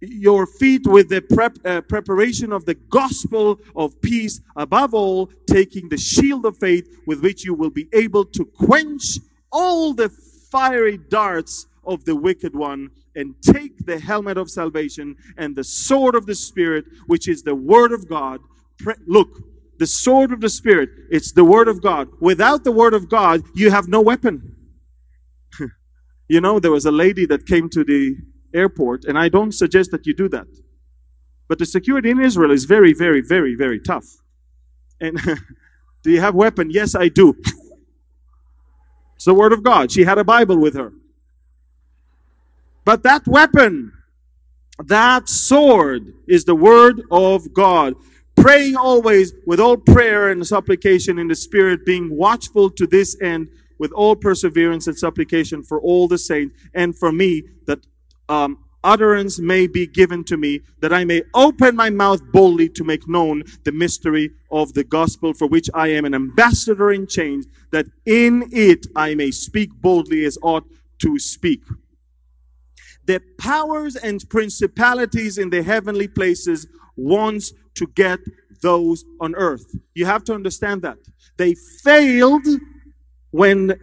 your 0.00 0.46
feet 0.46 0.86
with 0.86 1.08
the 1.08 1.20
prep, 1.20 1.58
uh, 1.64 1.80
preparation 1.80 2.52
of 2.52 2.64
the 2.64 2.74
gospel 2.74 3.58
of 3.74 4.00
peace, 4.00 4.40
above 4.56 4.94
all, 4.94 5.30
taking 5.46 5.88
the 5.88 5.96
shield 5.96 6.46
of 6.46 6.56
faith 6.56 7.00
with 7.06 7.22
which 7.22 7.44
you 7.44 7.52
will 7.54 7.70
be 7.70 7.88
able 7.92 8.24
to 8.24 8.44
quench 8.44 9.18
all 9.50 9.92
the 9.92 10.08
fiery 10.08 10.98
darts 10.98 11.66
of 11.84 12.04
the 12.04 12.14
wicked 12.14 12.54
one 12.54 12.90
and 13.16 13.34
take 13.42 13.84
the 13.86 13.98
helmet 13.98 14.36
of 14.36 14.50
salvation 14.50 15.16
and 15.36 15.56
the 15.56 15.64
sword 15.64 16.14
of 16.14 16.26
the 16.26 16.34
spirit 16.34 16.84
which 17.06 17.26
is 17.28 17.42
the 17.42 17.54
word 17.54 17.92
of 17.92 18.08
god 18.08 18.40
Pre- 18.78 18.94
look 19.06 19.42
the 19.78 19.86
sword 19.86 20.32
of 20.32 20.40
the 20.40 20.48
Spirit, 20.48 20.90
it's 21.10 21.32
the 21.32 21.44
Word 21.44 21.68
of 21.68 21.80
God. 21.82 22.08
Without 22.20 22.64
the 22.64 22.72
Word 22.72 22.94
of 22.94 23.08
God, 23.08 23.42
you 23.54 23.70
have 23.70 23.88
no 23.88 24.00
weapon. 24.00 24.56
you 26.28 26.40
know, 26.40 26.58
there 26.58 26.72
was 26.72 26.84
a 26.84 26.90
lady 26.90 27.26
that 27.26 27.46
came 27.46 27.68
to 27.70 27.84
the 27.84 28.16
airport, 28.52 29.04
and 29.04 29.18
I 29.18 29.28
don't 29.28 29.52
suggest 29.52 29.90
that 29.92 30.06
you 30.06 30.14
do 30.14 30.28
that. 30.30 30.46
But 31.48 31.58
the 31.58 31.66
security 31.66 32.10
in 32.10 32.20
Israel 32.20 32.50
is 32.50 32.64
very, 32.64 32.92
very, 32.92 33.22
very, 33.22 33.54
very 33.54 33.80
tough. 33.80 34.04
And 35.00 35.18
do 36.02 36.10
you 36.10 36.20
have 36.20 36.34
weapon? 36.34 36.70
Yes, 36.70 36.94
I 36.94 37.08
do. 37.08 37.34
it's 39.14 39.24
the 39.24 39.34
Word 39.34 39.52
of 39.52 39.62
God. 39.62 39.92
She 39.92 40.04
had 40.04 40.18
a 40.18 40.24
Bible 40.24 40.58
with 40.58 40.74
her. 40.74 40.92
But 42.84 43.02
that 43.04 43.26
weapon, 43.28 43.92
that 44.84 45.28
sword, 45.28 46.14
is 46.26 46.44
the 46.44 46.54
Word 46.54 47.02
of 47.10 47.52
God 47.52 47.94
praying 48.40 48.76
always 48.76 49.34
with 49.46 49.60
all 49.60 49.76
prayer 49.76 50.30
and 50.30 50.46
supplication 50.46 51.18
in 51.18 51.28
the 51.28 51.34
Spirit, 51.34 51.84
being 51.84 52.16
watchful 52.16 52.70
to 52.70 52.86
this 52.86 53.20
end 53.20 53.48
with 53.78 53.92
all 53.92 54.16
perseverance 54.16 54.86
and 54.86 54.98
supplication 54.98 55.62
for 55.62 55.80
all 55.80 56.08
the 56.08 56.18
saints 56.18 56.54
and 56.74 56.96
for 56.96 57.12
me, 57.12 57.42
that 57.66 57.78
um, 58.28 58.58
utterance 58.84 59.38
may 59.38 59.66
be 59.66 59.86
given 59.86 60.24
to 60.24 60.36
me, 60.36 60.60
that 60.80 60.92
I 60.92 61.04
may 61.04 61.22
open 61.34 61.76
my 61.76 61.90
mouth 61.90 62.20
boldly 62.32 62.68
to 62.70 62.84
make 62.84 63.08
known 63.08 63.42
the 63.64 63.72
mystery 63.72 64.30
of 64.50 64.72
the 64.74 64.84
gospel, 64.84 65.34
for 65.34 65.46
which 65.46 65.68
I 65.74 65.88
am 65.88 66.04
an 66.04 66.14
ambassador 66.14 66.92
in 66.92 67.06
chains, 67.06 67.46
that 67.70 67.86
in 68.06 68.48
it 68.52 68.86
I 68.96 69.14
may 69.14 69.30
speak 69.30 69.70
boldly 69.80 70.24
as 70.24 70.38
ought 70.42 70.64
to 71.00 71.18
speak. 71.18 71.62
The 73.06 73.22
powers 73.38 73.96
and 73.96 74.28
principalities 74.28 75.38
in 75.38 75.50
the 75.50 75.62
heavenly 75.62 76.08
places 76.08 76.66
wants 76.96 77.52
to 77.78 77.86
get 77.88 78.20
those 78.60 79.04
on 79.20 79.34
earth. 79.34 79.74
You 79.94 80.06
have 80.06 80.24
to 80.24 80.34
understand 80.34 80.82
that. 80.82 80.98
They 81.36 81.54
failed 81.54 82.46
when 83.30 83.78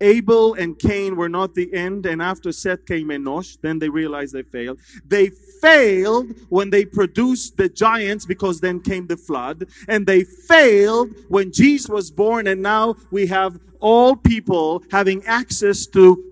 Abel 0.00 0.54
and 0.54 0.78
Cain 0.78 1.16
were 1.16 1.28
not 1.28 1.54
the 1.54 1.72
end, 1.72 2.04
and 2.04 2.20
after 2.20 2.52
Seth 2.52 2.84
came 2.84 3.08
Enosh, 3.08 3.56
then 3.62 3.78
they 3.78 3.88
realized 3.88 4.34
they 4.34 4.42
failed. 4.42 4.80
They 5.06 5.30
failed 5.62 6.34
when 6.50 6.68
they 6.68 6.84
produced 6.84 7.56
the 7.56 7.68
giants 7.68 8.26
because 8.26 8.60
then 8.60 8.80
came 8.80 9.06
the 9.06 9.16
flood. 9.16 9.66
And 9.88 10.06
they 10.06 10.24
failed 10.24 11.10
when 11.28 11.52
Jesus 11.52 11.88
was 11.88 12.10
born, 12.10 12.46
and 12.48 12.60
now 12.60 12.96
we 13.10 13.26
have 13.28 13.58
all 13.80 14.16
people 14.16 14.82
having 14.90 15.24
access 15.24 15.86
to 15.86 16.22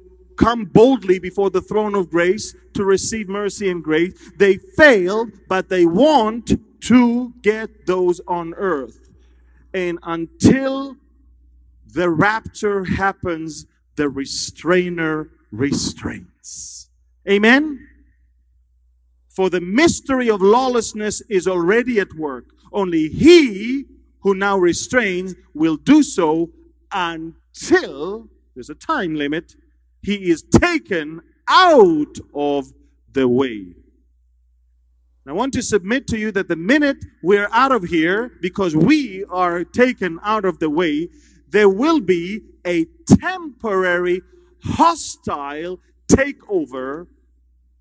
come 0.43 0.65
boldly 0.65 1.21
before 1.21 1.51
the 1.51 1.61
throne 1.61 1.95
of 1.95 2.11
grace 2.11 2.57
to 2.75 2.85
receive 2.85 3.29
mercy 3.29 3.71
and 3.71 3.83
grace. 3.83 4.13
They 4.37 4.57
failed, 4.57 5.31
but 5.49 5.69
they 5.69 5.87
want 5.87 6.51
to 6.83 7.33
get 7.43 7.87
those 7.87 8.21
on 8.27 8.53
earth. 8.55 9.09
And 9.73 10.01
until 10.03 10.97
the 11.95 12.11
rapture 12.11 12.85
happens, 12.85 13.67
the 13.95 14.09
restrainer 14.09 15.31
restrains. 15.53 16.91
Amen? 17.29 17.87
For 19.29 19.49
the 19.49 19.61
mystery 19.61 20.29
of 20.29 20.43
lawlessness 20.43 21.23
is 21.29 21.47
already 21.47 22.01
at 22.01 22.13
work. 22.15 22.47
Only 22.73 23.09
he 23.09 23.85
who 24.21 24.35
now 24.35 24.59
restrains 24.59 25.37
will 25.55 25.77
do 25.77 26.03
so 26.03 26.51
until 26.91 28.29
there's 28.55 28.71
a 28.71 28.75
time 28.75 29.15
limit 29.15 29.55
he 30.03 30.31
is 30.31 30.43
taken 30.43 31.23
out 31.49 32.19
of 32.35 32.73
the 33.13 33.29
way. 33.29 33.75
I 35.27 35.33
want 35.33 35.53
to 35.55 35.63
submit 35.63 36.09
to 36.09 36.19
you 36.19 36.33
that 36.33 36.49
the 36.49 36.57
minute 36.57 36.97
we're 37.23 37.49
out 37.53 37.71
of 37.71 37.85
here, 37.85 38.33
because 38.41 38.75
we 38.75 39.25
are 39.31 39.63
taken 39.63 40.19
out 40.25 40.45
of 40.45 40.59
the 40.59 40.69
way, 40.69 41.11
there 41.49 41.69
will 41.69 42.01
be 42.01 42.41
a 42.67 42.87
temporary, 43.07 44.23
hostile 44.65 45.79
takeover 46.09 47.07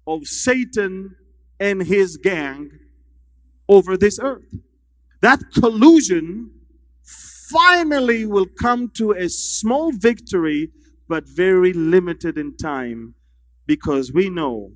of 0.06 0.28
Satan 0.28 1.16
and 1.60 1.82
his 1.82 2.18
gang 2.18 2.72
over 3.68 3.98
this 3.98 4.20
earth. 4.22 4.56
That 5.22 5.40
collusion 5.54 6.52
finally 7.04 8.26
will 8.26 8.48
come 8.62 8.90
to 8.96 9.14
a 9.14 9.30
small 9.30 9.92
victory 9.92 10.70
but 11.12 11.28
very 11.28 11.74
limited 11.74 12.38
in 12.38 12.56
time 12.56 13.14
because 13.68 14.14
we 14.14 14.30
know. 14.30 14.72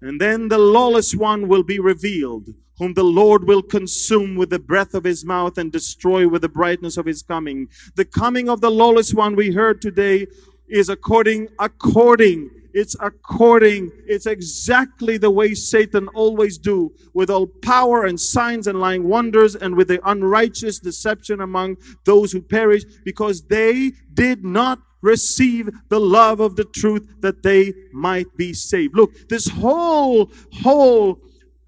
And 0.00 0.18
then 0.18 0.48
the 0.48 0.56
lawless 0.56 1.14
one 1.14 1.48
will 1.48 1.62
be 1.62 1.78
revealed, 1.78 2.48
whom 2.78 2.94
the 2.94 3.04
Lord 3.04 3.46
will 3.46 3.60
consume 3.60 4.36
with 4.36 4.48
the 4.48 4.58
breath 4.58 4.94
of 4.94 5.04
his 5.04 5.22
mouth 5.22 5.58
and 5.58 5.70
destroy 5.70 6.26
with 6.26 6.40
the 6.40 6.48
brightness 6.48 6.96
of 6.96 7.04
his 7.04 7.22
coming. 7.22 7.68
The 7.94 8.06
coming 8.06 8.48
of 8.48 8.62
the 8.62 8.70
lawless 8.70 9.12
one 9.12 9.36
we 9.36 9.52
heard 9.52 9.82
today 9.82 10.28
is 10.66 10.88
according 10.88 11.48
according 11.58 12.48
It's 12.74 12.96
according, 13.00 13.90
it's 14.06 14.26
exactly 14.26 15.18
the 15.18 15.30
way 15.30 15.54
Satan 15.54 16.08
always 16.08 16.58
do, 16.58 16.92
with 17.14 17.30
all 17.30 17.46
power 17.46 18.04
and 18.04 18.18
signs 18.18 18.66
and 18.66 18.80
lying 18.80 19.08
wonders 19.08 19.54
and 19.56 19.76
with 19.76 19.88
the 19.88 20.00
unrighteous 20.08 20.78
deception 20.78 21.40
among 21.40 21.76
those 22.04 22.32
who 22.32 22.40
perish, 22.40 22.84
because 23.04 23.42
they 23.42 23.92
did 24.14 24.44
not 24.44 24.78
receive 25.02 25.68
the 25.88 25.98
love 26.00 26.40
of 26.40 26.56
the 26.56 26.64
truth 26.64 27.06
that 27.20 27.42
they 27.42 27.74
might 27.92 28.34
be 28.36 28.54
saved. 28.54 28.96
Look, 28.96 29.28
this 29.28 29.48
whole, 29.48 30.30
whole 30.62 31.18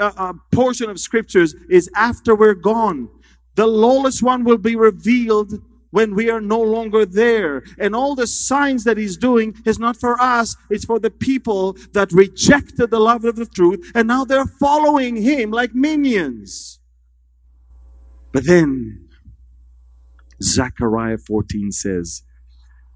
uh, 0.00 0.12
uh, 0.16 0.32
portion 0.52 0.88
of 0.88 1.00
scriptures 1.00 1.54
is 1.68 1.90
after 1.96 2.34
we're 2.34 2.54
gone. 2.54 3.08
The 3.56 3.66
lawless 3.66 4.22
one 4.22 4.44
will 4.44 4.58
be 4.58 4.76
revealed 4.76 5.60
when 5.94 6.12
we 6.16 6.28
are 6.28 6.40
no 6.40 6.60
longer 6.60 7.06
there. 7.06 7.62
And 7.78 7.94
all 7.94 8.16
the 8.16 8.26
signs 8.26 8.82
that 8.82 8.98
he's 8.98 9.16
doing 9.16 9.54
is 9.64 9.78
not 9.78 9.96
for 9.96 10.20
us, 10.20 10.56
it's 10.68 10.84
for 10.84 10.98
the 10.98 11.10
people 11.10 11.74
that 11.92 12.10
rejected 12.10 12.90
the 12.90 12.98
love 12.98 13.24
of 13.24 13.36
the 13.36 13.46
truth 13.46 13.92
and 13.94 14.08
now 14.08 14.24
they're 14.24 14.44
following 14.44 15.14
him 15.14 15.52
like 15.52 15.72
minions. 15.72 16.80
But 18.32 18.44
then 18.44 19.08
Zechariah 20.42 21.18
14 21.18 21.70
says, 21.70 22.24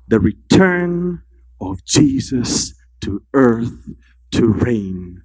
the 0.09 0.19
return 0.19 1.23
of 1.61 1.85
Jesus 1.85 2.75
to 3.03 3.23
earth 3.33 3.91
to 4.33 4.49
reign. 4.49 5.23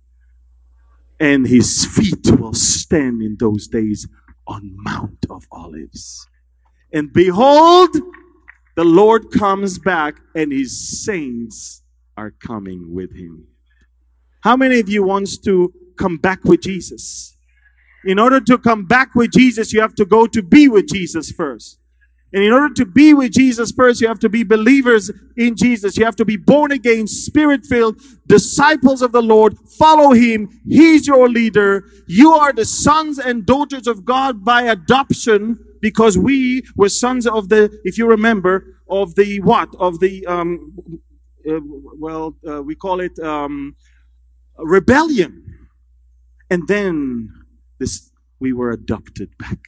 And 1.20 1.48
his 1.48 1.86
feet 1.86 2.30
will 2.40 2.54
stand 2.54 3.24
in 3.24 3.38
those 3.40 3.68
days 3.68 4.08
on 4.46 4.76
Mount 4.84 5.26
of 5.28 5.48
Olives. 5.52 6.28
And 6.94 7.12
behold, 7.12 7.90
the 8.76 8.84
Lord 8.84 9.32
comes 9.32 9.80
back 9.80 10.16
and 10.36 10.52
his 10.52 11.04
saints 11.04 11.84
are 12.16 12.32
coming 12.32 12.94
with 12.94 13.16
him. 13.16 13.48
How 14.42 14.56
many 14.56 14.80
of 14.80 14.90
you 14.90 15.04
wants 15.04 15.38
to 15.40 15.74
come 15.98 16.18
back 16.18 16.44
with 16.44 16.62
Jesus? 16.62 17.36
In 18.06 18.20
order 18.20 18.40
to 18.42 18.58
come 18.58 18.86
back 18.86 19.16
with 19.16 19.32
Jesus, 19.32 19.74
you 19.74 19.82
have 19.82 19.96
to 19.96 20.06
go 20.06 20.28
to 20.28 20.44
be 20.44 20.68
with 20.68 20.88
Jesus 20.88 21.32
first. 21.32 21.80
And 22.34 22.44
in 22.44 22.52
order 22.52 22.74
to 22.76 22.86
be 22.86 23.14
with 23.14 23.32
Jesus 23.32 23.72
first, 23.72 24.02
you 24.02 24.08
have 24.08 24.20
to 24.20 24.30
be 24.30 24.44
believers 24.44 25.12
in 25.38 25.56
Jesus. 25.56 25.98
You 25.98 26.06
have 26.06 26.16
to 26.16 26.26
be 26.26 26.36
born 26.36 26.72
again, 26.72 27.06
spirit 27.08 27.64
filled, 27.64 28.02
disciples 28.28 29.04
of 29.04 29.12
the 29.12 29.22
Lord. 29.22 29.56
Follow 29.78 30.14
him. 30.14 30.50
He's 30.68 31.06
your 31.06 31.30
leader. 31.30 31.86
You 32.08 32.34
are 32.34 32.52
the 32.52 32.66
sons 32.66 33.20
and 33.20 33.46
daughters 33.46 33.86
of 33.86 34.04
God 34.04 34.44
by 34.44 34.64
adoption 34.64 35.60
because 35.84 36.18
we 36.18 36.64
were 36.78 36.88
sons 36.88 37.28
of 37.28 37.50
the, 37.50 37.70
if 37.84 37.98
you 37.98 38.08
remember, 38.08 38.54
of 38.90 39.14
the 39.16 39.42
what? 39.42 39.68
Of 39.80 40.00
the, 40.00 40.26
um, 40.28 40.74
uh, 41.48 41.60
well, 42.00 42.38
uh, 42.48 42.64
we 42.64 42.74
call 42.74 43.02
it 43.02 43.20
um, 43.20 43.76
rebellion. 44.58 45.34
And 46.50 46.66
then 46.70 47.34
this, 47.80 48.12
we 48.40 48.54
were 48.54 48.72
adopted 48.72 49.38
back. 49.38 49.60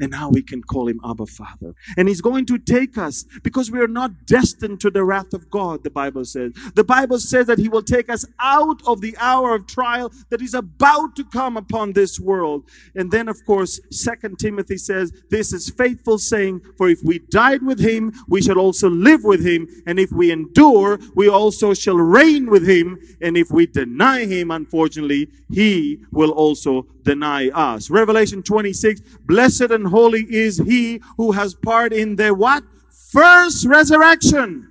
And 0.00 0.10
now 0.10 0.30
we 0.30 0.42
can 0.42 0.62
call 0.62 0.88
him 0.88 1.00
Abba 1.04 1.26
Father. 1.26 1.74
And 1.96 2.08
he's 2.08 2.20
going 2.20 2.46
to 2.46 2.58
take 2.58 2.98
us 2.98 3.24
because 3.42 3.70
we 3.70 3.80
are 3.80 3.88
not 3.88 4.26
destined 4.26 4.80
to 4.80 4.90
the 4.90 5.04
wrath 5.04 5.32
of 5.34 5.50
God, 5.50 5.84
the 5.84 5.90
Bible 5.90 6.24
says. 6.24 6.52
The 6.74 6.84
Bible 6.84 7.18
says 7.18 7.46
that 7.46 7.58
he 7.58 7.68
will 7.68 7.82
take 7.82 8.10
us 8.10 8.24
out 8.40 8.80
of 8.86 9.00
the 9.00 9.16
hour 9.18 9.54
of 9.54 9.66
trial 9.66 10.12
that 10.30 10.42
is 10.42 10.54
about 10.54 11.16
to 11.16 11.24
come 11.24 11.56
upon 11.56 11.92
this 11.92 12.18
world. 12.18 12.64
And 12.94 13.10
then, 13.10 13.28
of 13.28 13.44
course, 13.44 13.80
Second 13.90 14.38
Timothy 14.38 14.78
says, 14.78 15.12
This 15.28 15.52
is 15.52 15.70
faithful 15.70 16.18
saying, 16.18 16.62
For 16.76 16.88
if 16.88 17.00
we 17.04 17.18
died 17.30 17.62
with 17.62 17.78
him, 17.78 18.12
we 18.28 18.42
shall 18.42 18.58
also 18.58 18.88
live 18.88 19.24
with 19.24 19.44
him. 19.44 19.68
And 19.86 19.98
if 19.98 20.10
we 20.12 20.30
endure, 20.30 20.98
we 21.14 21.28
also 21.28 21.74
shall 21.74 21.96
reign 21.96 22.50
with 22.50 22.66
him. 22.66 22.98
And 23.20 23.36
if 23.36 23.50
we 23.50 23.66
deny 23.66 24.24
him, 24.24 24.50
unfortunately, 24.50 25.28
he 25.50 26.00
will 26.10 26.30
also 26.30 26.86
deny 27.02 27.48
us. 27.50 27.90
Revelation 27.90 28.42
26, 28.42 29.00
blessed 29.26 29.70
and 29.70 29.88
holy 29.90 30.26
is 30.28 30.58
he 30.58 31.02
who 31.16 31.32
has 31.32 31.54
part 31.54 31.92
in 31.92 32.16
the 32.16 32.34
what? 32.34 32.64
First 33.10 33.66
resurrection. 33.66 34.70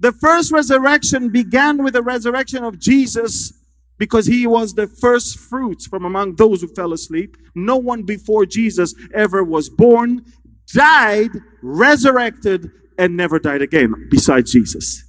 The 0.00 0.12
first 0.12 0.52
resurrection 0.52 1.28
began 1.30 1.82
with 1.82 1.94
the 1.94 2.02
resurrection 2.02 2.64
of 2.64 2.78
Jesus 2.78 3.52
because 3.98 4.26
he 4.26 4.46
was 4.46 4.74
the 4.74 4.86
first 4.86 5.38
fruits 5.38 5.86
from 5.86 6.04
among 6.04 6.36
those 6.36 6.60
who 6.60 6.68
fell 6.68 6.92
asleep. 6.92 7.36
No 7.54 7.76
one 7.76 8.04
before 8.04 8.46
Jesus 8.46 8.94
ever 9.12 9.42
was 9.42 9.68
born, 9.68 10.24
died, 10.72 11.30
resurrected, 11.62 12.70
and 12.96 13.16
never 13.16 13.38
died 13.38 13.62
again 13.62 14.08
besides 14.10 14.52
Jesus. 14.52 15.04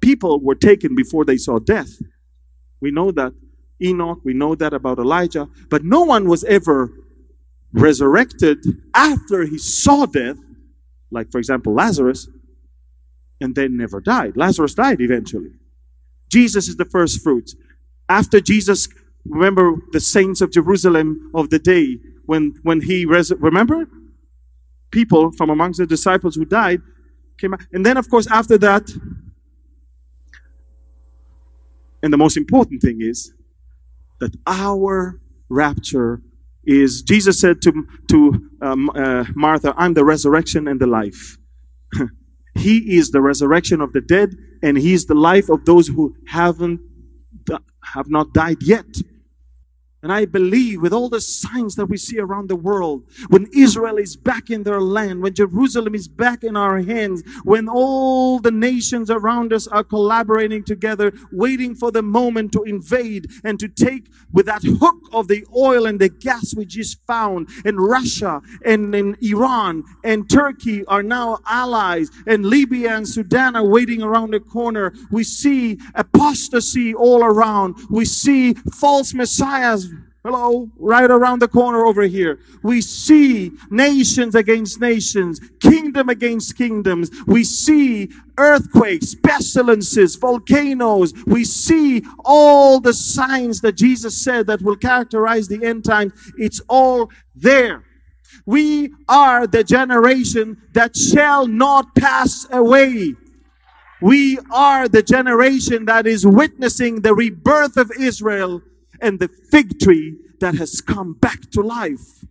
People 0.00 0.40
were 0.40 0.54
taken 0.54 0.94
before 0.94 1.24
they 1.24 1.36
saw 1.36 1.58
death. 1.58 1.90
We 2.80 2.90
know 2.90 3.10
that 3.12 3.32
Enoch, 3.82 4.20
we 4.24 4.34
know 4.34 4.54
that 4.54 4.72
about 4.72 4.98
Elijah, 4.98 5.48
but 5.68 5.84
no 5.84 6.02
one 6.02 6.28
was 6.28 6.44
ever 6.44 6.92
resurrected 7.72 8.64
after 8.94 9.44
he 9.44 9.58
saw 9.58 10.06
death, 10.06 10.36
like, 11.10 11.30
for 11.30 11.38
example, 11.38 11.74
Lazarus, 11.74 12.28
and 13.40 13.54
then 13.54 13.76
never 13.76 14.00
died. 14.00 14.36
Lazarus 14.36 14.74
died 14.74 15.00
eventually. 15.00 15.50
Jesus 16.30 16.68
is 16.68 16.76
the 16.76 16.84
first 16.84 17.22
fruits. 17.22 17.54
After 18.08 18.40
Jesus, 18.40 18.88
remember 19.26 19.76
the 19.92 20.00
saints 20.00 20.40
of 20.40 20.50
Jerusalem 20.52 21.30
of 21.34 21.50
the 21.50 21.58
day 21.58 21.98
when, 22.26 22.54
when 22.62 22.80
he, 22.80 23.04
res- 23.04 23.32
remember? 23.32 23.86
People 24.90 25.32
from 25.32 25.50
amongst 25.50 25.78
the 25.78 25.86
disciples 25.86 26.36
who 26.36 26.44
died 26.44 26.80
came 27.38 27.54
out. 27.54 27.60
And 27.72 27.84
then, 27.84 27.96
of 27.96 28.08
course, 28.08 28.26
after 28.26 28.58
that, 28.58 28.90
and 32.02 32.12
the 32.12 32.18
most 32.18 32.36
important 32.36 32.82
thing 32.82 33.00
is 33.00 33.32
that 34.20 34.36
our 34.46 35.18
rapture 35.48 36.20
is 36.64 37.02
Jesus 37.02 37.40
said 37.40 37.62
to, 37.62 37.86
to 38.08 38.48
um, 38.62 38.90
uh, 38.90 39.24
Martha, 39.34 39.74
I'm 39.76 39.94
the 39.94 40.04
resurrection 40.04 40.68
and 40.68 40.80
the 40.80 40.86
life. 40.86 41.38
he 42.54 42.96
is 42.96 43.10
the 43.10 43.20
resurrection 43.20 43.80
of 43.80 43.92
the 43.92 44.00
dead, 44.00 44.34
and 44.62 44.76
He 44.78 44.94
is 44.94 45.06
the 45.06 45.14
life 45.14 45.48
of 45.48 45.64
those 45.64 45.88
who 45.88 46.14
haven't 46.28 46.80
have 47.84 48.08
not 48.08 48.32
died 48.32 48.62
yet. 48.62 48.86
And 50.02 50.12
I 50.12 50.24
believe 50.24 50.82
with 50.82 50.92
all 50.92 51.08
the 51.08 51.20
signs 51.20 51.76
that 51.76 51.86
we 51.86 51.96
see 51.96 52.18
around 52.18 52.48
the 52.48 52.56
world, 52.56 53.04
when 53.28 53.46
Israel 53.54 53.98
is 53.98 54.16
back 54.16 54.50
in 54.50 54.64
their 54.64 54.80
land, 54.80 55.22
when 55.22 55.32
Jerusalem 55.32 55.94
is 55.94 56.08
back 56.08 56.42
in 56.42 56.56
our 56.56 56.80
hands, 56.80 57.22
when 57.44 57.68
all 57.68 58.40
the 58.40 58.50
nations 58.50 59.10
around 59.10 59.52
us 59.52 59.68
are 59.68 59.84
collaborating 59.84 60.64
together, 60.64 61.12
waiting 61.30 61.76
for 61.76 61.92
the 61.92 62.02
moment 62.02 62.50
to 62.52 62.64
invade 62.64 63.30
and 63.44 63.60
to 63.60 63.68
take 63.68 64.08
with 64.32 64.46
that 64.46 64.64
hook 64.64 64.96
of 65.12 65.28
the 65.28 65.46
oil 65.56 65.86
and 65.86 66.00
the 66.00 66.08
gas 66.08 66.52
we 66.56 66.64
just 66.64 66.98
found, 67.06 67.48
and 67.64 67.78
Russia 67.78 68.42
and 68.64 68.92
in 68.96 69.16
Iran 69.20 69.84
and 70.02 70.28
Turkey 70.28 70.84
are 70.86 71.04
now 71.04 71.38
allies, 71.46 72.10
and 72.26 72.44
Libya 72.44 72.96
and 72.96 73.06
Sudan 73.06 73.54
are 73.54 73.66
waiting 73.66 74.02
around 74.02 74.32
the 74.32 74.40
corner. 74.40 74.92
We 75.12 75.22
see 75.22 75.78
apostasy 75.94 76.92
all 76.92 77.22
around. 77.22 77.76
We 77.88 78.04
see 78.04 78.54
false 78.54 79.14
messiahs 79.14 79.91
Hello, 80.24 80.70
right 80.78 81.10
around 81.10 81.40
the 81.40 81.48
corner 81.48 81.84
over 81.84 82.02
here. 82.02 82.38
We 82.62 82.80
see 82.80 83.50
nations 83.70 84.36
against 84.36 84.80
nations, 84.80 85.40
kingdom 85.58 86.08
against 86.08 86.56
kingdoms. 86.56 87.10
We 87.26 87.42
see 87.42 88.08
earthquakes, 88.38 89.16
pestilences, 89.16 90.14
volcanoes. 90.14 91.12
We 91.26 91.44
see 91.44 92.04
all 92.24 92.78
the 92.78 92.92
signs 92.92 93.62
that 93.62 93.72
Jesus 93.72 94.22
said 94.22 94.46
that 94.46 94.62
will 94.62 94.76
characterize 94.76 95.48
the 95.48 95.64
end 95.64 95.84
times. 95.84 96.12
It's 96.38 96.60
all 96.68 97.10
there. 97.34 97.82
We 98.46 98.94
are 99.08 99.48
the 99.48 99.64
generation 99.64 100.56
that 100.72 100.96
shall 100.96 101.48
not 101.48 101.96
pass 101.96 102.46
away. 102.52 103.16
We 104.00 104.38
are 104.52 104.86
the 104.86 105.02
generation 105.02 105.86
that 105.86 106.06
is 106.06 106.24
witnessing 106.24 107.00
the 107.00 107.12
rebirth 107.12 107.76
of 107.76 107.90
Israel 107.98 108.62
and 109.02 109.18
the 109.18 109.28
fig 109.28 109.78
tree 109.78 110.16
that 110.40 110.54
has 110.54 110.80
come 110.80 111.12
back 111.14 111.50
to 111.50 111.60
life. 111.60 112.24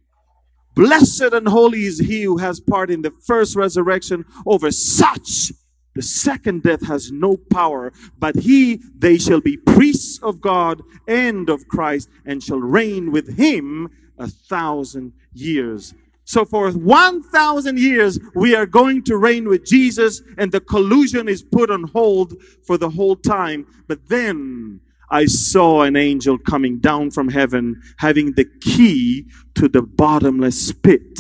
Blessed 0.74 1.34
and 1.34 1.48
holy 1.48 1.84
is 1.84 2.00
he 2.00 2.24
who 2.24 2.38
has 2.38 2.60
part 2.60 2.90
in 2.90 3.02
the 3.02 3.12
first 3.12 3.56
resurrection. 3.56 4.26
Over 4.46 4.72
such, 4.72 5.52
the 5.94 6.02
second 6.02 6.64
death 6.64 6.88
has 6.88 7.12
no 7.12 7.36
power, 7.36 7.92
but 8.18 8.36
he, 8.38 8.82
they 8.98 9.18
shall 9.18 9.42
be 9.42 9.58
priests 9.58 10.18
of 10.24 10.40
God 10.40 10.82
and 11.08 11.50
of 11.50 11.68
Christ, 11.68 12.10
and 12.26 12.42
shall 12.42 12.60
reign 12.60 13.12
with 13.12 13.38
him 13.38 13.90
a 14.18 14.28
thousand 14.28 15.12
years. 15.34 15.94
So 16.24 16.46
for 16.46 16.72
1,000 16.72 17.78
years, 17.78 18.18
we 18.36 18.56
are 18.56 18.66
going 18.66 19.04
to 19.04 19.18
reign 19.18 19.50
with 19.50 19.66
Jesus, 19.66 20.22
and 20.38 20.52
the 20.52 20.62
collusion 20.62 21.28
is 21.28 21.44
put 21.44 21.70
on 21.70 21.84
hold 21.84 22.42
for 22.66 22.78
the 22.78 22.90
whole 22.90 23.18
time. 23.18 23.68
But 23.88 24.08
then 24.08 24.80
I 25.12 25.26
saw 25.26 25.82
an 25.82 25.98
angel 25.98 26.38
coming 26.38 26.80
down 26.80 27.12
from 27.12 27.28
heaven 27.28 27.82
having 27.98 28.34
the 28.34 28.46
key 28.62 29.28
to 29.56 29.68
the 29.68 29.82
bottomless 29.82 30.72
pit. 30.72 31.20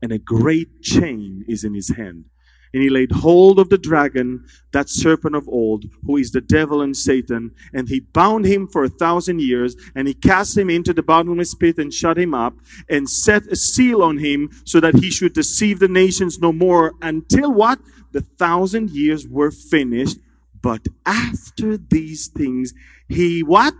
And 0.00 0.12
a 0.12 0.18
great 0.18 0.82
chain 0.82 1.44
is 1.48 1.64
in 1.64 1.74
his 1.74 1.88
hand. 1.88 2.26
And 2.72 2.82
he 2.82 2.90
laid 2.90 3.10
hold 3.10 3.58
of 3.58 3.70
the 3.70 3.78
dragon, 3.78 4.44
that 4.72 4.88
serpent 4.88 5.34
of 5.34 5.48
old, 5.48 5.86
who 6.04 6.18
is 6.18 6.30
the 6.30 6.42
devil 6.42 6.82
and 6.82 6.96
Satan, 6.96 7.52
and 7.72 7.88
he 7.88 8.00
bound 8.00 8.44
him 8.44 8.68
for 8.68 8.84
a 8.84 8.88
thousand 8.88 9.40
years, 9.40 9.74
and 9.94 10.06
he 10.06 10.14
cast 10.14 10.58
him 10.58 10.68
into 10.68 10.92
the 10.92 11.02
bottomless 11.02 11.54
pit 11.54 11.78
and 11.78 11.92
shut 11.92 12.18
him 12.18 12.34
up, 12.34 12.54
and 12.90 13.08
set 13.08 13.46
a 13.46 13.56
seal 13.56 14.02
on 14.02 14.18
him, 14.18 14.50
so 14.64 14.78
that 14.80 14.96
he 14.96 15.10
should 15.10 15.32
deceive 15.32 15.78
the 15.78 15.88
nations 15.88 16.38
no 16.38 16.52
more 16.52 16.92
until 17.02 17.52
what? 17.52 17.78
The 18.12 18.20
thousand 18.20 18.90
years 18.90 19.26
were 19.26 19.50
finished. 19.50 20.18
But 20.66 20.88
after 21.06 21.76
these 21.76 22.26
things, 22.26 22.74
he 23.08 23.44
what? 23.44 23.76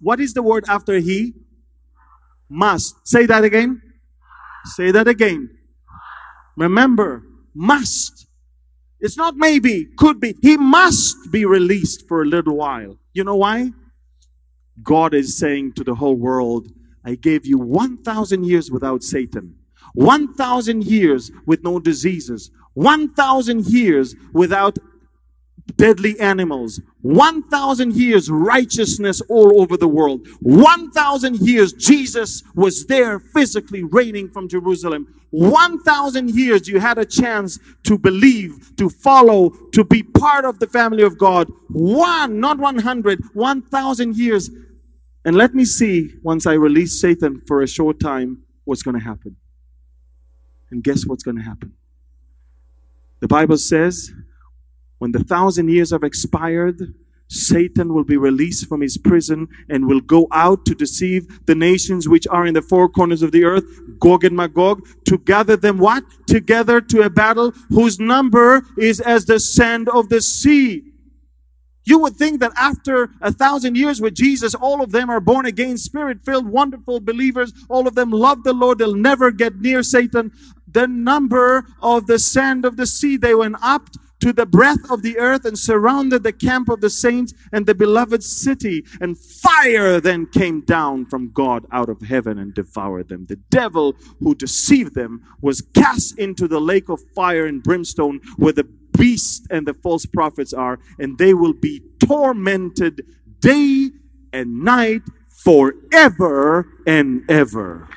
What 0.00 0.18
is 0.18 0.34
the 0.34 0.42
word 0.42 0.64
after 0.66 0.98
he? 0.98 1.34
Must. 2.48 2.96
Say 3.06 3.26
that 3.26 3.44
again. 3.44 3.80
Say 4.64 4.90
that 4.90 5.06
again. 5.06 5.56
Remember, 6.56 7.22
must. 7.54 8.26
It's 8.98 9.16
not 9.16 9.36
maybe, 9.36 9.86
could 9.96 10.18
be. 10.18 10.34
He 10.42 10.56
must 10.56 11.30
be 11.30 11.44
released 11.44 12.08
for 12.08 12.22
a 12.22 12.26
little 12.26 12.56
while. 12.56 12.98
You 13.12 13.22
know 13.22 13.36
why? 13.36 13.70
God 14.82 15.14
is 15.14 15.38
saying 15.38 15.74
to 15.74 15.84
the 15.84 15.94
whole 15.94 16.16
world, 16.16 16.66
I 17.04 17.14
gave 17.14 17.46
you 17.46 17.56
1,000 17.56 18.44
years 18.44 18.68
without 18.68 19.04
Satan, 19.04 19.54
1,000 19.94 20.82
years 20.82 21.30
with 21.46 21.62
no 21.62 21.78
diseases, 21.78 22.50
1,000 22.80 23.66
years 23.66 24.14
without 24.32 24.78
deadly 25.76 26.18
animals. 26.18 26.80
1,000 27.02 27.94
years 27.94 28.30
righteousness 28.30 29.20
all 29.28 29.60
over 29.60 29.76
the 29.76 29.88
world. 29.88 30.26
1,000 30.40 31.36
years 31.40 31.72
Jesus 31.74 32.42
was 32.54 32.86
there 32.86 33.18
physically 33.18 33.82
reigning 33.82 34.28
from 34.30 34.48
Jerusalem. 34.48 35.06
1,000 35.30 36.30
years 36.30 36.66
you 36.68 36.80
had 36.80 36.98
a 36.98 37.04
chance 37.04 37.58
to 37.84 37.98
believe, 37.98 38.74
to 38.76 38.88
follow, 38.88 39.50
to 39.72 39.84
be 39.84 40.02
part 40.02 40.44
of 40.44 40.58
the 40.58 40.66
family 40.66 41.02
of 41.02 41.18
God. 41.18 41.48
One, 41.68 42.40
not 42.40 42.58
100, 42.58 43.20
1,000 43.34 44.16
years. 44.16 44.50
And 45.24 45.36
let 45.36 45.54
me 45.54 45.64
see, 45.64 46.14
once 46.22 46.46
I 46.46 46.54
release 46.54 47.00
Satan 47.00 47.42
for 47.46 47.62
a 47.62 47.68
short 47.68 48.00
time, 48.00 48.42
what's 48.64 48.82
going 48.82 48.98
to 48.98 49.04
happen. 49.04 49.36
And 50.70 50.82
guess 50.82 51.04
what's 51.06 51.22
going 51.22 51.36
to 51.36 51.42
happen? 51.42 51.74
The 53.20 53.28
Bible 53.28 53.58
says 53.58 54.12
when 54.98 55.12
the 55.12 55.24
thousand 55.24 55.68
years 55.68 55.92
have 55.92 56.02
expired, 56.02 56.94
Satan 57.28 57.94
will 57.94 58.04
be 58.04 58.16
released 58.16 58.68
from 58.68 58.80
his 58.80 58.98
prison 58.98 59.46
and 59.68 59.86
will 59.86 60.00
go 60.00 60.26
out 60.32 60.66
to 60.66 60.74
deceive 60.74 61.46
the 61.46 61.54
nations 61.54 62.08
which 62.08 62.26
are 62.26 62.44
in 62.44 62.54
the 62.54 62.62
four 62.62 62.88
corners 62.88 63.22
of 63.22 63.30
the 63.30 63.44
earth, 63.44 63.64
Gog 64.00 64.24
and 64.24 64.36
Magog, 64.36 64.84
to 65.04 65.16
gather 65.16 65.56
them 65.56 65.78
what? 65.78 66.02
Together 66.26 66.80
to 66.80 67.02
a 67.02 67.10
battle 67.10 67.52
whose 67.68 68.00
number 68.00 68.62
is 68.76 69.00
as 69.00 69.26
the 69.26 69.38
sand 69.38 69.88
of 69.90 70.08
the 70.08 70.20
sea. 70.20 70.90
You 71.84 71.98
would 72.00 72.16
think 72.16 72.40
that 72.40 72.52
after 72.56 73.10
a 73.20 73.32
thousand 73.32 73.76
years 73.76 74.00
with 74.00 74.14
Jesus, 74.14 74.54
all 74.54 74.82
of 74.82 74.92
them 74.92 75.08
are 75.08 75.20
born 75.20 75.46
again, 75.46 75.78
spirit 75.78 76.24
filled, 76.24 76.46
wonderful 76.46 77.00
believers. 77.00 77.52
All 77.68 77.88
of 77.88 77.94
them 77.94 78.10
love 78.10 78.44
the 78.44 78.52
Lord. 78.52 78.78
They'll 78.78 78.94
never 78.94 79.30
get 79.30 79.60
near 79.60 79.82
Satan. 79.82 80.30
The 80.72 80.86
number 80.86 81.66
of 81.82 82.06
the 82.06 82.18
sand 82.18 82.64
of 82.64 82.76
the 82.76 82.86
sea, 82.86 83.16
they 83.16 83.34
went 83.34 83.56
up 83.62 83.88
to 84.20 84.32
the 84.32 84.46
breadth 84.46 84.90
of 84.90 85.02
the 85.02 85.18
earth 85.18 85.44
and 85.44 85.58
surrounded 85.58 86.22
the 86.22 86.32
camp 86.32 86.68
of 86.68 86.80
the 86.80 86.90
saints 86.90 87.32
and 87.52 87.66
the 87.66 87.74
beloved 87.74 88.22
city. 88.22 88.84
And 89.00 89.18
fire 89.18 90.00
then 90.00 90.26
came 90.26 90.60
down 90.60 91.06
from 91.06 91.32
God 91.32 91.64
out 91.72 91.88
of 91.88 92.02
heaven 92.02 92.38
and 92.38 92.54
devoured 92.54 93.08
them. 93.08 93.26
The 93.26 93.40
devil 93.50 93.96
who 94.20 94.34
deceived 94.34 94.94
them 94.94 95.22
was 95.40 95.62
cast 95.74 96.18
into 96.18 96.46
the 96.46 96.60
lake 96.60 96.88
of 96.88 97.00
fire 97.14 97.46
and 97.46 97.62
brimstone 97.62 98.20
where 98.36 98.52
the 98.52 98.68
beast 98.98 99.46
and 99.50 99.66
the 99.66 99.74
false 99.74 100.04
prophets 100.04 100.52
are, 100.52 100.78
and 100.98 101.16
they 101.16 101.32
will 101.32 101.54
be 101.54 101.82
tormented 102.04 103.02
day 103.40 103.90
and 104.32 104.62
night 104.62 105.02
forever 105.30 106.66
and 106.86 107.28
ever. 107.30 107.88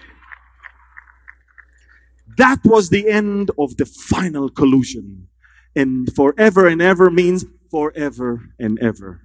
That 2.38 2.60
was 2.64 2.90
the 2.90 3.10
end 3.10 3.52
of 3.58 3.78
the 3.78 3.86
final 3.86 4.50
collusion. 4.50 5.28
And 5.76 6.14
forever 6.14 6.68
and 6.68 6.82
ever 6.82 7.10
means 7.10 7.46
forever 7.70 8.50
and 8.60 8.80
ever. 8.80 9.22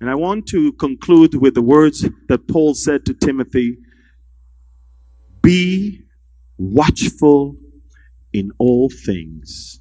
And 0.00 0.08
I 0.08 0.14
want 0.14 0.46
to 0.48 0.72
conclude 0.74 1.34
with 1.34 1.54
the 1.54 1.62
words 1.62 2.08
that 2.28 2.46
Paul 2.46 2.74
said 2.74 3.04
to 3.06 3.14
Timothy 3.14 3.78
Be 5.42 6.02
watchful 6.56 7.56
in 8.32 8.52
all 8.58 8.90
things, 8.90 9.80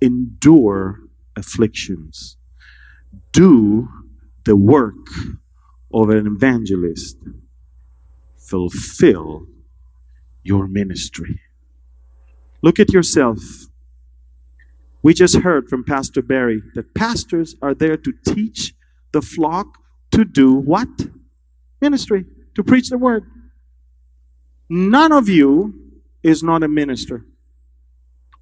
endure 0.00 1.00
afflictions, 1.36 2.36
do 3.32 3.88
the 4.44 4.56
work 4.56 4.94
of 5.92 6.08
an 6.08 6.26
evangelist, 6.26 7.16
fulfill 8.38 9.46
your 10.42 10.66
ministry. 10.66 11.40
Look 12.62 12.78
at 12.80 12.92
yourself 12.92 13.38
we 15.02 15.14
just 15.14 15.38
heard 15.38 15.68
from 15.68 15.84
Pastor 15.84 16.22
Barry 16.22 16.62
that 16.74 16.94
pastors 16.94 17.56
are 17.60 17.74
there 17.74 17.96
to 17.96 18.12
teach 18.24 18.72
the 19.10 19.20
flock 19.20 19.78
to 20.12 20.24
do 20.24 20.54
what? 20.54 20.88
Ministry, 21.80 22.24
to 22.54 22.62
preach 22.62 22.88
the 22.88 22.98
word. 22.98 23.24
None 24.68 25.10
of 25.12 25.28
you 25.28 25.74
is 26.22 26.42
not 26.42 26.62
a 26.62 26.68
minister. 26.68 27.26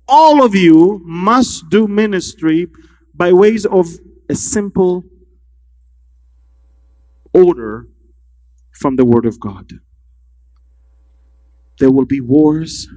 All 0.06 0.44
of 0.44 0.54
you 0.54 1.00
must 1.04 1.70
do 1.70 1.88
ministry 1.88 2.68
by 3.14 3.32
ways 3.32 3.64
of 3.64 3.88
a 4.28 4.34
simple 4.34 5.04
order 7.32 7.86
from 8.72 8.96
the 8.96 9.04
Word 9.04 9.24
of 9.24 9.40
God. 9.40 9.70
There 11.80 11.90
will 11.90 12.04
be 12.04 12.20
wars, 12.20 12.88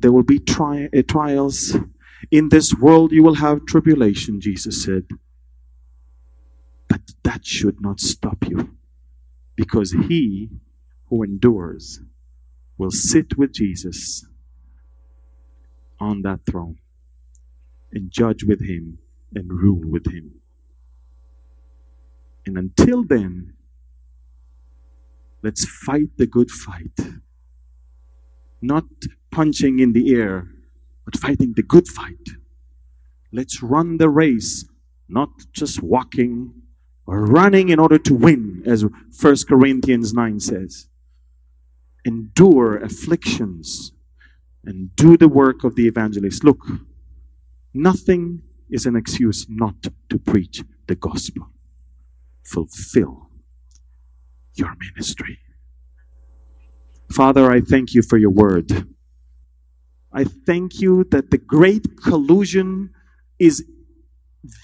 there 0.00 0.12
will 0.12 0.24
be 0.24 0.38
tri- 0.38 0.88
uh, 0.96 1.02
trials, 1.06 1.76
in 2.30 2.48
this 2.48 2.74
world 2.74 3.12
you 3.12 3.22
will 3.22 3.34
have 3.34 3.66
tribulation, 3.66 4.40
Jesus 4.40 4.82
said. 4.82 5.04
But 6.88 7.02
that 7.22 7.44
should 7.44 7.82
not 7.82 8.00
stop 8.00 8.48
you. 8.48 8.76
Because 9.56 9.92
he 9.92 10.48
who 11.08 11.22
endures 11.22 12.00
will 12.78 12.90
sit 12.90 13.36
with 13.36 13.52
Jesus 13.52 14.24
on 16.00 16.22
that 16.22 16.40
throne 16.50 16.78
and 17.92 18.10
judge 18.10 18.42
with 18.44 18.66
him 18.66 18.98
and 19.34 19.52
rule 19.52 19.82
with 19.84 20.06
him. 20.10 20.40
And 22.46 22.56
until 22.56 23.04
then, 23.04 23.52
let's 25.42 25.66
fight 25.66 26.16
the 26.16 26.26
good 26.26 26.50
fight. 26.50 26.98
Not 28.62 28.84
punching 29.30 29.80
in 29.80 29.92
the 29.92 30.14
air 30.14 30.48
but 31.04 31.16
fighting 31.16 31.54
the 31.54 31.62
good 31.62 31.88
fight. 31.88 32.28
Let's 33.32 33.62
run 33.62 33.96
the 33.96 34.08
race, 34.08 34.64
not 35.08 35.30
just 35.52 35.82
walking 35.82 36.54
or 37.06 37.24
running 37.24 37.70
in 37.70 37.78
order 37.78 37.98
to 37.98 38.14
win, 38.14 38.62
as 38.66 38.84
1 38.84 39.36
Corinthians 39.48 40.12
9 40.14 40.40
says. 40.40 40.88
Endure 42.04 42.76
afflictions 42.76 43.92
and 44.64 44.94
do 44.96 45.16
the 45.16 45.28
work 45.28 45.64
of 45.64 45.74
the 45.74 45.86
evangelist. 45.86 46.44
Look, 46.44 46.64
nothing 47.74 48.42
is 48.70 48.86
an 48.86 48.96
excuse 48.96 49.46
not 49.48 49.74
to 50.08 50.18
preach 50.18 50.62
the 50.86 50.94
gospel. 50.94 51.48
Fulfill 52.44 53.30
your 54.54 54.74
ministry. 54.78 55.38
Father, 57.12 57.50
I 57.50 57.60
thank 57.60 57.94
you 57.94 58.00
for 58.02 58.16
your 58.16 58.30
word. 58.30 58.86
I 60.12 60.24
thank 60.24 60.80
you 60.80 61.04
that 61.10 61.30
the 61.30 61.38
great 61.38 61.86
collusion 62.02 62.90
is 63.38 63.64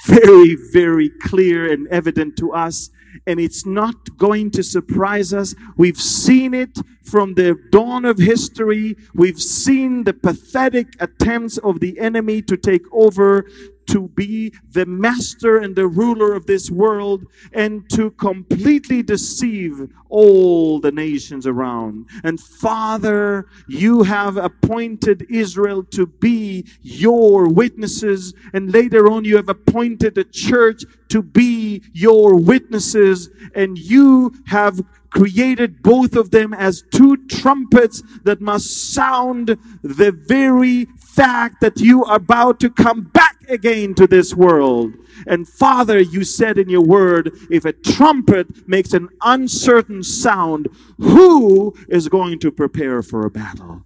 very, 0.06 0.56
very 0.72 1.10
clear 1.22 1.70
and 1.70 1.86
evident 1.88 2.36
to 2.38 2.52
us, 2.52 2.90
and 3.26 3.38
it's 3.38 3.66
not 3.66 3.94
going 4.16 4.50
to 4.52 4.62
surprise 4.62 5.32
us. 5.32 5.54
We've 5.76 6.00
seen 6.00 6.54
it 6.54 6.78
from 7.04 7.34
the 7.34 7.56
dawn 7.70 8.04
of 8.04 8.18
history. 8.18 8.96
We've 9.14 9.40
seen 9.40 10.04
the 10.04 10.14
pathetic 10.14 10.88
attempts 11.00 11.58
of 11.58 11.80
the 11.80 11.98
enemy 11.98 12.42
to 12.42 12.56
take 12.56 12.84
over, 12.92 13.46
to 13.88 14.08
be 14.08 14.52
the 14.72 14.86
master 14.86 15.58
and 15.58 15.74
the 15.74 15.86
ruler 15.86 16.34
of 16.34 16.46
this 16.46 16.70
world 16.70 17.24
and 17.52 17.88
to 17.90 18.10
completely 18.12 19.02
deceive 19.02 19.88
all 20.08 20.80
the 20.80 20.92
nations 20.92 21.46
around. 21.46 22.06
And 22.24 22.40
Father, 22.40 23.46
you 23.66 24.02
have 24.02 24.36
appointed 24.36 25.26
Israel 25.30 25.84
to 25.84 26.06
be 26.06 26.66
your 26.82 27.48
witnesses, 27.48 28.34
and 28.52 28.72
later 28.72 29.10
on, 29.10 29.24
you 29.24 29.36
have 29.36 29.48
appointed 29.48 30.14
the 30.14 30.24
church 30.24 30.84
to 31.08 31.22
be 31.22 31.82
your 31.92 32.36
witnesses, 32.36 33.30
and 33.54 33.78
you 33.78 34.32
have 34.46 34.80
created 35.10 35.82
both 35.82 36.16
of 36.16 36.30
them 36.30 36.52
as 36.52 36.84
two 36.92 37.16
trumpets 37.28 38.02
that 38.24 38.40
must 38.40 38.92
sound 38.92 39.56
the 39.82 40.12
very 40.26 40.86
fact 40.98 41.60
that 41.60 41.80
you 41.80 42.04
are 42.04 42.16
about 42.16 42.60
to 42.60 42.70
come 42.70 43.02
back 43.02 43.37
again 43.48 43.94
to 43.94 44.06
this 44.06 44.34
world. 44.34 44.94
And 45.26 45.48
Father, 45.48 45.98
you 45.98 46.24
said 46.24 46.58
in 46.58 46.68
your 46.68 46.84
word, 46.84 47.36
if 47.50 47.64
a 47.64 47.72
trumpet 47.72 48.68
makes 48.68 48.92
an 48.92 49.08
uncertain 49.22 50.02
sound, 50.02 50.68
who 50.98 51.74
is 51.88 52.08
going 52.08 52.38
to 52.40 52.52
prepare 52.52 53.02
for 53.02 53.26
a 53.26 53.30
battle? 53.30 53.82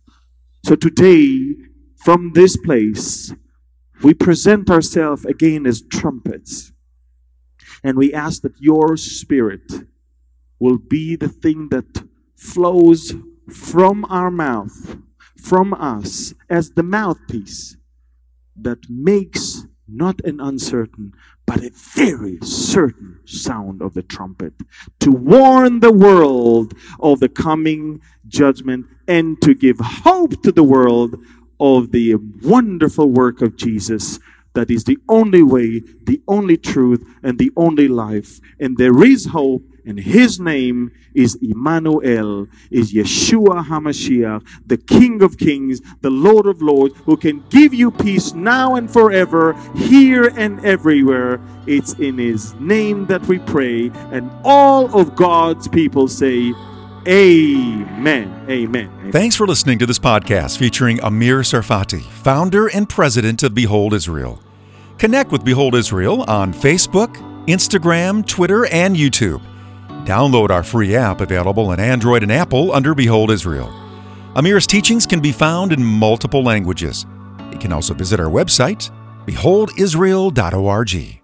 So 0.65 0.75
today, 0.77 1.57
from 1.97 2.33
this 2.35 2.57
place, 2.57 3.33
we 4.03 4.15
present 4.15 4.71
ourselves 4.71 5.25
again 5.25 5.67
as 5.67 5.83
trumpets. 5.83 6.73
And 7.85 7.97
we 7.97 8.13
ask 8.13 8.43
that 8.43 8.61
your 8.61 8.97
spirit 8.97 9.73
will 10.61 10.79
be 10.79 11.17
the 11.17 11.29
thing 11.29 11.69
that 11.71 12.05
flows 12.37 13.13
from 13.51 14.05
our 14.09 14.31
mouth, 14.31 14.97
from 15.37 15.75
us, 15.75 16.35
as 16.49 16.71
the 16.71 16.83
mouthpiece 16.83 17.77
that 18.65 18.79
makes 18.89 19.67
not 19.89 20.21
an 20.25 20.41
uncertain, 20.41 21.13
but 21.47 21.63
a 21.63 21.71
very 21.75 22.39
certain 22.43 23.19
sound 23.25 23.83
of 23.83 23.95
the 23.95 24.03
trumpet 24.03 24.55
to 25.01 25.11
warn 25.11 25.81
the 25.81 25.93
world 25.93 26.75
of 27.01 27.21
the 27.21 27.29
coming 27.29 28.01
judgment 28.29 28.87
and 29.09 29.41
to 29.43 29.55
give 29.55 29.79
hope 29.81 30.43
to 30.43 30.53
the 30.53 30.63
world 30.63 31.17
of 31.61 31.93
the 31.93 32.15
wonderful 32.43 33.09
work 33.11 33.43
of 33.43 33.57
Jesus 33.57 34.19
that 34.55 34.71
is 34.71 34.85
the 34.85 34.99
only 35.09 35.43
way, 35.43 35.81
the 36.05 36.21
only 36.29 36.57
truth, 36.57 37.05
and 37.23 37.39
the 37.39 37.51
only 37.57 37.89
life. 37.89 38.41
And 38.61 38.77
there 38.77 39.03
is 39.03 39.27
hope, 39.27 39.63
and 39.85 39.99
his 39.99 40.39
name 40.39 40.93
is 41.15 41.37
Emmanuel, 41.43 42.47
is 42.71 42.93
Yeshua 42.93 43.65
HaMashiach, 43.65 44.47
the 44.67 44.77
King 44.77 45.23
of 45.23 45.39
Kings, 45.39 45.81
the 46.01 46.11
Lord 46.11 46.47
of 46.47 46.63
Lords, 46.63 46.95
who 47.05 47.17
can 47.17 47.43
give 47.51 47.75
you 47.75 47.91
peace 47.91 48.33
now 48.33 48.77
and 48.77 48.91
forever, 48.91 49.55
here 49.75 50.33
and 50.37 50.65
everywhere. 50.65 51.41
It's 51.67 51.95
in 51.95 52.19
his 52.19 52.55
name 52.55 53.07
that 53.07 53.23
we 53.27 53.39
pray, 53.41 53.91
and 54.11 54.31
all 54.45 54.99
of 54.99 55.17
God's 55.17 55.69
people 55.69 56.09
say, 56.09 56.53
Amen. 57.09 58.47
Amen. 58.49 59.11
Thanks 59.11 59.35
for 59.35 59.45
listening 59.45 59.81
to 59.81 59.87
this 59.87 59.99
podcast 59.99 60.57
featuring 60.57 61.01
Amir 61.03 61.41
Tsarfati, 61.41 62.01
founder 62.01 62.69
and 62.69 62.89
president 62.89 63.43
of 63.43 63.55
Behold 63.55 63.93
Israel. 63.93 64.41
Connect 64.99 65.33
with 65.33 65.45
Behold 65.45 65.75
Israel 65.75 66.23
on 66.29 66.55
Facebook, 66.55 67.17
Instagram, 67.49 68.25
Twitter, 68.25 68.67
and 68.67 68.95
YouTube. 68.95 69.43
Download 70.05 70.51
our 70.51 70.63
free 70.63 70.97
app 70.97 71.21
available 71.21 71.69
on 71.69 71.79
Android 71.79 72.23
and 72.23 72.33
Apple 72.33 72.73
under 72.73 72.95
Behold 72.95 73.31
Israel. 73.31 73.69
Amir's 74.35 74.67
teachings 74.67 75.07
can 75.07 75.21
be 75.21 75.33
found 75.33 75.73
in 75.73 75.85
multiple 75.85 76.43
languages. 76.43 77.07
You 77.53 77.59
can 77.59 77.73
also 77.73 77.95
visit 77.95 78.19
our 78.19 78.31
website, 78.31 78.91
beholdisrael.org. 79.27 81.22